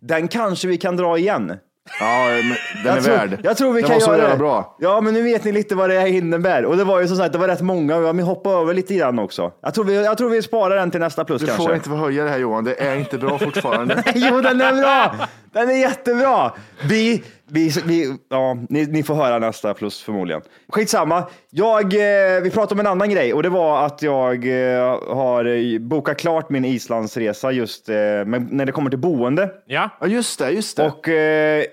den 0.00 0.28
kanske 0.28 0.68
vi 0.68 0.76
kan 0.76 0.96
dra 0.96 1.18
igen. 1.18 1.56
Ja, 2.00 2.28
men 2.28 2.56
den 2.84 2.96
är 2.96 3.00
tror, 3.00 3.16
värd. 3.16 3.38
jag 3.42 3.56
tror 3.56 3.72
vi 3.72 3.80
den 3.80 3.88
kan 3.90 3.94
var 3.94 4.00
så 4.00 4.16
göra 4.16 4.30
det. 4.30 4.36
bra. 4.36 4.76
Ja, 4.80 5.00
men 5.00 5.14
nu 5.14 5.22
vet 5.22 5.44
ni 5.44 5.52
lite 5.52 5.74
vad 5.74 5.90
det 5.90 5.98
här 6.00 6.06
innebär. 6.06 6.64
Och 6.64 6.76
det 6.76 6.84
var 6.84 7.00
ju 7.00 7.08
som 7.08 7.16
sagt, 7.16 7.32
det 7.32 7.38
var 7.38 7.48
rätt 7.48 7.60
många. 7.60 7.98
Men 8.12 8.18
hoppa 8.20 8.50
över 8.50 8.74
lite 8.74 8.94
grann 8.94 9.18
också. 9.18 9.52
Jag 9.62 9.74
tror 9.74 9.84
vi, 9.84 10.04
jag 10.04 10.18
tror 10.18 10.30
vi 10.30 10.42
sparar 10.42 10.76
den 10.76 10.90
till 10.90 11.00
nästa 11.00 11.24
plus 11.24 11.40
Du 11.40 11.46
kanske. 11.46 11.64
får 11.64 11.74
inte 11.74 11.88
förhöja 11.88 12.24
det 12.24 12.30
här 12.30 12.38
Johan, 12.38 12.64
det 12.64 12.74
är 12.82 12.96
inte 12.96 13.18
bra 13.18 13.38
fortfarande. 13.38 14.02
jo, 14.14 14.40
den 14.40 14.60
är 14.60 14.72
bra! 14.82 15.14
Den 15.52 15.70
är 15.70 15.74
jättebra! 15.74 16.52
Vi, 16.88 17.24
vi, 17.50 17.70
vi, 17.86 18.16
ja, 18.30 18.56
ni, 18.68 18.86
ni 18.86 19.02
får 19.02 19.14
höra 19.14 19.38
nästa 19.38 19.74
plus 19.74 20.02
förmodligen. 20.02 20.42
Skitsamma. 20.68 21.24
Jag, 21.50 21.84
eh, 21.94 22.40
vi 22.42 22.50
pratade 22.50 22.74
om 22.74 22.80
en 22.80 22.92
annan 22.92 23.10
grej 23.10 23.34
och 23.34 23.42
det 23.42 23.48
var 23.48 23.86
att 23.86 24.02
jag 24.02 24.34
eh, 24.76 24.98
har 25.14 25.44
eh, 25.44 25.78
bokat 25.78 26.18
klart 26.18 26.50
min 26.50 26.64
Islandsresa 26.64 27.52
just 27.52 27.88
eh, 27.88 27.94
när 27.94 28.64
det 28.66 28.72
kommer 28.72 28.90
till 28.90 28.98
boende. 28.98 29.50
Ja, 29.66 29.90
Ja 30.00 30.06
just 30.06 30.38
det, 30.38 30.50
just 30.50 30.76
det. 30.76 30.86
Och 30.86 31.08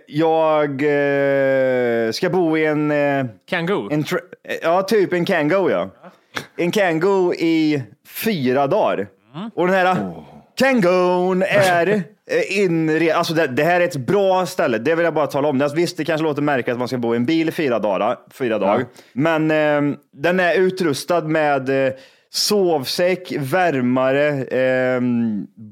jag 0.08 0.84
ska 2.16 2.30
bo 2.30 2.58
i 2.58 2.66
en... 2.66 2.92
Eh, 2.92 3.26
Kangoo. 3.50 3.92
en 3.92 4.04
tra- 4.04 4.20
ja, 4.62 4.82
typ 4.82 5.14
en 5.14 5.26
Kango 5.26 5.70
ja. 5.70 5.90
En 6.58 6.72
Kango 6.72 7.34
i 7.34 7.84
fyra 8.08 8.68
dagar. 8.68 9.08
Och 9.56 9.68
den 9.68 9.76
här 9.76 10.14
Kangon 10.58 11.44
är 11.44 11.88
eh, 12.32 12.60
inre... 12.63 13.13
Alltså 13.16 13.34
det, 13.34 13.48
det 13.48 13.63
här 13.63 13.82
är 13.82 13.86
ett 13.86 13.96
bra 13.98 14.46
ställe, 14.46 14.78
det 14.78 14.96
vill 14.96 15.06
jag 15.06 15.13
bara 15.13 15.28
tala 15.28 15.48
om. 15.48 15.62
Alltså, 15.62 15.76
visst, 15.76 15.98
det 15.98 16.06
kanske 16.06 16.24
låter 16.24 16.42
märkligt 16.42 16.74
att 16.74 16.80
man 16.80 16.88
ska 16.88 16.98
bo 16.98 17.13
i 17.13 17.18
en 17.18 17.26
bil 17.26 17.52
fyra 17.52 17.80
dagar, 17.80 18.18
fyra 18.34 18.60
dagar. 18.60 18.86
men 19.13 19.52
eh, 19.52 19.98
den 20.13 20.39
är 20.39 20.56
utrustad 20.56 21.22
med 21.22 21.88
eh, 21.88 21.94
sovsäck, 22.34 23.34
värmare, 23.39 24.28
eh, 24.44 25.02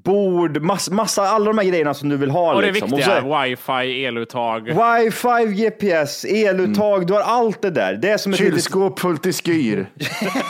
bord, 0.04 0.62
mass, 0.62 0.90
massa, 0.90 1.22
alla 1.24 1.46
de 1.46 1.58
här 1.58 1.66
grejerna 1.66 1.94
som 1.94 2.10
du 2.10 2.18
vill 2.18 2.30
ha. 2.32 2.54
och 2.54 2.62
det 2.62 2.72
liksom. 2.72 2.90
viktiga, 2.92 3.22
så- 3.22 3.42
wifi, 3.42 4.06
eluttag. 4.06 4.62
Wifi, 4.68 5.64
GPS, 5.64 6.26
eluttag, 6.26 7.08
du 7.08 7.14
har 7.14 7.22
allt 7.22 7.62
det 7.62 7.70
där. 7.70 7.94
Det 7.94 8.10
är 8.10 8.18
som 8.18 8.34
ett 8.34 8.40
litet- 8.40 8.54
Kylskåp 8.54 9.00
fullt 9.00 9.26
i 9.26 9.34
skyr. 9.34 9.86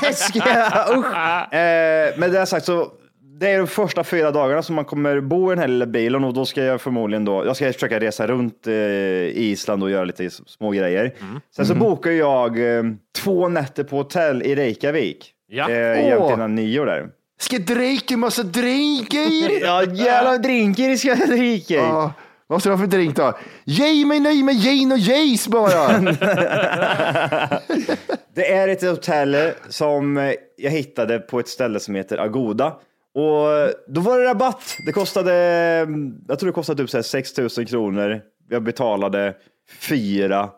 Usch. 0.09 0.35
Eh, 1.51 2.17
med 2.17 2.31
det 2.31 2.45
sagt 2.45 2.65
så 2.65 2.87
det 3.41 3.49
är 3.51 3.57
de 3.57 3.67
första 3.67 4.03
fyra 4.03 4.31
dagarna 4.31 4.63
som 4.63 4.75
man 4.75 4.85
kommer 4.85 5.21
bo 5.21 5.51
i 5.51 5.55
den 5.55 5.59
här 5.59 5.67
lilla 5.67 5.85
bilen 5.85 6.23
och 6.23 6.33
då 6.33 6.45
ska 6.45 6.63
jag 6.63 6.81
förmodligen 6.81 7.25
då, 7.25 7.45
jag 7.45 7.55
ska 7.55 7.73
försöka 7.73 7.99
resa 7.99 8.27
runt 8.27 8.67
eh, 8.67 8.73
Island 9.37 9.83
och 9.83 9.91
göra 9.91 10.03
lite 10.03 10.29
små 10.29 10.71
grejer. 10.71 11.13
Sen 11.55 11.65
så 11.65 11.75
bokar 11.75 12.11
jag 12.11 12.77
eh, 12.77 12.83
två 13.15 13.47
nätter 13.47 13.83
på 13.83 13.97
hotell 13.97 14.43
i 14.43 14.55
Reykjavik. 14.55 15.31
Ja. 15.47 15.69
Eh, 15.69 16.07
jämt 16.07 16.31
innan 16.33 16.55
nyår 16.55 16.85
där. 16.85 17.07
Ska 17.39 17.57
dricka 17.57 18.17
massa 18.17 18.43
drinkar. 18.43 19.61
Ja, 19.65 19.83
jävla 19.83 20.37
drinkar 20.37 20.95
ska 20.95 21.07
jag 21.07 21.29
dricka. 21.29 21.73
Ja, 21.73 22.13
vad 22.47 22.61
ska 22.61 22.69
du 22.69 22.75
ha 22.75 22.81
för 22.81 22.87
drink 22.87 23.15
då? 23.15 23.37
Ge 23.63 24.05
mig 24.05 24.19
nöj 24.19 24.43
med 24.43 24.55
gin 24.55 24.91
och 24.91 24.99
jace 24.99 25.49
bara. 25.49 25.87
Det 28.35 28.51
är 28.51 28.67
ett 28.67 28.81
hotell 28.81 29.51
som 29.69 30.33
jag 30.57 30.71
hittade 30.71 31.19
på 31.19 31.39
ett 31.39 31.47
ställe 31.47 31.79
som 31.79 31.95
heter 31.95 32.17
Agoda. 32.17 32.73
Och 33.13 33.73
då 33.87 34.01
var 34.01 34.19
det 34.19 34.25
rabatt. 34.25 34.77
Det 34.85 34.91
kostade, 34.91 35.33
jag 36.27 36.39
tror 36.39 36.47
det 36.47 36.53
kostade 36.53 36.83
typ 36.83 36.89
så 36.89 36.97
här 36.97 37.03
6 37.03 37.37
000 37.37 37.49
kronor. 37.49 38.21
Jag 38.49 38.63
betalade 38.63 39.33
4 39.79 40.49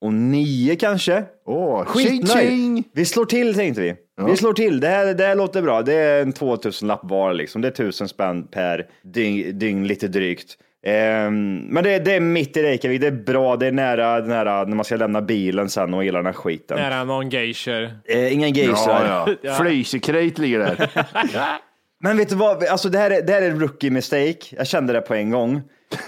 och 0.00 0.12
9 0.12 0.76
kanske. 0.76 1.24
Åh, 1.46 1.84
Skitnöjd. 1.84 2.84
Vi 2.92 3.04
slår 3.04 3.24
till 3.24 3.54
tänkte 3.54 3.80
vi. 3.82 3.94
Vi 4.26 4.36
slår 4.36 4.52
till. 4.52 4.80
Det 4.80 4.88
här, 4.88 5.14
det 5.14 5.24
här 5.24 5.34
låter 5.34 5.62
bra. 5.62 5.82
Det 5.82 5.94
är 5.94 6.22
en 6.22 6.32
2000 6.32 6.88
lapp 6.88 7.00
var 7.02 7.34
liksom. 7.34 7.62
Det 7.62 7.68
är 7.68 7.72
1000 7.72 8.08
spänn 8.08 8.46
per 8.46 8.86
dygn, 9.02 9.58
dygn 9.58 9.86
lite 9.86 10.08
drygt. 10.08 10.56
Ehm, 10.86 11.56
men 11.56 11.84
det, 11.84 11.98
det 11.98 12.14
är 12.14 12.20
mitt 12.20 12.56
i 12.56 12.62
Reykjavik. 12.62 13.00
Det 13.00 13.06
är 13.06 13.10
bra. 13.10 13.56
Det 13.56 13.66
är 13.66 13.72
nära 13.72 14.04
här, 14.04 14.66
när 14.66 14.76
man 14.76 14.84
ska 14.84 14.96
lämna 14.96 15.22
bilen 15.22 15.68
sen 15.68 15.94
och 15.94 16.04
hela 16.04 16.18
den 16.18 16.26
här 16.26 16.32
skiten. 16.32 16.78
Nära 16.78 17.04
någon 17.04 17.30
geisher. 17.30 17.98
Eh, 18.04 18.32
ingen 18.32 18.52
geisrar. 18.52 19.06
Ja, 19.06 19.34
ja. 19.42 19.62
Ligger 19.62 20.58
där. 20.58 20.90
Men 22.04 22.16
vet 22.16 22.28
du 22.28 22.34
vad, 22.36 22.64
alltså 22.64 22.88
det 22.88 22.98
här, 22.98 23.10
är, 23.10 23.22
det 23.22 23.32
här 23.32 23.42
är 23.42 23.50
en 23.50 23.60
rookie 23.60 23.90
mistake. 23.90 24.36
Jag 24.50 24.66
kände 24.66 24.92
det 24.92 25.00
på 25.00 25.14
en 25.14 25.30
gång. 25.30 25.62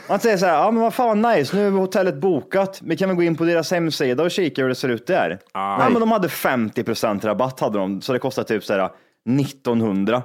Man 0.09 0.21
säger 0.21 0.37
så 0.37 0.47
här, 0.47 0.53
ja 0.55 0.71
men 0.71 0.83
vad 0.83 0.95
fan 0.95 1.23
vad 1.23 1.37
nice, 1.37 1.57
nu 1.57 1.67
är 1.67 1.71
hotellet 1.71 2.15
bokat. 2.15 2.81
Vi 2.83 2.97
kan 2.97 3.09
väl 3.09 3.17
gå 3.17 3.23
in 3.23 3.37
på 3.37 3.45
deras 3.45 3.71
hemsida 3.71 4.23
och 4.23 4.31
kika 4.31 4.63
hur 4.63 4.69
det 4.69 4.75
ser 4.75 4.89
ut 4.89 5.07
där. 5.07 5.39
Ja, 5.55 5.89
men 5.93 6.01
de 6.01 6.13
hade 6.13 6.29
50 6.29 7.27
rabatt 7.27 7.61
hade 7.61 7.79
de, 7.79 8.01
så 8.01 8.13
det 8.13 8.19
kostade 8.19 8.49
typ 8.49 8.65
så 8.65 8.73
här 8.75 8.91
1900 9.41 10.23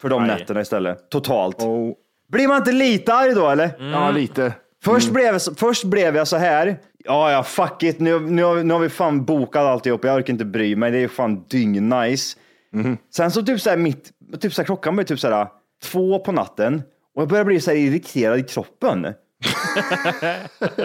för 0.00 0.08
de 0.08 0.22
Aj. 0.22 0.28
nätterna 0.28 0.60
istället, 0.60 1.10
totalt. 1.10 1.62
Oh. 1.62 1.92
Blir 2.28 2.48
man 2.48 2.56
inte 2.56 2.72
lite 2.72 3.14
arg 3.14 3.34
då 3.34 3.48
eller? 3.48 3.70
Ja, 3.92 4.10
lite. 4.10 4.52
Först, 4.84 5.10
blev, 5.10 5.38
först 5.56 5.84
blev 5.84 6.16
jag 6.16 6.28
så 6.28 6.36
här. 6.36 6.76
Ja, 7.04 7.32
ja, 7.32 7.42
fuck 7.42 7.82
it. 7.82 8.00
Nu, 8.00 8.20
nu, 8.20 8.42
har, 8.42 8.54
vi- 8.54 8.64
nu 8.64 8.74
har 8.74 8.80
vi 8.80 8.88
fan 8.88 9.24
bokat 9.24 9.62
alltihop. 9.62 10.04
Jag 10.04 10.16
orkar 10.16 10.32
inte 10.32 10.44
bry 10.44 10.76
mig. 10.76 10.90
Det 10.90 10.98
är 10.98 11.08
fan 11.08 11.44
dyng 11.48 11.88
nice. 11.88 12.36
Sen 13.14 13.30
så 13.30 13.42
typ 13.42 13.60
så 13.60 13.70
här 13.70 13.76
mitt, 13.76 14.10
typ 14.40 14.54
så 14.54 14.62
här, 14.62 14.66
klockan 14.66 14.96
blev 14.96 15.04
typ 15.06 15.20
så 15.20 15.30
här 15.30 15.48
två 15.82 16.18
på 16.18 16.32
natten 16.32 16.82
och 17.14 17.22
jag 17.22 17.28
börjar 17.28 17.44
bli 17.44 17.60
så 17.60 17.70
här 17.70 17.78
irriterad 17.78 18.38
i 18.38 18.42
kroppen. 18.42 19.06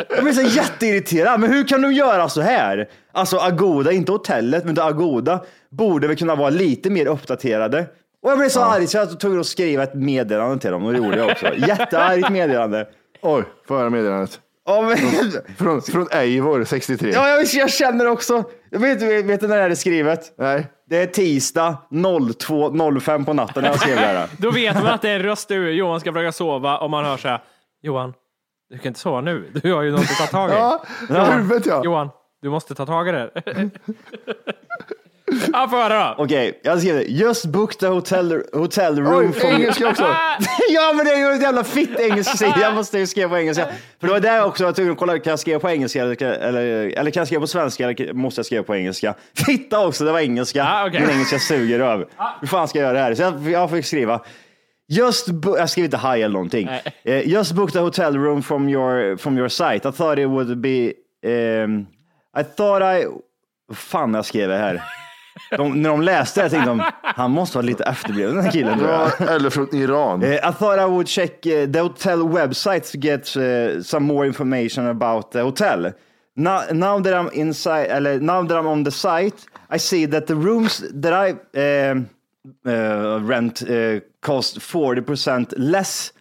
jag 0.10 0.24
blir 0.24 0.34
så 0.34 0.42
jätteirriterad. 0.42 1.40
Men 1.40 1.54
hur 1.54 1.68
kan 1.68 1.82
de 1.82 1.94
göra 1.94 2.30
så 2.30 2.42
här? 2.42 2.90
Alltså 3.12 3.38
Agoda, 3.38 3.92
inte 3.92 4.12
hotellet, 4.12 4.66
men 4.66 4.80
Agoda 4.80 5.44
borde 5.70 6.08
väl 6.08 6.18
kunna 6.18 6.36
vara 6.36 6.50
lite 6.50 6.90
mer 6.90 7.06
uppdaterade. 7.06 7.86
Och 8.22 8.32
jag 8.32 8.38
blev 8.38 8.50
så 8.50 8.62
arg 8.62 8.88
så 8.88 8.98
jag 8.98 9.06
var 9.06 9.14
tvungen 9.14 9.40
att 9.40 9.46
skriva 9.46 9.84
ett 9.84 9.94
meddelande 9.94 10.62
till 10.62 10.72
dem 10.72 10.86
och 10.86 10.92
det 10.92 10.98
gjorde 10.98 11.18
jag 11.18 11.32
också. 11.32 11.56
Jätteargt 11.56 12.30
meddelande. 12.30 12.88
Oj, 13.22 13.44
får 13.68 13.78
höra 13.78 13.90
meddelandet. 13.90 14.40
Ja, 14.66 14.82
men, 14.82 14.98
Från, 15.58 15.82
från 15.82 16.08
Eivor, 16.12 16.64
63. 16.64 17.12
ja, 17.12 17.30
jag, 17.30 17.46
jag 17.54 17.70
känner 17.72 18.08
också. 18.08 18.44
Jag 18.70 18.80
vet, 18.80 19.02
vet, 19.02 19.26
vet 19.26 19.42
du 19.42 19.48
när 19.48 19.58
det 19.58 19.64
är 19.64 19.76
skrivet? 19.76 20.34
Nej. 20.38 20.68
Det 20.90 20.98
är 20.98 21.06
tisdag 21.08 21.78
02.05 21.90 23.26
på 23.26 23.34
natten 23.34 23.64
när 23.64 23.70
jag 23.70 23.80
skrev 23.80 23.96
det 23.96 24.02
här. 24.02 24.30
Då 24.38 24.52
vet 24.52 24.76
man 24.76 24.88
att 24.88 25.02
det 25.02 25.10
är 25.10 25.16
en 25.16 25.24
röst 25.24 25.52
ur. 25.52 25.70
Johan 25.72 26.00
ska 26.00 26.14
försöka 26.14 26.32
sova 26.32 26.78
och 26.78 26.90
man 26.90 27.06
hör 27.06 27.18
så 27.18 27.28
här. 27.28 27.44
Johan, 27.82 28.14
du 28.70 28.78
kan 28.78 28.88
inte 28.88 29.00
sova 29.00 29.22
nu. 29.22 29.52
Du 29.64 29.74
har 29.74 29.82
ju 29.82 29.92
något 29.92 30.02
att 30.02 30.18
ta 30.18 30.26
tag 30.26 30.50
i. 30.50 30.54
Ja, 30.54 30.86
huvudet 31.32 31.66
ja. 31.66 31.82
Johan, 31.84 32.10
du 32.42 32.50
måste 32.50 32.76
ta 32.76 32.86
tag 32.86 33.10
i 33.10 33.12
det. 33.12 33.32
ja, 35.54 35.68
få 35.70 35.76
höra 35.76 36.16
då. 36.18 36.24
Okej, 36.24 36.60
jag 36.64 36.80
skrev 36.80 36.96
det. 36.96 37.04
Just 37.04 37.46
booked 37.46 37.80
the 37.80 37.88
hotel, 37.88 38.44
hotel 38.54 39.00
room 39.00 39.16
Oj, 39.28 39.34
from... 39.34 39.50
engelska 39.52 39.90
också. 39.90 40.04
ja, 40.70 40.94
men 40.96 41.06
det 41.06 41.12
är 41.12 41.18
ju 41.18 41.36
ett 41.36 41.42
jävla 41.42 41.64
fitt 41.64 42.00
engelsk 42.00 42.38
sida. 42.38 42.56
Jag 42.62 42.74
måste 42.76 43.00
ju 43.00 43.08
skriva 43.08 43.30
på 43.30 43.38
engelska. 43.38 43.68
För 44.00 44.08
det 44.08 44.14
var 44.14 44.20
där 44.20 44.46
också 44.46 44.64
jag 44.64 44.76
tvungen 44.76 44.94
att 44.94 45.00
kolla, 45.00 45.20
kan 45.20 45.30
jag 45.32 45.40
skriva 45.40 45.60
på 45.60 45.70
engelska 45.70 46.02
eller, 46.02 46.16
kan- 46.16 46.28
eller, 46.30 46.64
eller 46.98 47.12
kan 47.12 47.22
jag 47.22 47.28
skriva 47.28 47.42
på 47.42 47.48
svenska 47.48 47.84
eller 47.90 48.14
måste 48.14 48.40
jag 48.40 48.46
skriva 48.46 48.64
på 48.64 48.76
engelska? 48.76 49.14
Fitta 49.46 49.88
också, 49.88 50.06
det 50.06 50.12
var 50.12 50.20
engelska. 50.20 50.60
Ja, 50.60 50.88
okej. 50.88 51.02
Min 51.02 51.10
engelska 51.10 51.40
suger 51.40 51.80
över. 51.80 52.06
Hur 52.42 52.48
fan 52.48 52.68
ska 52.68 52.80
jag 52.80 52.86
göra 52.86 52.98
det 52.98 53.04
här? 53.04 53.16
Så 53.16 53.22
jag, 53.22 53.50
jag 53.52 53.72
fick 53.72 53.86
skriva. 53.86 54.22
Just 54.88 55.28
jag 55.44 55.70
skrev 55.70 55.86
inte 55.86 55.98
hi 55.98 56.22
eller 56.22 56.34
någonting. 56.34 56.70
Eh, 57.04 57.28
just 57.28 57.52
booked 57.52 57.82
a 57.82 57.84
hotel 57.84 58.18
room 58.18 58.44
from 58.44 58.70
your, 58.70 59.18
from 59.18 59.38
your 59.38 59.50
site. 59.50 59.90
I 59.90 59.92
thought 59.92 60.20
it 60.20 60.28
would 60.28 60.58
be... 60.58 60.94
ehm, 61.26 61.86
I 62.40 62.44
thought 62.58 62.82
I... 62.84 63.06
Fan 63.74 64.14
jag 64.14 64.26
skrev 64.26 64.50
det 64.50 64.58
här? 64.58 64.84
De, 65.58 65.82
när 65.82 65.90
de 65.90 66.02
läste 66.02 66.44
det 66.44 66.50
tänkte 66.50 66.70
de, 66.70 66.84
han 67.02 67.32
måste 67.32 67.58
vara 67.58 67.66
lite 67.66 67.84
efterbliven 67.84 68.36
den 68.36 68.44
här 68.44 68.52
killen. 68.52 68.80
Ja, 68.80 69.12
eller 69.30 69.50
från 69.50 69.76
Iran. 69.76 70.24
Eh, 70.24 70.34
I 70.34 70.40
thought 70.40 70.80
I 70.80 70.86
would 70.86 71.08
check 71.08 71.46
uh, 71.46 71.72
the 71.72 71.80
hotel 71.80 72.20
website 72.20 72.92
to 72.92 72.98
get 72.98 73.38
uh, 73.38 73.82
some 73.84 74.06
more 74.06 74.28
information 74.28 74.88
about 74.88 75.32
the 75.32 75.42
hotel. 75.42 75.92
Now, 76.38 76.62
now 76.72 77.00
that 77.00 77.14
I'm 77.14 77.30
inside, 77.34 77.88
eller 77.88 78.20
now 78.20 78.48
that 78.48 78.58
I'm 78.58 78.68
on 78.68 78.84
the 78.84 78.92
site, 78.92 79.46
I 79.70 79.80
see 79.80 80.08
that 80.08 80.28
the 80.28 80.36
rooms 80.36 80.84
that 81.02 81.14
I 81.14 81.32
uh, 81.58 83.20
rent 83.22 83.62
uh, 83.62 84.00
cost 84.22 84.60
40% 84.60 85.54
less 85.58 86.12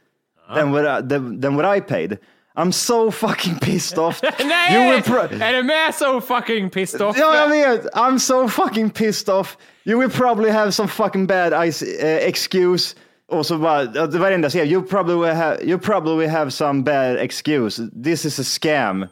than, 0.55 0.72
what 0.72 0.87
I, 0.87 1.00
than, 1.00 1.40
than 1.40 1.57
what 1.57 1.64
I 1.64 1.81
paid. 1.81 2.18
I'm 2.56 2.72
so 2.72 3.10
fucking 3.10 3.58
pissed 3.58 3.98
off. 3.98 4.20
You 4.38 4.48
Nej! 4.48 5.02
Är 5.40 5.52
du 5.52 5.62
med 5.62 5.94
so 5.94 6.20
fucking 6.20 6.70
pissed 6.70 7.02
off? 7.02 7.16
Ja, 7.18 7.36
jag 7.36 7.48
vet. 7.48 7.94
I'm 7.94 8.18
so 8.18 8.48
fucking 8.48 8.90
pissed 8.90 9.28
off. 9.28 9.56
You 9.84 9.98
will 9.98 10.10
probably 10.10 10.50
have 10.50 10.72
some 10.72 10.88
fucking 10.88 11.26
bad 11.26 11.68
ice, 11.68 11.82
uh, 11.82 12.28
excuse. 12.28 12.96
Och 13.28 13.46
så 13.46 13.58
bara, 13.58 13.82
ja, 13.82 14.06
det 14.06 14.18
varenda 14.18 14.50
skrev, 14.50 14.66
you 14.66 14.82
probably, 14.82 15.14
will 15.14 15.34
have, 15.34 15.56
you 15.62 15.78
probably 15.78 16.16
will 16.16 16.30
have 16.30 16.50
some 16.50 16.82
bad 16.82 17.16
excuse. 17.16 17.82
This 18.04 18.24
is 18.24 18.38
a 18.38 18.44
scam. 18.44 19.06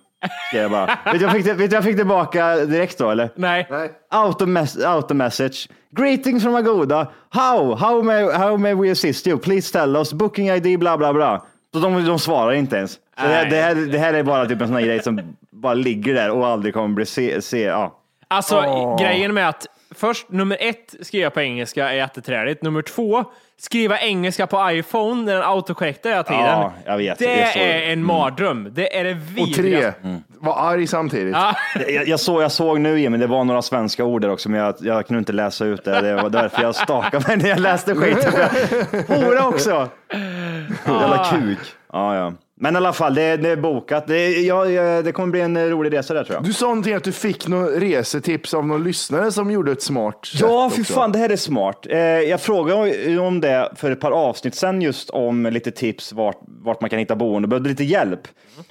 Jag 0.53 0.71
bara. 0.71 0.87
vet, 1.05 1.21
du 1.21 1.27
vad 1.27 1.47
jag 1.47 1.59
fick, 1.59 1.73
jag 1.73 1.83
tillbaka 1.83 2.57
direkt 2.57 2.99
då 2.99 3.11
eller? 3.11 3.31
Nej. 3.35 3.67
Auto, 4.11 4.47
mes- 4.47 4.85
auto 4.85 5.15
message. 5.15 5.69
Greetings 5.91 6.43
from 6.43 6.55
Agoda. 6.55 7.13
How? 7.31 7.75
How 7.75 8.03
may, 8.03 8.23
how 8.33 8.57
may 8.57 8.75
we 8.75 8.91
assist 8.91 9.27
you? 9.27 9.39
Please 9.39 9.73
tell 9.73 9.97
us. 9.97 10.13
Booking 10.13 10.49
ID, 10.49 10.79
bla 10.79 10.97
bla 10.97 11.13
bla. 11.13 11.45
Så 11.73 11.81
de, 11.81 12.05
de 12.07 12.19
svarar 12.19 12.53
inte 12.53 12.77
ens. 12.77 12.99
Så 13.21 13.27
det, 13.27 13.33
här- 13.35 13.51
det, 13.51 13.57
här, 13.57 13.75
det 13.75 13.99
här 13.99 14.15
är 14.15 14.23
bara 14.23 14.47
typ 14.47 14.61
en 14.61 14.67
sån 14.67 14.77
här 14.77 14.83
grej 14.85 15.03
som 15.03 15.21
bara 15.51 15.75
ligger 15.75 16.15
där 16.15 16.31
och 16.31 16.47
aldrig 16.47 16.75
kommer 16.75 16.89
bli 16.95 17.07
se. 17.07 17.43
se 17.43 17.63
ja. 17.63 17.99
Alltså 18.29 18.97
grejen 19.01 19.35
med 19.35 19.49
att 19.49 19.67
först 19.95 20.31
nummer 20.31 20.57
ett 20.61 20.95
skriva 21.01 21.31
på 21.31 21.41
engelska 21.41 21.91
är 21.91 21.95
jätteträligt. 21.95 22.63
Nummer 22.63 22.83
två 22.83 23.25
skriva 23.61 23.99
engelska 24.01 24.47
på 24.47 24.71
iPhone 24.73 25.23
när 25.25 25.35
den 25.35 25.43
autokorrektar 25.43 26.11
hela 26.11 26.23
tiden. 26.23 26.41
Ja, 26.45 26.73
jag 26.87 26.97
vet. 26.99 27.19
Det, 27.19 27.27
Det 27.27 27.41
är 27.43 27.53
så- 27.53 27.59
är 27.59 27.93
en 27.93 28.05
mardröm. 28.05 28.69
Det 28.73 28.99
är 28.99 29.05
det 29.05 29.11
Och 29.13 29.17
vidrigaste. 29.39 29.93
tre, 30.03 30.17
var 30.39 30.71
arg 30.73 30.87
samtidigt. 30.87 31.35
Ja. 31.37 31.55
Jag, 31.89 32.09
jag, 32.09 32.21
såg, 32.21 32.43
jag 32.43 32.53
såg 32.53 32.81
nu 32.81 33.01
Jimmy, 33.01 33.19
det 33.19 33.27
var 33.27 33.45
några 33.45 33.63
svenska 33.63 34.05
ord 34.05 34.23
där 34.23 34.31
också, 34.31 34.49
men 34.51 34.61
jag, 34.61 34.75
jag 34.81 35.07
kunde 35.07 35.19
inte 35.19 35.33
läsa 35.33 35.65
ut 35.65 35.85
det. 35.85 36.01
Det 36.01 36.15
var 36.15 36.31
därför 36.31 36.63
jag 36.63 36.75
stakade 36.75 37.25
mig 37.29 37.37
när 37.37 37.49
jag 37.49 37.61
läste 37.61 37.95
skiten. 37.95 38.33
Hora 39.23 39.47
också! 39.49 39.89
Jävla 40.87 41.27
kuk. 41.33 41.59
Ja, 41.93 42.17
ja. 42.17 42.33
Men 42.63 42.75
i 42.75 42.77
alla 42.77 42.93
fall, 42.93 43.15
det, 43.15 43.37
det 43.37 43.49
är 43.49 43.57
bokat. 43.57 44.07
Det, 44.07 44.31
ja, 44.41 44.65
det 45.03 45.13
kommer 45.13 45.29
bli 45.29 45.41
en 45.41 45.71
rolig 45.71 45.93
resa 45.93 46.15
där 46.15 46.25
tror 46.25 46.35
jag. 46.37 46.45
Du 46.45 46.53
sa 46.53 46.67
någonting 46.67 46.95
att 46.95 47.05
du 47.05 47.13
fick 47.13 47.49
något 47.49 47.71
resetips 47.83 48.55
av 48.55 48.67
någon 48.67 48.85
lyssnare 48.85 49.33
som 49.33 49.51
gjorde 49.51 49.73
ett 49.73 49.83
smart 49.83 50.29
Ja, 50.35 50.71
fy 50.77 50.85
fan, 50.85 51.13
det 51.13 51.19
här 51.19 51.29
är 51.29 51.37
smart. 51.37 51.87
Eh, 51.91 51.99
jag 52.01 52.41
frågade 52.41 53.19
om 53.19 53.41
det 53.41 53.71
för 53.77 53.91
ett 53.91 54.01
par 54.01 54.11
avsnitt 54.11 54.55
sen 54.55 54.83
just 54.83 55.11
om 55.11 55.47
lite 55.47 55.71
tips 55.71 56.13
vart, 56.13 56.39
vart 56.47 56.81
man 56.81 56.91
kan 56.91 56.99
hitta 56.99 57.17
boende 57.17 57.49
behövde 57.49 57.69
lite 57.69 57.85
hjälp. 57.85 58.21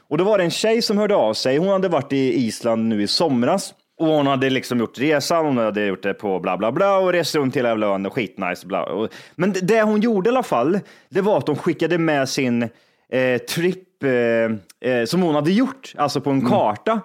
Och 0.10 0.18
då 0.18 0.24
var 0.24 0.38
det 0.38 0.44
en 0.44 0.52
tjej 0.52 0.82
som 0.82 0.98
hörde 0.98 1.16
av 1.16 1.34
sig. 1.34 1.58
Hon 1.58 1.68
hade 1.70 1.88
varit 1.88 2.14
i 2.14 2.46
Island 2.46 2.88
nu 2.88 3.02
i 3.04 3.08
somras 3.08 3.74
och 4.00 4.08
hon 4.08 4.28
hade 4.28 4.50
liksom 4.50 4.80
gjort 4.80 5.00
resan. 5.00 5.46
Hon 5.46 5.58
hade 5.58 5.86
gjort 5.86 6.04
det 6.04 6.14
på 6.14 6.40
bla 6.40 6.58
bla 6.58 6.72
bla 6.72 6.98
och 6.98 7.14
rest 7.14 7.36
runt 7.36 7.56
hela 7.56 7.70
ön 7.88 8.06
och 8.06 8.14
skitnice. 8.14 8.68
Bla. 8.68 9.08
Men 9.36 9.52
det- 9.54 9.62
det 9.62 9.82
hon 9.82 10.02
gjorde 10.02 10.30
i 10.30 10.32
alla 10.32 10.44
fall, 10.44 10.80
det 11.10 11.22
var 11.22 11.38
att 11.38 11.48
hon 11.48 11.58
skickade 11.58 11.98
med 11.98 12.30
sin 12.30 12.70
eh, 13.12 13.38
trip 13.38 14.04
eh, 14.04 14.90
eh, 14.92 15.06
som 15.06 15.22
hon 15.22 15.36
hade 15.36 15.52
gjort, 15.52 15.94
alltså 15.98 16.22
på 16.22 16.30
en 16.30 16.50
karta. 16.50 17.02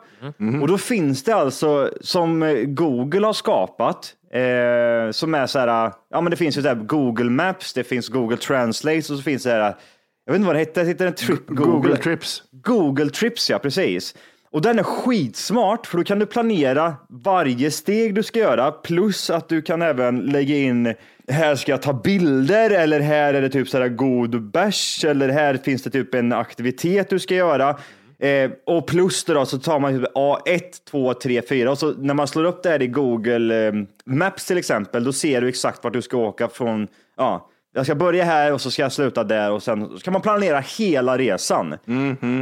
Och 0.63 0.69
då 0.69 0.79
finns 0.79 1.25
det 1.25 1.35
alltså 1.35 1.91
som 2.01 2.43
eh, 2.43 2.55
Google 2.55 3.27
har 3.27 3.33
skapat, 3.33 4.15
eh, 4.33 5.13
som 5.13 5.35
är 5.35 5.47
så 5.47 5.59
här, 5.59 5.93
ja 6.11 6.21
men 6.21 6.31
det 6.31 6.37
finns 6.37 6.59
ju 6.59 6.63
så 6.63 6.69
här 6.69 6.75
Google 6.75 7.31
Maps, 7.31 7.73
det 7.73 7.85
finns 7.85 8.09
Google 8.09 8.37
Translate 8.37 8.99
och 8.99 9.05
så 9.05 9.19
finns 9.19 9.43
det 9.43 9.51
här, 9.51 9.77
jag 10.25 10.33
vet 10.33 10.37
inte 10.37 10.47
vad 10.47 10.57
det 10.57 10.61
heter, 10.61 10.85
heter 10.85 11.05
det 11.05 11.13
Trip 11.13 11.47
Google? 11.47 11.65
Google 11.65 11.97
Trips. 11.97 12.43
Google 12.51 13.11
Trips, 13.11 13.51
ja 13.51 13.59
precis. 13.59 14.15
Och 14.57 14.63
den 14.63 14.79
är 14.79 14.83
skitsmart, 14.83 15.87
för 15.87 15.99
då 15.99 16.05
kan 16.05 16.19
du 16.19 16.27
planera 16.27 16.95
varje 17.09 17.71
steg 17.71 18.15
du 18.15 18.23
ska 18.23 18.39
göra, 18.39 18.73
plus 18.73 19.31
att 19.31 19.49
du 19.49 19.63
kan 19.63 19.83
även 19.83 20.21
lägga 20.21 20.57
in, 20.57 20.95
här 21.29 21.55
ska 21.55 21.73
jag 21.73 21.83
ta 21.83 21.93
bilder, 21.93 22.71
eller 22.71 23.01
här 23.01 23.35
är 23.35 23.43
det 23.43 23.49
typ 23.49 23.69
så 23.69 23.79
här 23.79 23.89
god 23.89 24.43
bärs, 24.43 25.05
eller 25.05 25.29
här 25.29 25.57
finns 25.57 25.83
det 25.83 25.91
typ 25.91 26.15
en 26.15 26.33
aktivitet 26.33 27.11
du 27.11 27.19
ska 27.19 27.35
göra. 27.35 27.77
Eh, 28.19 28.51
och 28.67 28.87
plus 28.87 29.25
det 29.25 29.35
då 29.35 29.47
så 29.47 29.59
tar 29.59 29.79
man 29.79 29.99
typ 29.99 30.15
A1, 30.15 30.61
2, 30.91 31.15
3, 31.15 31.43
4 31.49 31.71
och 31.71 31.79
så 31.79 31.93
när 31.93 32.15
man 32.15 32.29
slår 32.29 32.45
upp 32.45 32.63
det 32.63 32.69
här 32.69 32.83
i 32.83 32.87
Google 32.87 33.67
eh, 33.67 33.73
Maps 34.05 34.47
till 34.47 34.59
exempel, 34.59 35.05
då 35.05 35.13
ser 35.13 35.41
du 35.41 35.49
exakt 35.49 35.85
vart 35.85 35.93
du 35.93 36.03
ska 36.03 36.17
åka 36.17 36.49
från, 36.49 36.89
ja, 37.17 37.51
jag 37.75 37.87
ska 37.87 37.95
börja 37.95 38.25
här 38.25 38.53
och 38.53 38.61
så 38.61 38.71
ska 38.71 38.83
jag 38.83 38.93
sluta 38.93 39.25
där 39.25 39.51
och 39.51 39.63
sen 39.63 39.99
ska 39.99 40.11
man 40.11 40.23
planera 40.23 40.61
hela 40.61 41.19
resan. 41.19 41.75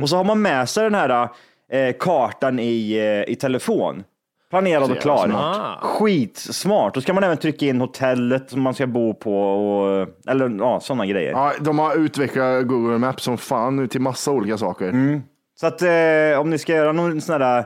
Och 0.02 0.08
så 0.08 0.16
har 0.16 0.24
man 0.24 0.42
med 0.42 0.68
sig 0.68 0.84
den 0.84 0.94
här 0.94 1.28
eh, 1.72 1.94
kartan 1.98 2.58
i, 2.58 2.92
eh, 3.26 3.32
i 3.32 3.36
telefon. 3.36 4.04
Planerad 4.50 4.90
och 4.90 4.98
klar. 4.98 5.26
smart. 5.28 5.78
Skitsmart. 5.82 6.94
Då 6.94 7.00
ska 7.00 7.12
man 7.12 7.24
även 7.24 7.36
trycka 7.36 7.66
in 7.66 7.80
hotellet 7.80 8.50
som 8.50 8.62
man 8.62 8.74
ska 8.74 8.86
bo 8.86 9.14
på 9.14 9.36
och, 9.38 10.08
eller 10.28 10.56
ja, 10.58 10.80
sådana 10.80 11.06
grejer. 11.06 11.30
Ja, 11.30 11.52
de 11.60 11.78
har 11.78 11.96
utvecklat 11.96 12.66
Google 12.66 12.98
Maps 12.98 13.22
som 13.22 13.38
fan 13.38 13.76
nu 13.76 13.86
till 13.86 14.00
massa 14.00 14.30
olika 14.30 14.58
saker. 14.58 14.88
Mm. 14.88 15.22
Så 15.60 15.66
att 15.66 15.82
eh, 15.82 16.40
om 16.40 16.50
ni 16.50 16.58
ska 16.58 16.72
göra 16.72 16.92
någon 16.92 17.20
sån 17.20 17.42
här 17.42 17.64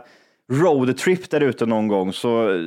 roadtrip 0.53 1.31
där 1.31 1.41
ute 1.41 1.67
någon 1.67 1.89
gång 1.89 2.13
så 2.13 2.51
eh, 2.51 2.61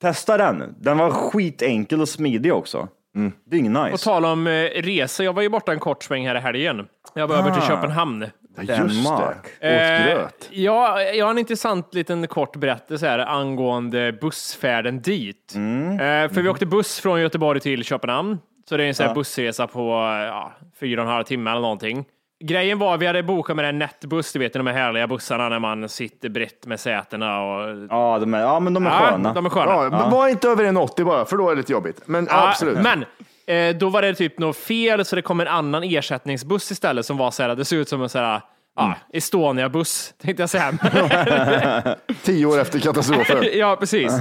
testa 0.00 0.36
den. 0.36 0.74
Den 0.80 0.98
var 0.98 1.10
skitenkel 1.10 2.00
och 2.00 2.08
smidig 2.08 2.54
också. 2.54 2.88
Mm. 3.16 3.32
Dyngnice. 3.50 3.90
På 3.90 3.98
tal 3.98 4.24
om 4.24 4.46
eh, 4.46 4.52
resor, 4.82 5.26
jag 5.26 5.32
var 5.32 5.42
ju 5.42 5.48
borta 5.48 5.72
en 5.72 5.80
kort 5.80 6.02
sväng 6.02 6.26
här 6.26 6.34
i 6.34 6.40
helgen. 6.40 6.86
Jag 7.14 7.26
var 7.28 7.36
över 7.36 7.50
till 7.50 7.62
Ah. 7.62 7.68
Köpenhamn. 7.68 8.26
Just 8.60 9.04
Danmark. 9.04 9.44
det. 9.60 10.24
Åt 10.24 10.48
Eh. 10.52 10.60
Ja, 10.62 11.02
jag 11.02 11.24
har 11.26 11.30
en 11.30 11.38
intressant 11.38 11.94
liten 11.94 12.26
kort 12.28 12.56
berättelse 12.56 13.06
här 13.08 13.18
angående 13.18 14.12
bussfärden 14.12 15.00
dit. 15.02 15.52
Mm. 15.54 15.92
Eh, 15.92 16.32
för 16.34 16.42
vi 16.42 16.48
åkte 16.48 16.66
buss 16.66 17.00
från 17.00 17.20
Göteborg 17.20 17.60
till 17.60 17.84
Köpenhamn. 17.84 18.38
Så 18.68 18.76
det 18.76 18.84
är 18.84 18.88
en 18.88 18.94
sån 18.94 19.04
här 19.04 19.10
Ja. 19.10 19.14
bussresa 19.14 19.66
på 19.66 19.80
ja, 20.28 20.52
fyra 20.80 21.00
och 21.02 21.06
en 21.08 21.12
halv 21.14 21.24
timme 21.24 21.50
eller 21.50 21.60
någonting. 21.60 22.04
Grejen 22.44 22.78
var, 22.78 22.98
vi 22.98 23.06
hade 23.06 23.22
bokat 23.22 23.56
med 23.56 23.64
en 23.68 23.78
nätbuss, 23.78 24.32
du 24.32 24.38
vet 24.38 24.52
de 24.52 24.66
här 24.66 24.74
härliga 24.74 25.06
bussarna 25.06 25.48
när 25.48 25.58
man 25.58 25.88
sitter 25.88 26.28
brett 26.28 26.66
med 26.66 26.80
sätena 26.80 27.42
och... 27.42 27.86
Ja, 27.90 28.18
de 28.18 28.34
är, 28.34 28.40
ja, 28.40 28.60
men 28.60 28.74
de 28.74 28.86
är 28.86 28.90
Ja, 28.90 28.96
sköna. 28.98 29.32
de 29.34 29.46
är 29.46 29.50
sköna. 29.50 29.72
Ja, 29.72 29.88
men 29.90 30.10
Var 30.10 30.28
inte 30.28 30.48
över 30.48 30.64
en 30.64 30.76
80 30.76 31.04
bara, 31.04 31.24
för 31.24 31.36
då 31.36 31.46
är 31.50 31.54
det 31.54 31.56
lite 31.60 31.72
jobbigt. 31.72 32.00
Men 32.06 32.26
Ja, 32.30 32.48
absolut. 32.48 32.78
Men 32.82 33.04
eh, 33.46 33.76
då 33.76 33.88
var 33.88 34.02
det 34.02 34.14
typ 34.14 34.38
något 34.38 34.56
fel, 34.56 35.04
så 35.04 35.16
det 35.16 35.22
kom 35.22 35.40
en 35.40 35.48
annan 35.48 35.82
ersättningsbuss 35.82 36.70
istället 36.70 37.06
som 37.06 37.16
var 37.16 37.30
så 37.30 37.42
här, 37.42 37.56
det 37.56 37.64
såg 37.64 37.78
ut 37.78 37.88
som 37.88 38.02
en 38.02 38.08
så 38.08 38.18
här, 38.18 38.40
ja, 38.76 38.94
Estonia-buss, 39.12 40.14
tänkte 40.22 40.42
jag 40.42 40.50
säga. 40.50 40.72
Tio 42.22 42.46
år 42.46 42.60
efter 42.60 42.78
katastrofen. 42.80 43.44
ja, 43.54 43.76
precis. 43.80 44.12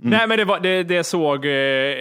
Nej, 0.00 0.26
men 0.28 0.38
det, 0.38 0.44
var, 0.44 0.60
det, 0.60 0.82
det 0.82 1.04
såg 1.04 1.44
eh, 1.44 1.50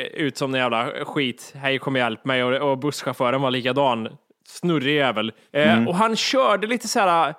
ut 0.02 0.38
som 0.38 0.54
en 0.54 0.60
jävla 0.62 0.90
skit. 1.06 1.54
Hej, 1.56 1.80
kom 1.80 1.94
och 1.96 2.00
hjälp 2.00 2.26
mig. 2.26 2.44
Och, 2.44 2.72
och 2.72 2.78
busschauffören 2.78 3.42
var 3.42 3.52
likadan. 3.52 4.08
Snurrig 4.48 4.96
jävel. 4.96 5.32
Eh, 5.54 5.88
Och 5.88 5.96
han 5.96 6.16
körde 6.16 6.68
lite 6.68 6.88
så 6.88 7.00
här 7.00 7.34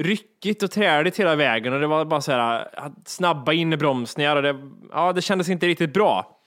ryckigt 0.00 0.62
och 0.62 0.70
träligt 0.70 1.20
hela 1.20 1.34
vägen 1.36 1.72
och 1.72 1.80
det 1.80 1.86
var 1.86 2.04
bara 2.04 2.20
så 2.20 2.32
här 2.32 2.68
snabba 3.06 3.52
inbromsningar 3.52 4.36
och 4.36 4.42
det, 4.42 4.56
ja, 4.92 5.12
det 5.12 5.22
kändes 5.22 5.48
inte 5.48 5.66
riktigt 5.66 5.92
bra. 5.92 6.37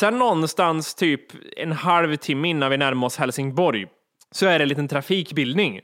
Sen 0.00 0.18
någonstans 0.18 0.94
typ 0.94 1.22
en 1.56 1.72
halvtimme 1.72 2.48
innan 2.48 2.70
vi 2.70 2.76
närmade 2.76 3.06
oss 3.06 3.16
Helsingborg 3.16 3.86
så 4.30 4.46
är 4.46 4.58
det 4.58 4.64
en 4.64 4.68
liten 4.68 4.88
trafikbildning. 4.88 5.80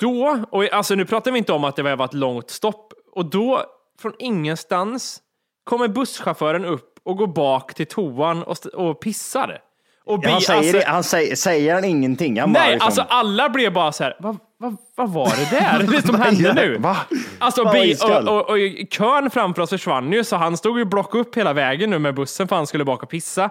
Då, 0.00 0.44
och 0.50 0.72
alltså 0.72 0.94
nu 0.94 1.04
pratar 1.04 1.32
vi 1.32 1.38
inte 1.38 1.52
om 1.52 1.64
att 1.64 1.76
det 1.76 1.82
var 1.82 2.04
ett 2.04 2.14
långt 2.14 2.50
stopp, 2.50 2.92
och 3.12 3.30
då 3.30 3.62
från 4.00 4.12
ingenstans 4.18 5.22
kommer 5.64 5.88
busschauffören 5.88 6.64
upp 6.64 6.94
och 7.04 7.16
går 7.16 7.26
bak 7.26 7.74
till 7.74 7.86
toan 7.86 8.42
och, 8.42 8.66
och 8.66 9.00
pissar. 9.00 9.58
Och 10.08 10.20
Ja, 10.24 10.28
han 10.30 10.38
bi- 10.38 10.44
säger, 10.44 10.74
alltså- 10.74 10.90
han 10.90 11.04
säger, 11.04 11.36
säger 11.36 11.74
han 11.74 11.84
ingenting? 11.84 12.40
Han 12.40 12.52
Nej, 12.52 12.70
liksom, 12.72 12.86
alltså 12.86 13.02
alla 13.08 13.48
blev 13.48 13.72
bara 13.72 13.92
så 13.92 14.04
här, 14.04 14.16
vad, 14.18 14.36
vad, 14.58 14.76
vad 14.96 15.10
var 15.12 15.26
det 15.26 15.56
där 15.60 15.96
det 15.96 16.06
som 16.06 16.20
hände 16.20 16.52
nu? 16.52 16.76
Va? 16.78 16.96
Alltså, 17.38 17.64
vad 17.64 17.72
bi- 17.72 17.96
och, 18.04 18.28
och, 18.28 18.50
och 18.50 18.56
kön 18.90 19.30
framför 19.30 19.62
oss 19.62 19.70
försvann 19.70 20.12
ju, 20.12 20.24
så 20.24 20.36
han 20.36 20.56
stod 20.56 20.78
ju 20.78 20.84
block 20.84 21.14
upp 21.14 21.36
hela 21.36 21.52
vägen 21.52 21.90
nu 21.90 21.98
med 21.98 22.14
bussen 22.14 22.48
för 22.48 22.56
han 22.56 22.66
skulle 22.66 22.84
baka 22.84 23.02
och 23.02 23.10
pissa. 23.10 23.50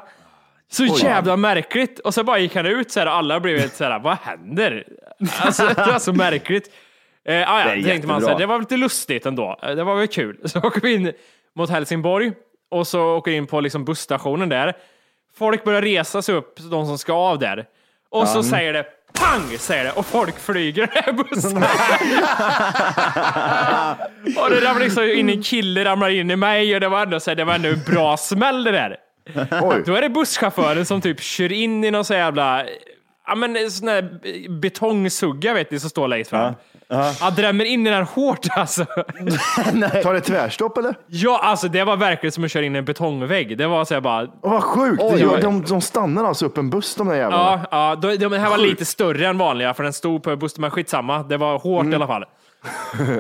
Så 0.71 0.85
jävla 0.85 1.37
märkligt. 1.37 1.99
Och 1.99 2.13
så 2.13 2.23
bara 2.23 2.39
gick 2.39 2.55
han 2.55 2.65
ut 2.65 2.91
så 2.91 2.99
här 2.99 3.07
och 3.07 3.13
alla 3.13 3.39
blev 3.39 3.59
helt 3.59 3.75
så 3.75 3.83
här, 3.83 3.99
vad 3.99 4.17
händer? 4.21 4.83
Alltså, 5.39 5.63
det 5.75 5.85
var 5.91 5.99
så 5.99 6.13
märkligt. 6.13 6.71
Eh, 7.27 7.51
ah, 7.53 7.59
ja, 7.69 7.75
Det 7.75 7.83
tänkte 7.83 8.07
man 8.07 8.21
så 8.21 8.27
här, 8.29 8.37
det 8.37 8.45
var 8.45 8.59
lite 8.59 8.77
lustigt 8.77 9.25
ändå. 9.25 9.59
Eh, 9.63 9.69
Det 9.75 9.83
var 9.83 9.95
väl 9.95 10.07
kul. 10.07 10.37
Så 10.45 10.59
åker 10.59 10.81
vi 10.81 10.93
in 10.93 11.11
mot 11.55 11.69
Helsingborg 11.69 12.31
och 12.71 12.87
så 12.87 13.01
åker 13.15 13.31
vi 13.31 13.37
in 13.37 13.47
på 13.47 13.61
liksom 13.61 13.85
busstationen 13.85 14.49
där. 14.49 14.73
Folk 15.35 15.63
börjar 15.63 15.81
resa 15.81 16.21
sig 16.21 16.35
upp, 16.35 16.59
de 16.71 16.85
som 16.85 16.97
ska 16.97 17.13
av 17.13 17.39
där. 17.39 17.65
Och 18.09 18.27
så 18.27 18.43
säger 18.43 18.73
det 18.73 18.85
pang, 19.13 19.57
säger 19.57 19.83
det, 19.83 19.91
och 19.91 20.05
folk 20.05 20.39
flyger 20.39 20.87
här 20.91 21.13
bussen. 21.13 21.57
och 24.43 24.49
det 24.49 24.61
ramlar 24.61 24.83
liksom 24.83 25.03
in 25.03 25.29
en 25.29 25.43
kille, 25.43 25.85
ramlar 25.85 26.09
in 26.09 26.31
i 26.31 26.35
mig 26.35 26.75
och 26.75 26.81
det 26.81 26.89
var 26.89 27.01
ändå, 27.01 27.19
så 27.19 27.31
här, 27.31 27.35
det 27.35 27.43
var 27.43 27.55
ändå 27.55 27.69
en 27.69 27.83
bra 27.87 28.17
smäll 28.17 28.63
det 28.63 28.71
där. 28.71 28.97
Oj. 29.61 29.83
Då 29.85 29.95
är 29.95 30.01
det 30.01 30.09
busschauffören 30.09 30.85
som 30.85 31.01
typ 31.01 31.21
kör 31.21 31.51
in 31.51 31.83
i 31.83 31.91
någon 31.91 32.05
så 32.05 32.13
jävla, 32.13 32.65
ja 33.27 33.35
men 33.35 33.71
sån 33.71 33.87
här 33.87 34.19
betongsugga 34.49 35.53
vet 35.53 35.71
ni 35.71 35.79
som 35.79 35.89
står 35.89 36.07
längst 36.07 36.29
fram. 36.29 36.53
Han 37.19 37.34
drämmer 37.36 37.65
in 37.65 37.84
den 37.84 37.93
här 37.93 38.02
hårt 38.02 38.47
alltså. 38.56 38.86
Tar 40.04 40.13
det 40.13 40.21
tvärstopp 40.21 40.78
eller? 40.78 40.95
Ja, 41.08 41.39
alltså 41.43 41.67
det 41.67 41.84
var 41.84 41.97
verkligen 41.97 42.32
som 42.32 42.43
att 42.43 42.52
köra 42.52 42.65
in 42.65 42.76
i 42.76 42.78
en 42.80 42.86
betongvägg. 42.86 43.58
Det 43.58 43.67
var 43.67 43.86
så 43.86 43.93
här 43.93 44.02
bara, 44.02 44.23
Åh, 44.23 44.52
vad 44.52 44.63
sjukt! 44.63 45.04
Oj, 45.04 45.19
de, 45.21 45.26
oj. 45.36 45.41
de, 45.41 45.62
de 45.62 45.82
stannar 45.82 46.26
alltså 46.26 46.45
upp 46.45 46.58
en 46.58 46.69
buss 46.69 46.95
de 46.95 47.08
där 47.08 47.15
jävlarna. 47.15 47.43
ja, 47.71 47.89
ja 47.89 47.95
då, 47.95 48.08
de, 48.08 48.17
det 48.28 48.39
här 48.39 48.50
var 48.50 48.58
Sjukt. 48.58 48.69
lite 48.69 48.86
större 48.86 49.28
än 49.28 49.38
vanliga 49.38 49.73
för 49.73 49.84
den 49.84 49.93
stod 49.93 50.23
på 50.23 50.36
bussen, 50.36 50.62
men 50.62 50.71
skitsamma. 50.71 51.23
Det 51.23 51.38
var 51.38 51.60
hårt 51.60 51.82
Mm. 51.82 51.93
i 51.93 51.95
alla 51.95 52.08
fall. 52.08 52.23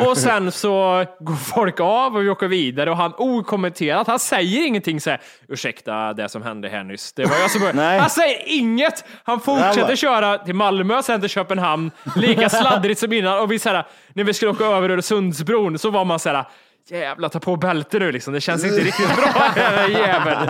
Och 0.07 0.17
sen 0.17 0.51
så 0.51 1.05
går 1.19 1.35
folk 1.35 1.79
av 1.79 2.15
och 2.15 2.23
vi 2.23 2.29
åker 2.29 2.47
vidare 2.47 2.91
och 2.91 2.97
han 2.97 3.13
okommenterat, 3.17 4.07
han 4.07 4.19
säger 4.19 4.67
ingenting 4.67 5.01
så 5.01 5.09
här, 5.09 5.21
ursäkta 5.47 6.13
det 6.13 6.29
som 6.29 6.41
hände 6.41 6.69
här 6.69 6.83
nyss. 6.83 7.13
Det 7.13 7.25
var 7.25 7.35
jag 7.37 7.51
som 7.51 7.61
började. 7.61 7.99
Han 7.99 8.09
säger 8.09 8.41
inget. 8.45 9.05
Han 9.23 9.39
fortsätter 9.39 9.95
köra 9.95 10.37
till 10.37 10.55
Malmö, 10.55 11.03
sen 11.03 11.21
till 11.21 11.29
Köpenhamn, 11.29 11.91
lika 12.15 12.49
sladdrigt 12.59 12.99
som 12.99 13.13
innan. 13.13 13.39
Och 13.39 13.51
vi 13.51 13.59
så 13.59 13.69
här, 13.69 13.87
när 14.13 14.23
vi 14.23 14.33
skulle 14.33 14.51
åka 14.51 14.65
över 14.65 14.89
Öresundsbron 14.89 15.79
så 15.79 15.89
var 15.89 16.05
man 16.05 16.19
så 16.19 16.29
här, 16.29 16.45
jävla 16.89 17.29
ta 17.29 17.39
på 17.39 17.55
bälte 17.55 17.99
nu 17.99 18.11
liksom. 18.11 18.33
Det 18.33 18.41
känns 18.41 18.63
inte 18.63 18.79
riktigt 18.79 19.15
bra 19.15 19.51
den 19.55 19.73
här 19.73 19.87
jäveln. 19.87 20.49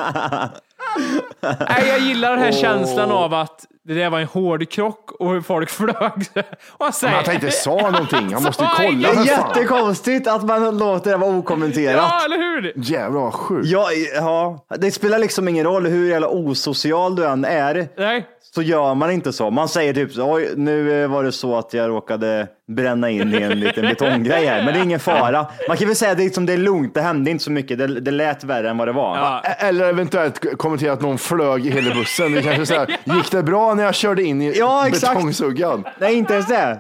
Nej, 1.70 1.88
jag 1.88 2.00
gillar 2.00 2.32
den 2.32 2.40
här 2.40 2.52
känslan 2.52 3.12
av 3.12 3.34
att 3.34 3.66
det 3.88 3.94
där 3.94 4.10
var 4.10 4.20
en 4.20 4.28
hård 4.28 4.70
krock 4.70 5.12
och 5.12 5.32
hur 5.34 5.42
folk 5.42 5.70
flög. 5.80 6.28
Och 6.68 6.86
han 6.86 6.94
säger, 6.94 7.14
Men 7.14 7.20
att 7.20 7.26
han 7.28 7.36
inte 7.36 7.52
sa 7.52 7.76
någonting. 7.92 8.34
Han 8.34 8.44
måste 8.44 8.64
ju 8.64 8.70
kolla. 8.76 9.14
Det 9.14 9.20
är 9.20 9.26
jättekonstigt 9.26 10.28
att 10.28 10.44
man 10.44 10.78
låter 10.78 11.12
det 11.12 11.18
vara 11.18 11.38
okommenterat. 11.38 11.96
Ja, 11.96 12.26
eller 12.26 12.38
hur? 12.38 12.74
Jävlar 12.76 13.20
vad 13.22 13.34
sjukt. 13.34 13.68
Ja, 13.68 13.88
ja, 14.16 14.66
det 14.78 14.92
spelar 14.92 15.20
liksom 15.20 15.48
ingen 15.48 15.64
roll 15.66 15.86
hur 15.88 16.10
jävla 16.10 16.28
osocial 16.30 17.16
du 17.16 17.26
än 17.26 17.46
är. 17.46 17.88
Nej. 17.98 18.26
Så 18.56 18.62
gör 18.62 18.96
man 18.96 19.12
inte 19.12 19.34
så. 19.34 19.52
Man 19.52 19.70
säger 19.70 19.94
typ 19.94 20.12
så, 20.14 20.34
oj, 20.34 20.50
nu 20.56 21.04
eh, 21.04 21.10
var 21.10 21.24
det 21.24 21.32
så 21.32 21.58
att 21.58 21.74
jag 21.74 21.90
råkade 21.90 22.48
bränna 22.68 23.10
in 23.10 23.34
i 23.34 23.42
en 23.42 23.60
liten 23.60 23.86
betonggrej 23.86 24.46
här, 24.46 24.64
men 24.64 24.74
det 24.74 24.80
är 24.80 24.84
ingen 24.84 25.00
fara. 25.00 25.48
Man 25.68 25.78
kan 25.78 25.88
väl 25.88 25.96
säga 25.96 26.12
att 26.12 26.18
det 26.18 26.24
liksom, 26.24 26.46
det 26.46 26.54
är 26.54 26.58
lugnt, 26.58 26.94
det 26.94 27.02
hände 27.02 27.32
inte 27.32 27.44
så 27.44 27.52
mycket, 27.52 27.78
det, 27.78 27.88
det 28.00 28.12
lät 28.12 28.44
värre 28.44 28.70
än 28.70 28.78
vad 28.78 28.88
det 28.88 28.92
var. 28.92 29.18
Ja. 29.18 29.42
Eller 29.42 29.90
eventuellt 29.90 30.58
kommentera 30.58 30.94
att 30.94 31.02
någon 31.02 31.18
flög 31.18 31.66
i 31.66 31.72
hela 31.72 31.96
bussen. 31.96 32.32
Det 32.32 32.42
kanske 32.42 32.66
så 32.66 32.74
här, 32.74 32.98
gick 33.16 33.32
det 33.32 33.44
bra 33.44 33.74
när 33.74 33.84
jag 33.84 33.96
körde 33.96 34.24
in 34.24 34.42
i 34.42 34.54
Ja, 34.58 34.88
exakt. 34.88 35.14
betongsuggan? 35.16 35.84
Nej, 36.00 36.16
inte 36.16 36.34
ens 36.34 36.48
det. 36.48 36.80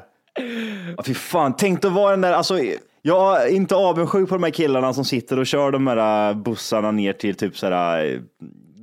Ja, 0.98 1.04
Fy 1.04 1.14
fan, 1.14 1.56
tänk 1.58 1.86
att 1.86 1.92
vara 1.92 2.12
den 2.12 2.22
där, 2.22 2.34
alltså, 2.34 2.60
jag 3.02 3.44
är 3.44 3.48
inte 3.48 3.76
avundsjuk 3.76 4.30
på 4.30 4.36
de 4.36 4.44
här 4.44 4.50
killarna 4.50 4.94
som 4.94 5.06
sitter 5.06 5.40
och 5.40 5.48
kör 5.48 5.72
de 5.72 5.88
här 5.88 6.30
äh, 6.30 6.36
bussarna 6.36 6.92
ner 6.92 7.14
till 7.14 7.36
typ 7.36 7.58
så 7.58 7.70
här, 7.70 8.06
äh, 8.06 8.20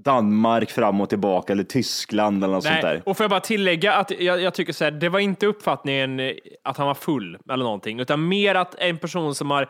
Danmark 0.04 0.70
fram 0.70 1.00
och 1.00 1.08
tillbaka 1.08 1.52
eller 1.52 1.64
Tyskland 1.64 2.44
eller 2.44 2.54
något 2.54 2.64
sånt 2.64 2.80
där. 2.82 2.92
Nej. 2.92 3.02
Och 3.06 3.16
får 3.16 3.24
jag 3.24 3.30
bara 3.30 3.40
tillägga 3.40 3.92
att 3.94 4.10
jag, 4.20 4.40
jag 4.42 4.54
tycker 4.54 4.72
så 4.72 4.84
här, 4.84 4.90
det 4.90 5.08
var 5.08 5.18
inte 5.18 5.46
uppfattningen 5.46 6.20
eh, 6.20 6.32
att 6.64 6.76
han 6.76 6.86
var 6.86 6.94
full 6.94 7.38
eller 7.52 7.64
någonting, 7.64 8.00
utan 8.00 8.28
mer 8.28 8.54
att 8.54 8.74
en 8.78 8.98
person 8.98 9.34
som 9.34 9.50
har 9.50 9.68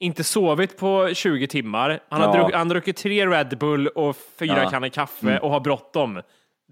inte 0.00 0.24
sovit 0.24 0.78
på 0.78 1.10
20 1.14 1.46
timmar, 1.46 2.00
han 2.08 2.20
har 2.20 2.28
Ja. 2.36 2.42
druck, 2.42 2.52
han 2.54 2.66
har 2.68 2.74
druckit 2.74 2.96
tre 2.96 3.26
Red 3.26 3.58
Bull 3.58 3.86
och 3.88 4.16
fyra 4.38 4.48
Ja. 4.52 4.58
Mm. 4.58 4.70
kannor 4.70 4.88
kaffe 4.88 5.38
och 5.38 5.50
har 5.50 5.60
bråttom. 5.60 6.20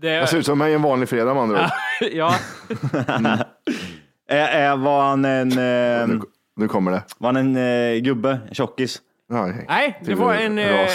Det, 0.01 0.09
Jag 0.09 0.29
ser 0.29 0.39
ut 0.39 0.47
som 0.47 0.63
en 0.63 0.83
vanlig 0.83 1.09
fredag 1.09 1.35
med 1.35 1.43
andra 1.43 1.59
ord. 1.65 1.71
ja, 2.13 2.35
Äh, 4.31 4.65
äh, 4.71 4.77
var 4.77 5.03
han 5.03 5.25
en, 5.25 5.51
äh, 5.53 6.09
Nu, 6.09 6.21
nu 6.57 6.69
kommer 6.69 6.91
det. 6.91 7.03
var 7.19 7.29
han 7.33 7.37
en 7.37 7.57
äh, 7.97 8.01
gubbe, 8.01 8.39
en 8.49 8.55
tjockis? 8.55 9.03
Okej. 9.33 9.65
nej, 9.69 10.01
det 10.05 10.15
var 10.15 10.35
en... 10.35 10.59
eh, 10.59 10.89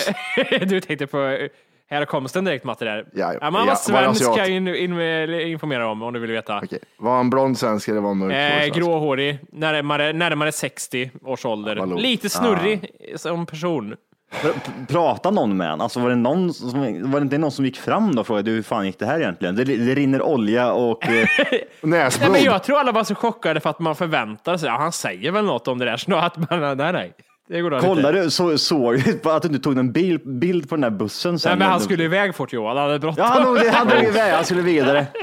du 0.67 0.81
tänkte 0.81 1.07
på 1.07 1.47
eh, 1.91 1.97
härkomsten 1.97 2.45
direkt 2.45 2.65
Matte 2.65 2.85
där. 2.85 3.05
Ja, 3.13 3.33
ja. 3.33 3.39
Ja, 3.41 3.49
var 3.49 3.65
var 3.65 3.75
svensk 3.75 4.25
kan 4.25 4.37
jag 4.37 4.49
in, 4.49 4.67
in, 4.67 4.99
informera 5.39 5.87
om, 5.87 6.01
om 6.01 6.13
du 6.13 6.19
vill 6.19 6.31
veta. 6.31 6.57
Okej. 6.63 6.79
Var 6.97 7.15
han 7.15 7.29
blond 7.29 7.57
svensk 7.57 7.87
eller 7.87 8.01
var 8.01 8.09
han 8.09 8.17
mörk? 8.17 8.33
Eh, 8.33 8.73
gråhårig, 8.73 9.39
närmare, 9.51 10.13
närmare 10.13 10.51
60 10.51 11.11
års 11.25 11.45
ålder. 11.45 11.75
lågt. 11.75 12.01
Lite 12.01 12.29
snurrig 12.29 12.89
som 13.15 13.45
person. 13.45 13.95
Pr- 14.41 14.85
Pratade 14.87 15.35
någon 15.35 15.57
med 15.57 15.69
honom? 15.69 15.81
Alltså 15.83 15.99
var 15.99 16.09
det, 16.09 16.15
någon 16.15 16.53
som, 16.53 17.11
var 17.11 17.19
det 17.19 17.23
inte 17.23 17.37
någon 17.37 17.51
som 17.51 17.65
gick 17.65 17.77
fram 17.79 18.15
då 18.15 18.21
och 18.21 18.27
frågade 18.27 18.51
hur 18.51 18.61
fan 18.63 18.85
gick 18.85 18.99
det 18.99 19.05
här 19.05 19.19
egentligen? 19.19 19.55
Det, 19.55 19.63
det 19.63 19.95
rinner 19.95 20.21
olja 20.21 20.71
och... 20.73 21.05
eh, 21.05 21.27
Nej, 21.39 21.65
Näsblod. 21.81 22.31
men 22.31 22.43
jag 22.43 22.63
tror 22.63 22.79
alla 22.79 22.91
var 22.91 23.03
så 23.03 23.15
chockade 23.15 23.59
för 23.59 23.69
att 23.69 23.79
man 23.79 23.95
förväntade 23.95 24.59
sig, 24.59 24.67
ja, 24.69 24.77
han 24.77 24.91
säger 24.91 25.31
väl 25.31 25.45
något 25.45 25.67
om 25.67 25.79
det 25.79 25.85
där 25.85 25.97
snart, 25.97 26.33
men 26.49 26.77
nej, 26.77 26.93
nej. 26.93 27.13
Det 27.51 27.61
går 27.61 27.79
Kollade 27.79 28.23
du, 28.23 28.29
så, 28.29 28.57
såg 28.57 29.03
du 29.23 29.29
att 29.29 29.41
du 29.41 29.47
inte 29.47 29.59
tog 29.59 29.77
en 29.77 29.91
bild, 29.91 30.39
bild 30.39 30.69
på 30.69 30.75
den 30.75 30.81
där 30.81 30.89
bussen 30.89 31.39
sen? 31.39 31.49
Nej, 31.49 31.59
men 31.59 31.67
han 31.67 31.79
skulle 31.79 32.03
iväg 32.03 32.35
fort 32.35 32.53
Johan, 32.53 32.77
han 32.77 32.85
hade 32.87 32.99
bråttom. 32.99 33.23
Ja, 33.23 33.31
han, 33.33 33.43
drog- 33.43 33.67
han 33.73 33.87
drog 33.87 34.03
iväg, 34.03 34.33
han 34.33 34.45
skulle 34.45 34.61
vidare. 34.61 35.07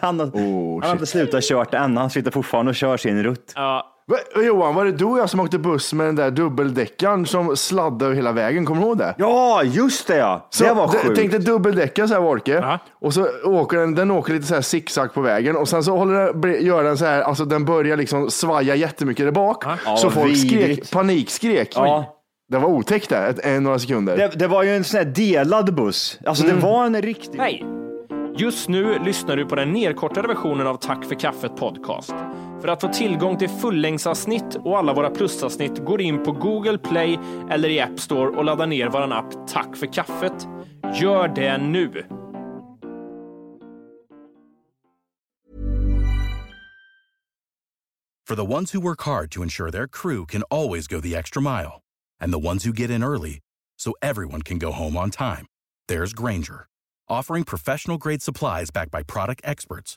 Han, 0.00 0.20
Oh, 0.20 0.80
han 0.80 0.82
har 0.82 0.92
inte 0.92 1.06
slutat 1.06 1.44
kört 1.44 1.74
än, 1.74 1.96
han 1.96 2.10
sitter 2.10 2.30
fortfarande 2.30 2.70
och 2.70 2.74
kör 2.74 2.96
sin 2.96 3.22
rutt. 3.22 3.52
Ja, 3.54 3.95
Va- 4.08 4.42
Johan, 4.42 4.74
var 4.74 4.84
det 4.84 4.92
du 4.92 5.04
och 5.04 5.18
jag 5.18 5.30
som 5.30 5.40
åkte 5.40 5.58
buss 5.58 5.92
med 5.92 6.06
den 6.06 6.16
där 6.16 6.30
dubbeldäckaren 6.30 7.26
som 7.26 7.56
sladdade 7.56 8.14
hela 8.14 8.32
vägen? 8.32 8.66
Kommer 8.66 8.80
du 8.80 8.86
ihåg 8.86 8.98
det? 8.98 9.14
Ja, 9.18 9.62
just 9.64 10.06
det 10.06 10.16
ja! 10.16 10.46
Så 10.50 10.64
det 10.64 10.74
var 10.74 10.88
sjukt. 10.88 11.16
Tänk 11.16 11.30
dig 11.30 11.40
dubbeldäckare 11.40 12.08
så 12.08 12.14
här 12.14 12.20
Wolke. 12.20 12.52
Ja. 12.52 12.78
Och 13.00 13.14
så 13.14 13.26
åker 13.44 13.76
den, 13.78 13.94
den 13.94 14.10
åker 14.10 14.32
lite 14.34 14.46
så 14.46 14.54
här 14.54 14.62
zigzag 14.62 15.14
på 15.14 15.20
vägen 15.20 15.56
och 15.56 15.68
sen 15.68 15.84
så 15.84 15.96
håller 15.96 16.32
den, 16.32 16.64
gör 16.66 16.84
den 16.84 16.98
så 16.98 17.04
här, 17.04 17.22
alltså 17.22 17.44
den 17.44 17.64
börjar 17.64 17.96
liksom 17.96 18.30
svaja 18.30 18.74
jättemycket 18.74 19.26
där 19.26 19.32
bak. 19.32 19.64
Ja, 19.84 19.96
så 19.96 20.10
folk 20.10 20.36
skrek, 20.36 20.52
vidrigt. 20.52 20.92
panikskrek. 20.92 21.72
Ja. 21.74 22.12
Det 22.48 22.58
var 22.58 22.68
otäckt 22.68 23.08
där, 23.08 23.28
ett, 23.30 23.44
en, 23.46 23.62
några 23.62 23.78
sekunder. 23.78 24.16
Det, 24.16 24.28
det 24.38 24.46
var 24.46 24.62
ju 24.62 24.76
en 24.76 24.84
sån 24.84 24.98
här 24.98 25.04
delad 25.04 25.74
buss. 25.74 26.18
Alltså 26.26 26.44
Mm. 26.44 26.56
det 26.56 26.62
var 26.62 26.86
en 26.86 27.02
riktig... 27.02 27.38
hej! 27.38 27.64
Just 28.38 28.68
nu 28.68 28.98
lyssnar 29.04 29.36
du 29.36 29.46
på 29.46 29.54
den 29.54 29.72
nedkortade 29.72 30.28
versionen 30.28 30.66
av 30.66 30.74
Tack 30.76 31.04
för 31.04 31.14
kaffet 31.14 31.56
podcast. 31.56 32.14
För 32.60 32.68
att 32.68 32.80
få 32.80 32.88
tillgång 32.88 33.38
till 33.38 33.48
fullängdsavsnitt 33.48 34.56
och 34.64 34.78
alla 34.78 34.94
våra 34.94 35.10
plusavsnitt 35.10 35.84
går 35.84 36.00
in 36.00 36.22
på 36.22 36.32
Google 36.32 36.78
Play 36.78 37.18
eller 37.50 37.68
i 37.68 37.80
App 37.80 38.00
Store 38.00 38.36
och 38.36 38.44
laddar 38.44 38.66
ner 38.66 38.88
vår 38.88 39.12
app 39.12 39.48
Tack 39.48 39.76
för 39.76 39.92
kaffet. 39.92 40.48
Gör 41.00 41.28
det 41.28 41.58
nu! 41.58 42.06
For 48.28 48.34
the 48.34 48.54
ones 48.54 48.72
who 48.72 48.80
work 48.80 49.02
hard 49.02 49.30
to 49.32 49.42
ensure 49.42 49.70
their 49.70 49.86
crew 49.86 50.26
can 50.26 50.42
always 50.50 50.88
go 50.88 51.00
the 51.00 51.14
extra 51.14 51.40
mile, 51.40 51.80
and 52.20 52.32
the 52.32 52.48
ones 52.48 52.64
who 52.64 52.72
get 52.72 52.90
in 52.90 53.04
early 53.04 53.38
so 53.78 53.92
everyone 54.02 54.42
can 54.42 54.58
go 54.58 54.72
home 54.72 54.96
on 54.96 55.10
time, 55.10 55.46
there's 55.86 56.12
Granger, 56.12 56.66
offering 57.08 57.44
professional 57.44 57.98
grade 57.98 58.22
supplies 58.22 58.72
backed 58.72 58.90
by 58.90 59.04
product 59.04 59.42
experts 59.44 59.96